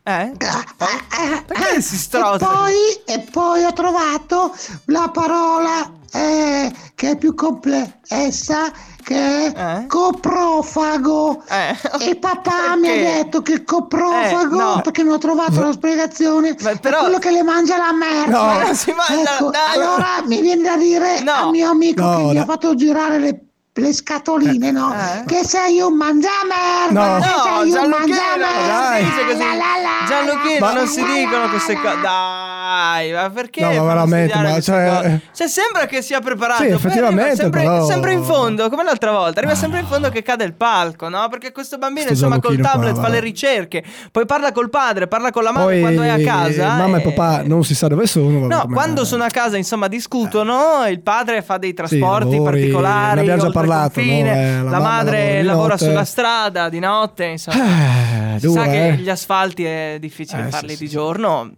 Eh? 0.05 0.33
Perché 0.39 1.77
eh, 1.77 1.83
si 1.83 1.99
strosa? 1.99 2.37
E 2.37 2.39
poi, 2.49 2.75
e 3.05 3.21
poi 3.31 3.63
ho 3.65 3.73
trovato 3.75 4.55
la 4.87 5.11
parola 5.13 5.93
eh, 6.13 6.73
che 6.95 7.11
è 7.11 7.17
più 7.17 7.35
complessa, 7.35 8.71
che 9.03 9.17
è 9.53 9.53
Eh? 9.83 9.87
coprofago. 9.87 11.43
Eh. 11.49 11.77
E 12.11 12.17
papà 12.17 12.77
mi 12.77 12.89
ha 12.89 12.93
Perché? 12.93 13.13
detto 13.23 13.43
che 13.43 13.53
il 13.53 13.65
coprofago, 13.65 14.55
Eh, 14.55 14.59
no. 14.59 14.81
perché 14.83 15.03
non 15.03 15.15
ho 15.15 15.19
trovato 15.19 15.61
la 15.61 15.73
spiegazione, 15.73 16.57
Ma 16.61 16.73
però- 16.77 16.99
è 16.99 17.01
quello 17.03 17.19
che 17.19 17.31
le 17.31 17.43
mangia 17.43 17.77
la 17.77 17.93
merda. 17.93 18.39
No, 18.55 18.59
non 18.65 18.75
si 18.75 18.93
mangia- 18.93 19.35
Ecco, 19.37 19.51
dai. 19.51 19.75
allora 19.77 20.07
mi 20.25 20.41
viene 20.41 20.63
da 20.63 20.77
dire 20.77 21.21
No. 21.21 21.33
al 21.33 21.51
mio 21.51 21.71
amico 21.71 22.03
No, 22.03 22.17
che 22.17 22.23
mi 22.33 22.39
ha 22.39 22.45
fatto 22.45 22.75
girare 22.75 23.19
le, 23.19 23.41
le 23.75 23.93
scatoline, 23.93 24.71
no? 24.71 24.93
Eh. 24.95 25.25
Che 25.27 25.45
sei 25.45 25.81
un 25.81 25.95
mangiamerda, 25.95 26.91
No. 26.91 27.21
che 27.21 27.27
No, 27.29 27.43
sei 27.43 27.63
un 27.63 27.71
Gianluchino, 27.71 28.17
mangiamerda. 28.17 28.79
non 28.79 28.97
si 28.97 29.05
dice 29.05 29.25
così. 29.27 29.39
La, 29.39 29.45
la, 29.45 29.55
la, 29.83 30.07
Gianluchino, 30.07 30.67
la, 30.67 30.73
non 30.73 30.87
si 30.87 31.01
la, 31.01 31.07
dicono 31.07 31.43
la, 31.45 31.49
queste 31.49 31.73
la, 31.75 31.81
cose. 31.81 32.03
la. 32.03 32.48
Dai, 32.69 33.13
ma 33.13 33.31
perché? 33.31 33.63
No, 33.63 33.73
ma 33.73 33.83
veramente, 33.95 34.37
ma 34.39 34.61
cioè- 34.61 34.89
cose? 34.91 35.21
Cioè, 35.33 35.49
sembra 35.49 35.87
che 35.87 36.03
sia 36.03 36.21
preparato. 36.21 36.65
Sì, 36.65 36.69
effettivamente, 36.69 37.37
sempre, 37.37 37.63
però- 37.63 37.87
sempre 37.87 38.13
in 38.13 38.23
fondo, 38.23 38.69
come 38.69 38.85
l'altra 38.85 39.11
volta. 39.13 39.39
Arriva 39.41 39.55
sempre 39.55 39.81
in 39.81 39.87
fondo 39.87 40.11
che 40.11 40.23
cade 40.23 40.45
il 40.45 40.53
palco, 40.53 41.09
no? 41.09 41.27
Perché 41.31 41.51
questo 41.51 41.79
bambino, 41.79 42.05
Sto 42.07 42.13
insomma, 42.13 42.41
col 42.41 42.59
tablet 42.59 42.93
qua, 42.93 43.03
fa 43.05 43.09
le 43.09 43.21
ricerche. 43.21 43.83
Poi 44.13 44.27
parla 44.27 44.53
col 44.53 44.69
padre, 44.69 45.07
parla 45.07 45.31
con 45.31 45.45
la 45.45 45.53
madre 45.53 45.73
Poi 45.73 45.81
quando 45.81 46.03
è 46.03 46.09
a 46.09 46.19
casa. 46.23 46.77
mamma 46.77 46.99
e 46.99 47.01
e- 47.01 47.13
papà 47.13 47.43
non 47.47 47.65
si 47.65 47.75
sa 47.75 47.89
dove 47.89 48.07
sono. 48.07 48.47
No, 48.47 48.67
quando 48.71 49.07
sono 49.07 49.25
a 49.25 49.29
casa, 49.29 49.57
insomma, 49.57 49.89
discutono. 49.89 50.85
Il 50.89 51.01
padre 51.01 51.41
fa 51.41 51.57
dei 51.57 51.73
trasporti 51.73 52.33
lavori, 52.33 52.43
particolari. 52.59 53.15
ne 53.15 53.21
abbiamo 53.23 53.43
già 53.45 53.51
parlato, 53.51 53.93
confine. 53.95 54.35
no? 54.35 54.41
Eh, 54.41 54.63
la 54.65 54.71
la, 54.71 54.71
mamma 54.79 54.89
madre 54.97 55.43
lavora 55.43 55.73
notte. 55.75 55.85
sulla 55.87 56.05
strada 56.05 56.69
di 56.69 56.81
notte. 56.81 57.25
Insomma, 57.25 58.35
Eh, 58.35 58.39
si 58.41 58.47
dura, 58.47 58.65
sa 58.65 58.69
che 58.71 58.89
eh. 58.89 58.95
gli 58.97 59.09
asfalti 59.09 59.65
è 59.65 59.97
difficile 59.99 60.47
Eh, 60.47 60.51
farli 60.51 60.73
sì, 60.75 60.79
di 60.81 60.87
sì, 60.87 60.93
giorno. 60.93 61.51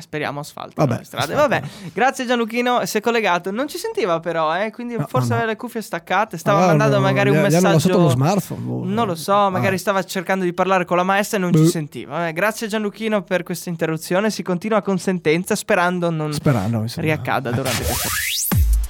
Speriamo 0.00 0.40
asfalti 0.40 0.74
Vabbè, 0.76 0.98
le 0.98 1.04
strade. 1.04 1.32
asfalto. 1.34 1.48
Vabbè, 1.54 1.66
grazie 1.92 2.26
Gianluchino. 2.26 2.84
Si 2.86 2.98
è 2.98 3.00
collegato. 3.00 3.50
Non 3.50 3.68
ci 3.68 3.78
sentiva, 3.78 4.20
però, 4.20 4.54
eh, 4.56 4.70
quindi 4.70 4.96
No, 4.96 5.06
forse 5.08 5.28
no, 5.28 5.34
no. 5.34 5.40
aveva 5.40 5.50
le 5.52 5.56
cuffie 5.56 5.82
staccate. 5.82 6.36
Stava 6.38 6.64
Ah, 6.64 6.66
mandando 6.68 6.96
no, 6.96 7.02
magari 7.02 7.28
gli- 7.30 7.32
un 7.32 7.38
hanno 7.38 7.46
messaggio. 7.48 7.72
lasciato 7.72 7.98
lo 7.98 8.08
smartphone, 8.08 8.60
boh. 8.60 8.82
Non 8.84 9.06
lo 9.06 9.14
so, 9.14 9.50
magari 9.50 9.76
Ah. 9.76 9.78
stava 9.78 10.02
cercando 10.04 10.44
di 10.44 10.52
parlare 10.52 10.84
con 10.84 10.96
la 10.96 11.02
maestra 11.04 11.38
e 11.38 11.40
non 11.40 11.50
Boh. 11.50 11.58
ci 11.64 11.66
sentiva. 11.68 12.28
Eh, 12.28 12.32
grazie 12.32 12.66
Gianluchino 12.66 13.22
per 13.22 13.42
questa 13.42 13.68
interruzione. 13.70 14.30
Si 14.30 14.42
continua 14.42 14.82
con 14.82 14.98
sentenza, 14.98 15.54
sperando 15.54 16.10
non 16.10 16.32
Sperando, 16.32 16.84
riaccada 16.96 17.50
durante 17.50 17.82
questa. 17.84 18.08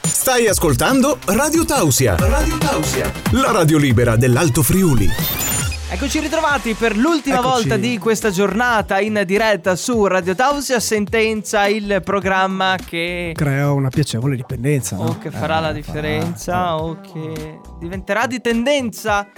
Stai 0.02 0.46
ascoltando 0.48 1.18
Radio 1.26 1.64
Tausia. 1.64 2.16
Radio 2.16 2.56
Tausia. 2.58 3.12
La 3.32 3.50
radio 3.52 3.76
libera 3.78 4.16
dell'Alto 4.16 4.62
Friuli. 4.62 5.43
Eccoci 5.94 6.18
ritrovati 6.18 6.74
per 6.74 6.96
l'ultima 6.96 7.36
Eccoci. 7.36 7.48
volta 7.52 7.76
di 7.76 7.98
questa 7.98 8.30
giornata 8.30 8.98
in 8.98 9.22
diretta 9.24 9.76
su 9.76 10.04
Radio 10.06 10.34
Tausia, 10.34 10.80
Sentenza, 10.80 11.68
il 11.68 12.00
programma 12.04 12.74
che, 12.84 13.30
Crea 13.32 13.70
una 13.70 13.90
piacevole 13.90 14.34
dipendenza. 14.34 14.96
no? 14.96 15.04
o 15.04 15.18
che 15.18 15.30
farà 15.30 15.58
Eh, 15.58 15.60
la 15.60 15.72
differenza 15.72 16.76
o 16.82 16.98
che 17.00 17.60
diventerà 17.78 18.26
di 18.26 18.40
tendenza. 18.40 19.28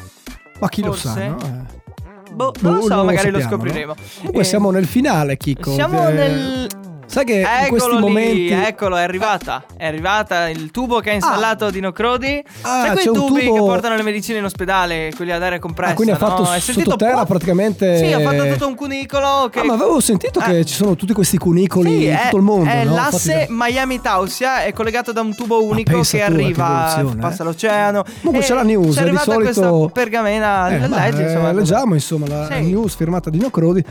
Ma 0.58 0.68
chi 0.70 0.80
Forse? 0.82 1.08
lo 1.08 1.14
sa, 1.14 1.26
no? 1.26 1.36
Eh. 1.36 1.84
Boh, 2.32 2.50
Boh, 2.52 2.60
non 2.60 2.74
lo 2.76 2.80
so, 2.82 2.88
non 2.88 2.96
lo 2.98 3.04
magari 3.04 3.30
lo 3.30 3.40
sappiamo, 3.40 3.62
scopriremo. 3.62 3.92
no? 3.94 4.00
Comunque 4.16 4.40
Eh, 4.40 4.44
siamo 4.44 4.70
nel 4.70 4.86
finale, 4.86 5.36
Chicco. 5.36 5.72
Siamo 5.72 6.08
Eh, 6.08 6.12
nel... 6.12 6.68
Sai 7.16 7.24
che 7.24 7.32
in 7.38 7.68
questi 7.68 7.88
Eccolo 7.88 7.94
lì, 7.94 8.00
momenti... 8.00 8.50
eccolo, 8.52 8.96
è 8.96 9.02
arrivata. 9.02 9.64
È 9.74 9.86
arrivata 9.86 10.50
il 10.50 10.70
tubo 10.70 11.00
che 11.00 11.10
ha 11.10 11.14
installato 11.14 11.70
Dino 11.70 11.90
Crodi. 11.90 12.44
Ah, 12.60 12.82
Sai 12.82 12.90
quei 12.92 13.04
tubi 13.06 13.44
tubo- 13.46 13.52
che 13.54 13.58
portano 13.58 13.96
le 13.96 14.02
medicine 14.02 14.36
in 14.36 14.44
ospedale, 14.44 15.10
quelli 15.16 15.32
ad 15.32 15.42
aria 15.42 15.58
compressa. 15.58 15.92
Ah, 15.92 15.94
quindi 15.94 16.12
ha 16.12 16.16
fatto 16.18 16.42
no? 16.42 16.48
Sentito 16.58 16.90
sottoterra 16.90 17.24
praticamente... 17.24 17.96
Sì, 17.96 18.12
ha 18.12 18.20
fatto 18.20 18.46
tutto 18.48 18.66
un 18.66 18.74
cunicolo 18.74 19.48
che 19.50 19.60
Ah, 19.60 19.64
ma 19.64 19.72
avevo 19.72 19.98
sentito 20.00 20.40
Eh. 20.40 20.44
che 20.44 20.64
ci 20.66 20.74
sono 20.74 20.94
tutti 20.94 21.14
questi 21.14 21.38
cunicoli 21.38 21.88
Sì, 22.00 22.04
in 22.04 22.12
è, 22.16 22.20
tutto 22.24 22.36
il 22.36 22.42
mondo, 22.42 22.68
è 22.70 22.84
no? 22.84 22.94
l'asse 22.94 23.32
Fatti 23.32 23.46
da- 23.46 23.64
Miami 23.64 24.00
Tausia, 24.02 24.62
è 24.64 24.72
collegato 24.74 25.12
da 25.12 25.22
un 25.22 25.34
tubo 25.34 25.64
unico 25.64 25.92
che 25.92 25.96
tu, 26.02 26.08
che 26.16 26.22
arriva, 26.22 26.90
evoluzione, 26.98 27.20
passa 27.22 27.42
eh. 27.42 27.46
l'oceano. 27.46 28.04
Comunque 28.20 28.46
c'è 28.46 28.54
la 28.54 28.62
news, 28.62 28.88
eh, 28.88 28.92
di 28.92 28.98
arrivata 29.08 29.32
solito- 29.32 29.60
questa 29.60 30.00
pergamena, 30.00 30.68
Eh, 30.68 30.86
leggi, 30.86 31.20
eh, 31.22 31.24
insomma. 31.24 31.52
leggiamo 31.52 31.94
insomma 31.94 32.26
la 32.28 32.46
Sì. 32.50 32.60
news 32.60 32.94
firmata 32.94 33.30
di 33.30 33.38
Nocrodi. 33.38 33.82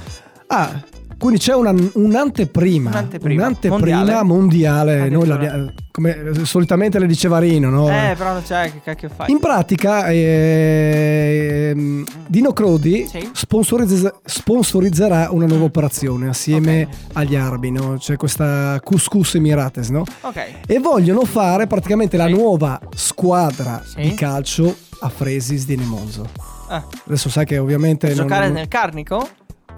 Ah, 0.47 0.69
quindi 1.17 1.39
c'è 1.39 1.53
una- 1.55 1.73
un'anteprima, 1.93 2.89
Un'anteprima, 2.89 3.41
un'anteprima 3.41 4.23
mondiale. 4.23 5.03
mondiale, 5.03 5.09
noi 5.09 5.73
come 5.91 6.31
solitamente 6.43 6.99
le 6.99 7.07
diceva 7.07 7.39
Rino, 7.39 7.69
no? 7.69 7.87
Eh, 7.89 8.15
però 8.17 8.33
non 8.33 8.43
c'è, 8.43 8.69
che 8.71 8.81
cacchio 8.83 9.09
fai? 9.09 9.31
In 9.31 9.39
pratica, 9.39 10.07
ehm, 10.09 12.03
Dino 12.27 12.51
Crodi 12.53 13.05
Sì. 13.07 13.29
sponsorizza- 13.33 14.19
sponsorizzerà 14.23 15.29
una 15.31 15.45
nuova 15.45 15.63
operazione 15.65 16.27
assieme 16.27 16.87
agli 17.13 17.35
arabi, 17.35 17.71
no? 17.71 17.95
C'è 17.97 18.17
questa 18.17 18.79
Couscous 18.83 19.35
Emirates, 19.35 19.89
no? 19.89 20.03
Ok. 20.21 20.43
E 20.67 20.79
vogliono 20.79 21.23
fare 21.25 21.67
praticamente 21.67 22.17
la 22.17 22.25
Sì. 22.27 22.31
nuova 22.33 22.79
squadra 22.95 23.81
Sì. 23.85 24.01
di 24.01 24.13
calcio 24.15 24.75
a 24.99 25.09
Fresis 25.09 25.65
di 25.65 25.75
Nemonzo. 25.77 26.27
Ah, 26.67 26.83
Adesso 27.05 27.29
sai 27.29 27.45
che 27.45 27.57
ovviamente... 27.57 28.07
non- 28.07 28.15
giocare 28.17 28.45
non- 28.47 28.55
nel 28.55 28.67
carnico? 28.67 29.27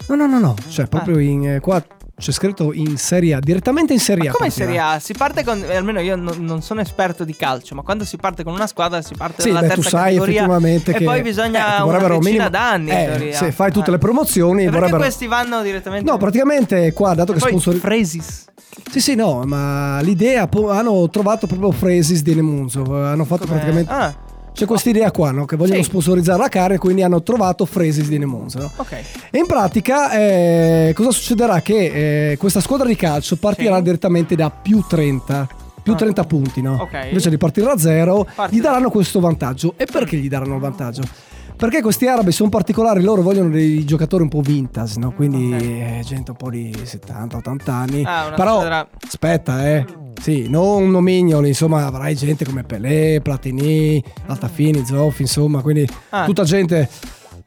No, 0.08 0.16
no, 0.16 0.26
no, 0.28 0.40
no, 0.40 0.56
cioè 0.70 0.88
proprio 0.88 1.20
in... 1.20 1.48
eh, 1.56 1.60
qua 1.60 1.84
c'è 2.20 2.32
scritto 2.32 2.74
in 2.74 2.98
Serie 2.98 3.36
A, 3.36 3.40
direttamente 3.40 3.94
in 3.94 4.00
Serie 4.00 4.24
Ma 4.24 4.30
A. 4.32 4.34
come 4.34 4.48
in 4.48 4.52
partirà. 4.54 4.72
Serie 4.82 4.96
A? 4.96 5.00
Si 5.00 5.14
parte 5.14 5.44
con. 5.44 5.64
eh, 5.64 5.76
Almeno 5.76 6.00
io 6.00 6.16
non, 6.16 6.36
non 6.40 6.62
sono 6.64 6.82
esperto 6.82 7.24
di 7.24 7.36
calcio, 7.36 7.76
ma 7.76 7.84
quando 7.84 8.06
si 8.06 8.18
parte 8.18 8.44
con 8.44 8.54
una 8.54 8.66
squadra 8.66 9.02
si 9.04 9.14
parte 9.16 9.42
Sì, 9.44 9.50
dalla 9.50 9.60
beh, 9.62 9.68
terza 9.68 9.82
tu 9.84 9.88
sai 9.90 10.04
categoria 10.16 10.34
effettivamente 10.42 10.92
e 10.92 10.94
che 10.96 11.04
poi 11.04 11.22
bisogna 11.22 11.78
eh, 11.78 11.82
una 11.84 11.98
decina 12.00 12.18
minimo- 12.20 12.50
d'anni. 12.50 12.90
eh, 12.90 13.30
se 13.34 13.52
fai 13.52 13.72
tutte 13.72 13.90
Eh. 13.90 13.92
le 13.92 13.98
promozioni 14.00 14.62
E 14.62 14.64
perché 14.66 14.78
vorrebbero 14.80 15.02
questi 15.04 15.28
vanno 15.28 15.62
direttamente. 15.62 16.10
No, 16.10 16.18
praticamente 16.18 16.92
qua, 16.94 17.14
dato 17.14 17.34
che 17.34 17.40
poi 17.40 17.50
sponsor... 17.50 17.76
Fresis. 17.76 18.46
Sì, 18.90 19.00
sì, 19.00 19.16
no, 19.16 19.44
ma 19.46 20.00
l'idea 20.02 20.50
hanno 20.70 21.10
trovato 21.10 21.46
proprio 21.46 21.72
Fresis 21.72 22.22
di 22.22 22.34
Nemunzo, 22.34 22.82
hanno 23.06 23.26
fatto 23.26 23.46
Come- 23.46 23.60
praticamente 23.60 23.92
Ah, 23.92 24.16
c'è 24.58 24.66
questa 24.66 24.90
idea 24.90 25.12
qua, 25.12 25.30
no? 25.30 25.46
Che 25.46 25.56
vogliono 25.56 25.78
Sì. 25.78 25.84
sponsorizzare 25.84 26.40
la 26.42 26.50
carne, 26.50 26.80
quindi 26.80 27.04
hanno 27.04 27.22
trovato 27.22 27.64
Fresis 27.66 28.08
di 28.08 28.18
Nemunzo, 28.18 28.58
no? 28.58 28.72
ok. 28.78 28.92
E 29.30 29.38
in 29.38 29.46
pratica 29.46 30.12
eh, 30.18 30.94
cosa 30.96 31.12
succederà? 31.12 31.62
Che 31.62 32.32
eh, 32.32 32.38
questa 32.38 32.60
squadra 32.60 32.88
di 32.88 32.96
calcio 32.96 33.36
partirà 33.38 33.76
Sì. 33.78 33.84
direttamente 33.84 34.36
da 34.36 34.50
più 34.50 34.84
30. 34.88 35.48
Più 35.84 35.94
Ah. 35.94 35.98
30 35.98 36.24
punti, 36.24 36.62
no? 36.64 36.78
Ok. 36.82 37.06
Invece 37.10 37.30
di 37.30 37.38
partire 37.38 37.68
da 37.68 37.78
zero, 37.78 38.28
Parti 38.34 38.56
gli 38.56 38.60
da- 38.62 38.70
daranno 38.70 38.90
questo 38.90 39.20
vantaggio. 39.20 39.76
E 39.78 39.86
perché 39.86 40.18
gli 40.18 40.28
daranno 40.28 40.56
il 40.56 40.60
vantaggio? 40.62 41.04
Perché 41.56 41.82
questi 41.82 42.08
arabi 42.08 42.32
sono 42.32 42.50
particolari, 42.50 43.02
loro 43.04 43.22
vogliono 43.22 43.50
dei 43.50 43.86
giocatori 43.86 44.24
un 44.24 44.30
po' 44.30 44.42
vintage, 44.42 45.00
no? 45.00 45.12
Quindi 45.12 45.54
Ok. 45.54 45.62
eh, 45.62 46.02
gente 46.04 46.32
un 46.32 46.38
po' 46.38 46.50
di 46.50 46.74
70-80 46.84 47.74
anni. 47.74 48.04
Ah, 48.06 48.32
Però 48.36 48.56
squadra- 48.58 48.88
aspetta, 49.06 49.68
eh. 49.68 49.86
Sì, 50.20 50.48
non 50.50 50.90
nomignoli, 50.90 51.50
insomma, 51.50 51.86
avrai 51.86 52.16
gente 52.16 52.44
come 52.46 52.64
Pelé, 52.64 53.20
Platini, 53.22 54.04
Altafini, 54.28 54.86
Zoffi, 54.86 55.22
insomma, 55.24 55.62
quindi 55.62 55.88
Ah. 56.10 56.26
tutta 56.26 56.44
gente 56.44 56.90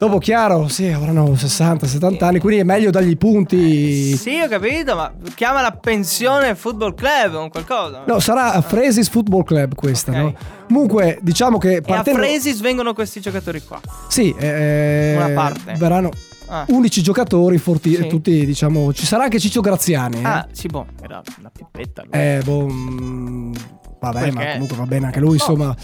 Dopo 0.00 0.16
chiaro, 0.16 0.66
sì, 0.68 0.86
avranno 0.86 1.34
60-70 1.34 2.24
anni, 2.24 2.38
quindi 2.38 2.60
è 2.60 2.64
meglio 2.64 2.90
dargli 2.90 3.10
i 3.10 3.16
punti. 3.18 4.16
Sì, 4.16 4.40
ho 4.40 4.48
capito, 4.48 4.94
ma 4.96 5.12
chiama 5.34 5.60
la 5.60 5.72
pensione 5.72 6.54
football 6.54 6.94
club 6.94 7.34
o 7.34 7.42
un 7.42 7.50
qualcosa. 7.50 8.04
No, 8.06 8.18
sarà 8.18 8.54
a 8.54 8.62
Fresis 8.62 9.10
Football 9.10 9.42
Club 9.44 9.74
questa, 9.74 10.10
Ok. 10.12 10.16
no? 10.16 10.34
Comunque, 10.68 11.18
diciamo 11.20 11.58
che 11.58 11.72
e 11.72 11.76
a 11.76 11.80
partendo... 11.82 12.18
Fresis 12.18 12.60
vengono 12.62 12.94
questi 12.94 13.20
giocatori 13.20 13.62
qua. 13.62 13.78
Sì, 14.08 14.34
eh, 14.38 15.16
Una 15.18 15.28
parte. 15.34 15.74
verranno 15.76 16.08
Ah. 16.52 16.64
11 16.68 17.00
giocatori 17.02 17.58
forti, 17.58 17.94
Sì. 17.94 18.06
tutti 18.08 18.44
diciamo, 18.44 18.92
ci 18.92 19.06
sarà 19.06 19.22
anche 19.24 19.38
Ciccio 19.38 19.60
Graziani. 19.60 20.18
eh. 20.20 20.24
Ah, 20.24 20.48
sì, 20.50 20.66
boh, 20.66 20.86
era 21.00 21.22
una 21.38 21.50
pippetta. 21.50 22.02
lui. 22.02 22.10
Eh, 22.12 22.40
boh, 22.44 22.66
mm, 22.68 23.52
vabbè, 24.00 24.30
ma 24.32 24.38
Perché? 24.40 24.52
comunque 24.54 24.76
va 24.76 24.86
bene 24.86 25.06
anche 25.06 25.20
lui, 25.20 25.30
Oh. 25.30 25.34
insomma. 25.34 25.76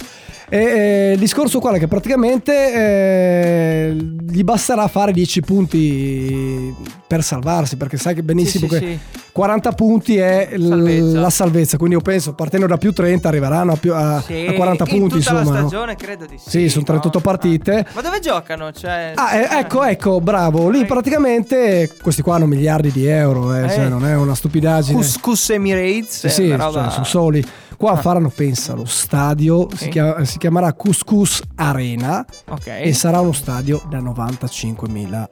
E, 0.48 0.58
eh, 0.58 1.12
il 1.14 1.18
discorso 1.18 1.58
qual 1.58 1.74
è? 1.74 1.78
Che 1.78 1.88
praticamente 1.88 2.52
eh, 2.72 3.96
gli 4.28 4.44
basterà 4.44 4.86
fare 4.88 5.12
10 5.12 5.40
punti 5.40 6.74
per 7.06 7.22
salvarsi, 7.22 7.76
perché 7.76 7.96
sai 7.96 8.14
che 8.14 8.22
benissimo 8.22 8.68
Sì, 8.68 8.74
sì, 8.74 8.80
che 8.80 8.86
sì. 8.86 8.98
40 9.32 9.72
punti 9.72 10.16
è 10.16 10.48
Salvezza. 10.56 11.20
la 11.20 11.30
salvezza, 11.30 11.76
quindi 11.76 11.96
io 11.96 12.00
penso 12.00 12.32
partendo 12.34 12.66
da 12.66 12.78
più 12.78 12.92
30 12.92 13.28
arriveranno 13.28 13.72
a, 13.72 13.76
più- 13.76 13.92
a- 13.92 14.16
a 14.16 14.22
40 14.22 14.84
in 14.88 14.98
punti. 14.98 15.18
tutta 15.18 15.30
insomma, 15.32 15.42
la 15.54 15.60
no? 15.60 15.68
stagione 15.68 15.94
credo 15.96 16.24
di 16.26 16.38
sì. 16.38 16.48
Sì, 16.50 16.68
sono 16.70 16.84
38 16.84 17.18
no? 17.18 17.22
partite. 17.24 17.86
Ma 17.92 18.00
dove 18.00 18.20
giocano? 18.20 18.72
Cioè, 18.72 19.12
Ah, 19.14 19.34
eh, 19.36 19.48
ecco, 19.60 19.82
ecco, 19.84 20.20
bravo. 20.20 20.68
Lì 20.70 20.84
praticamente 20.86 21.90
questi 22.00 22.22
qua 22.22 22.36
hanno 22.36 22.46
miliardi 22.46 22.90
di 22.92 23.04
euro, 23.06 23.54
eh, 23.54 23.64
Eh. 23.64 23.68
cioè 23.70 23.88
non 23.88 24.06
è 24.06 24.14
una 24.16 24.34
stupidaggine. 24.34 24.94
Couscous 24.94 25.50
Emirates. 25.50 26.26
Sì, 26.28 26.48
cioè, 26.48 26.90
sono 26.90 27.04
soli. 27.04 27.44
Qua 27.76 27.96
faranno, 27.96 28.30
pensa, 28.34 28.74
lo 28.74 28.84
stadio 28.86 29.68
si, 29.72 29.84
Sì. 29.84 29.88
chia- 29.90 30.24
si 30.24 30.38
chiamerà 30.38 30.72
Couscous 30.72 31.42
Arena 31.56 32.24
Ok. 32.48 32.66
e 32.68 32.92
sarà 32.94 33.20
uno 33.20 33.32
stadio 33.32 33.82
da 33.88 34.00
95.000 34.00 35.28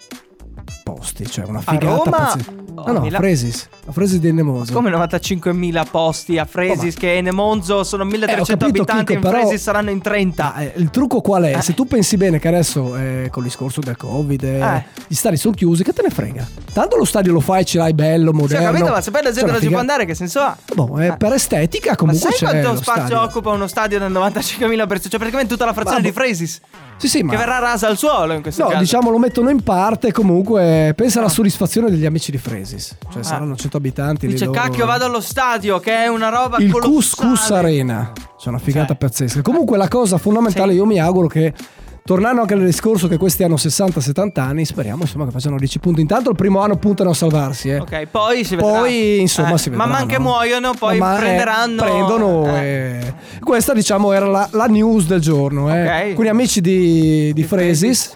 posti, 0.89 1.27
cioè 1.29 1.47
una 1.47 1.59
A 1.65 1.73
figata 1.73 1.87
Roma 1.87 2.11
pazzesca. 2.11 2.51
o 2.51 2.63
No, 2.75 2.93
no, 2.93 2.99
a 2.99 3.01
Milano? 3.03 3.23
Fresis, 3.25 3.69
a 3.87 3.93
Fresis 3.93 4.19
di 4.19 4.33
Nemoso. 4.33 4.73
Come 4.73 4.91
95.000 4.91 5.87
posti 5.91 6.39
a 6.39 6.45
Fresis, 6.45 6.95
che 6.97 7.09
in 7.09 7.29
Monzo 7.33 7.83
sono 7.85 8.05
1300 8.05 8.53
Eh, 8.53 8.57
capito, 8.59 8.83
abitanti, 8.83 9.05
Chico, 9.05 9.13
in 9.15 9.21
però- 9.33 9.47
Fresis 9.47 9.63
saranno 9.63 9.91
in 9.91 10.01
30. 10.03 10.55
Ah, 10.55 10.63
eh, 10.63 10.73
il 10.77 10.91
trucco 10.91 11.21
qual 11.21 11.45
è? 11.45 11.61
Se 11.63 11.73
tu 11.73 11.87
pensi 11.87 12.17
bene 12.17 12.39
che 12.39 12.49
adesso 12.49 12.95
eh, 12.97 13.29
con 13.31 13.43
il 13.43 13.49
discorso 13.49 13.81
del 13.81 13.97
Covid 13.97 14.43
eh, 14.45 14.61
Eh. 14.61 14.85
gli 15.07 15.15
stadi 15.15 15.37
sono 15.39 15.55
chiusi, 15.55 15.83
che 15.83 15.93
te 15.93 16.03
ne 16.03 16.11
frega? 16.11 16.47
Tanto 16.73 16.97
lo 16.97 17.05
stadio 17.05 17.33
lo 17.33 17.41
fai, 17.41 17.65
ce 17.65 17.79
l'hai 17.79 17.95
bello, 17.95 18.33
Sì, 18.33 18.41
moderno. 18.41 18.71
capito, 18.73 18.91
ma 18.91 19.01
se 19.01 19.11
poi 19.11 19.23
la 19.23 19.33
gente 19.33 19.51
non 19.53 19.61
ci 19.61 19.69
può 19.69 19.79
andare, 19.79 20.05
che 20.05 20.15
senso 20.15 20.41
ha? 20.41 20.57
Boh, 20.75 20.99
eh, 21.01 21.17
per 21.17 21.33
estetica 21.33 21.91
Ma 21.91 21.97
comunque 21.97 22.31
sai 22.31 22.39
c'è 22.39 22.61
quanto 22.61 22.83
spazio 22.83 23.07
stadio. 23.07 23.21
occupa 23.23 23.51
uno 23.51 23.67
stadio 23.67 23.99
da 23.99 24.09
95.000 24.09 24.87
persone? 24.87 25.11
Cioè, 25.11 25.19
praticamente 25.19 25.53
tutta 25.53 25.65
la 25.65 25.73
frazione 25.73 26.01
Ma- 26.03 26.07
di 26.09 26.13
Fresis. 26.13 26.61
Sì, 26.97 27.09
sì, 27.09 27.23
ma 27.23 27.33
Che 27.33 27.39
verrà 27.39 27.59
rasa 27.59 27.89
al 27.89 27.97
suolo 27.97 28.35
in 28.35 28.43
questo 28.43 28.63
No, 28.63 28.69
caso. 28.69 28.81
diciamo 28.81 29.11
lo 29.11 29.19
mettono 29.19 29.51
in 29.51 29.63
parte 29.63 30.13
comunque 30.13 30.74
pensa 30.95 31.19
Ah. 31.19 31.23
alla 31.23 31.31
soddisfazione 31.31 31.91
degli 31.91 32.07
amici 32.07 32.31
di 32.31 32.39
Fresis. 32.39 32.97
Cioè 33.13 33.23
saranno 33.23 33.57
100 33.57 33.77
abitanti. 33.77 34.27
Dice, 34.27 34.47
loro- 34.47 34.59
cacchio, 34.61 34.87
vado 34.87 35.05
allo 35.05 35.21
stadio, 35.21 35.79
che 35.81 35.95
è 36.05 36.07
una 36.09 36.29
roba 36.29 36.59
Il 36.59 36.71
colossale. 36.71 36.93
Couscous 36.95 37.51
Arena. 37.51 38.13
C'è 38.39 38.49
una 38.49 38.59
figata 38.59 38.89
Cioè. 38.89 38.97
pazzesca. 38.97 39.43
Comunque 39.43 39.77
la 39.77 39.89
cosa 39.89 40.19
fondamentale 40.19 40.73
Sì. 40.73 40.79
io 40.79 40.87
mi 40.87 40.99
auguro 40.99 41.27
che 41.29 41.53
Tornando 42.07 42.43
anche 42.43 42.53
al 42.53 42.63
discorso 42.63 43.09
che 43.09 43.17
questi 43.17 43.45
hanno 43.45 43.57
60-70 43.57 44.43
anni, 44.43 44.67
speriamo 44.67 45.05
insomma 45.05 45.25
che 45.25 45.31
facciano 45.31 45.57
10 45.57 45.79
punti. 45.79 46.03
Intanto 46.03 46.29
il 46.29 46.37
primo 46.37 46.61
anno 46.61 46.77
puntano 46.77 47.09
a 47.09 47.15
salvarsi. 47.15 47.71
Eh. 47.71 47.79
Ok, 47.79 48.09
poi 48.11 48.45
si 48.45 48.57
vedrà. 48.57 48.71
Poi 48.81 49.21
insomma 49.21 49.55
Eh, 49.55 49.57
si 49.59 49.71
vedrà. 49.71 49.87
Man 49.87 49.95
mano 49.95 50.07
che 50.07 50.19
no? 50.19 50.23
muoiono, 50.25 50.75
poi 50.79 50.99
Ma, 50.99 51.17
eh, 51.17 51.21
prenderanno. 51.21 51.83
prendono. 51.83 52.57
Eh. 52.59 52.99
eh. 53.01 53.15
Questa 53.41 53.73
diciamo 53.73 54.13
era 54.13 54.27
la, 54.27 54.47
la 54.53 54.67
news 54.67 55.07
del 55.07 55.21
giorno. 55.23 55.75
Eh. 55.75 56.09
Ok. 56.09 56.13
Quindi 56.13 56.29
amici 56.29 56.61
di, 56.61 57.33
di 57.33 57.43
Fresis, 57.43 58.13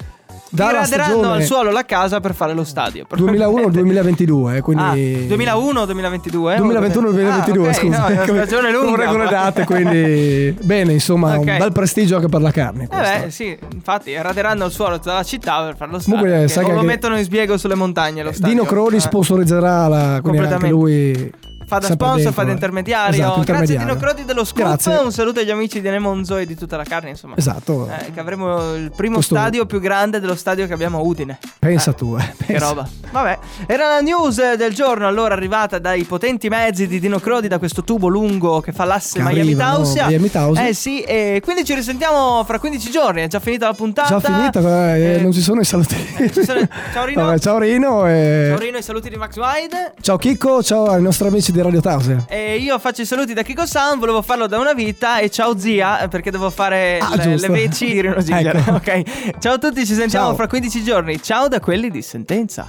dalla 0.51 0.84
stagione 0.84 1.26
al 1.34 1.42
suolo 1.42 1.70
la 1.70 1.84
casa 1.84 2.20
per 2.20 2.34
fare 2.34 2.55
lo 2.55 2.64
stadio. 2.64 3.07
2001-2022. 3.14 4.57
eh, 4.57 4.61
Quindi 4.61 4.82
Ah, 4.82 4.94
2001-2022? 4.94 6.57
2021-2022, 6.59 7.26
Ah, 7.28 7.38
ok, 7.68 7.74
scusa. 7.74 7.99
no, 7.99 8.07
è 8.07 8.30
una 8.30 8.44
stagione 8.44 8.70
lunga. 8.72 8.86
Non 8.86 8.96
regole 8.96 9.28
date, 9.28 9.64
quindi 9.64 10.57
bene, 10.62 10.92
insomma, 10.92 11.32
un 11.38 11.49
Ok. 11.49 11.57
bel 11.59 11.72
prestigio 11.72 12.16
anche 12.16 12.28
per 12.28 12.40
la 12.40 12.51
carne. 12.51 12.84
Eh 12.90 12.96
beh, 13.24 13.30
sì, 13.30 13.57
infatti 13.72 14.14
raderanno 14.20 14.64
il 14.66 14.72
suolo 14.72 14.96
tutta 14.99 15.14
la 15.14 15.22
città 15.22 15.62
per 15.64 15.76
fare 15.76 15.90
lo 15.90 15.99
stadio. 15.99 16.18
Comunque, 16.20 16.49
sai 16.49 16.64
che 16.64 16.72
lo 16.72 16.82
mettono 16.82 17.16
in 17.18 17.24
sbiego 17.24 17.57
sulle 17.57 17.74
montagne 17.74 18.22
lo 18.22 18.32
stadio. 18.32 18.55
Dino 18.55 18.64
Croni 18.64 18.96
Eh. 18.96 19.01
sponsorizzerà 19.01 19.88
la, 19.88 20.18
quindi 20.22 20.38
anche 20.38 20.68
lui 20.68 21.32
Fa 21.69 21.79
da 21.79 21.87
sempre 21.87 22.07
sponsor, 22.07 22.16
dentro, 22.16 22.33
fa 22.33 22.43
da 22.45 22.49
eh. 22.51 22.53
intermediario. 22.55 23.11
Esatto, 23.14 23.29
Grazie 23.43 23.53
intermediario. 23.53 23.87
Dino 23.95 23.99
Crodi 24.01 24.25
dello 24.25 24.45
Scoop. 24.45 24.66
Grazie. 24.66 24.97
Un 24.97 25.12
saluto 25.12 25.41
agli 25.41 25.51
amici 25.51 25.81
di 25.83 25.91
Nemonzo 25.91 26.37
e 26.39 26.47
di 26.47 26.57
tutta 26.57 26.77
la 26.79 26.85
carne, 26.85 27.11
insomma. 27.11 27.37
Esatto. 27.37 27.89
Eh, 27.89 28.11
che 28.12 28.21
avremo 28.21 28.75
il 28.75 28.91
primo 28.95 29.16
Questo- 29.16 29.35
stadio 29.35 29.66
più 29.66 29.79
grande 29.81 30.19
dello 30.19 30.35
stadio 30.35 30.66
che 30.66 30.73
abbiamo 30.73 30.99
a 30.99 31.03
Udine. 31.03 31.39
Pensa 31.59 31.93
tu, 31.93 32.16
eh. 32.19 32.25
Che 32.39 32.45
pensa. 32.47 32.66
roba. 32.66 32.89
Vabbè, 33.11 33.39
era 33.66 33.89
la 33.89 34.01
news 34.01 34.55
del 34.57 34.73
giorno, 34.75 35.07
allora 35.07 35.35
arrivata 35.35 35.79
dai 35.79 36.05
potenti 36.05 36.49
mezzi 36.49 36.87
di 36.87 36.99
Dino 37.01 37.19
Crodi 37.21 37.49
da 37.49 37.59
questo 37.59 37.85
tubo 37.85 38.09
lungo 38.09 38.61
che 38.61 38.73
fa 38.73 38.85
l'asse 38.85 39.21
Miami? 39.21 39.55
Tausia. 39.55 40.07
Miami 40.07 40.31
Tausia. 40.31 40.66
Eh 40.69 40.73
sì, 40.73 41.03
e 41.03 41.41
quindi 41.45 41.64
ci 41.64 41.75
risentiamo 41.75 42.43
fra 42.45 42.59
15 42.59 42.91
giorni. 42.91 43.21
È 43.23 43.27
già 43.27 43.41
finita 43.41 43.66
la 43.66 43.75
puntata. 43.75 44.19
Già 44.19 44.21
finita, 44.21 44.95
eh, 44.97 45.14
Eh, 45.16 45.21
non 45.21 45.33
ci 45.33 45.43
sono 45.43 45.61
i 45.61 45.64
saluti. 45.64 45.97
ci 46.33 46.45
sono- 46.45 46.66
Ciao 46.93 47.05
Rino. 47.05 47.25
Vabbè, 47.27 47.39
ciao 47.39 47.59
Rino. 47.59 48.07
E... 48.09 48.47
Ciao 48.51 48.59
Rino, 48.59 48.79
i 48.79 48.83
saluti 48.83 49.09
di 49.11 49.16
Max 49.16 49.37
Wide. 49.37 49.95
Ciao 50.01 50.16
Chicco, 50.16 50.62
ciao 50.62 50.87
ai 50.87 51.03
nostri 51.03 51.27
amici 51.29 51.53
di 51.53 51.57
Radio 51.62 51.80
Tausia. 51.80 52.24
E 52.28 52.56
io 52.56 52.78
faccio 52.78 53.02
i 53.02 53.06
saluti 53.06 53.32
da 53.34 53.42
Kiko 53.42 53.66
San, 53.66 53.98
volevo 53.98 54.22
farlo 54.22 54.46
da 54.46 54.59
una 54.59 54.72
vita 54.74 55.18
e 55.18 55.30
ciao 55.30 55.59
zia 55.59 56.06
perché 56.09 56.30
devo 56.30 56.50
fare 56.50 56.98
Ah, 57.00 57.14
le, 57.16 57.36
le 57.36 57.48
veci 57.48 57.86
di 57.92 58.00
Rino 58.00 58.20
Ginger. 58.22 58.56
Ecco. 58.56 58.70
Ok. 58.72 59.02
Ciao 59.38 59.54
a 59.54 59.59
tutti, 59.59 59.86
ci 59.86 59.94
sentiamo 59.94 60.26
Ciao. 60.28 60.34
fra 60.36 60.46
15 60.46 60.82
giorni. 60.84 61.22
Ciao 61.22 61.48
da 61.48 61.61
quelli 61.61 61.90
di 61.90 62.02
Sentenza. 62.02 62.66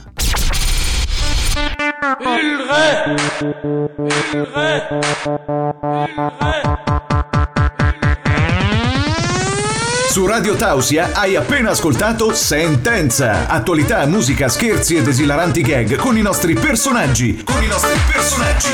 Il 2.20 2.58
re! 2.68 3.16
Il 3.42 4.48
re! 4.54 5.00
Il 5.12 5.68
re! 6.40 6.99
Su 10.10 10.26
Radio 10.26 10.56
Tausia 10.56 11.12
hai 11.14 11.36
appena 11.36 11.70
ascoltato 11.70 12.34
Sentenza. 12.34 13.48
Attualità, 13.48 14.08
musica, 14.08 14.50
scherzi 14.50 14.96
ed 14.96 15.08
esilaranti 15.08 15.62
gag 15.62 15.98
con 15.98 16.18
i 16.18 16.24
nostri 16.24 16.56
personaggi. 16.56 17.44
Con 17.44 17.62
i 17.62 17.68
nostri 17.68 17.94
personaggi. 18.12 18.70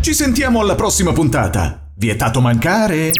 Ci 0.00 0.14
sentiamo 0.14 0.60
alla 0.60 0.74
prossima 0.74 1.12
puntata. 1.12 1.90
Vietato 1.94 2.40
mancare. 2.40 3.10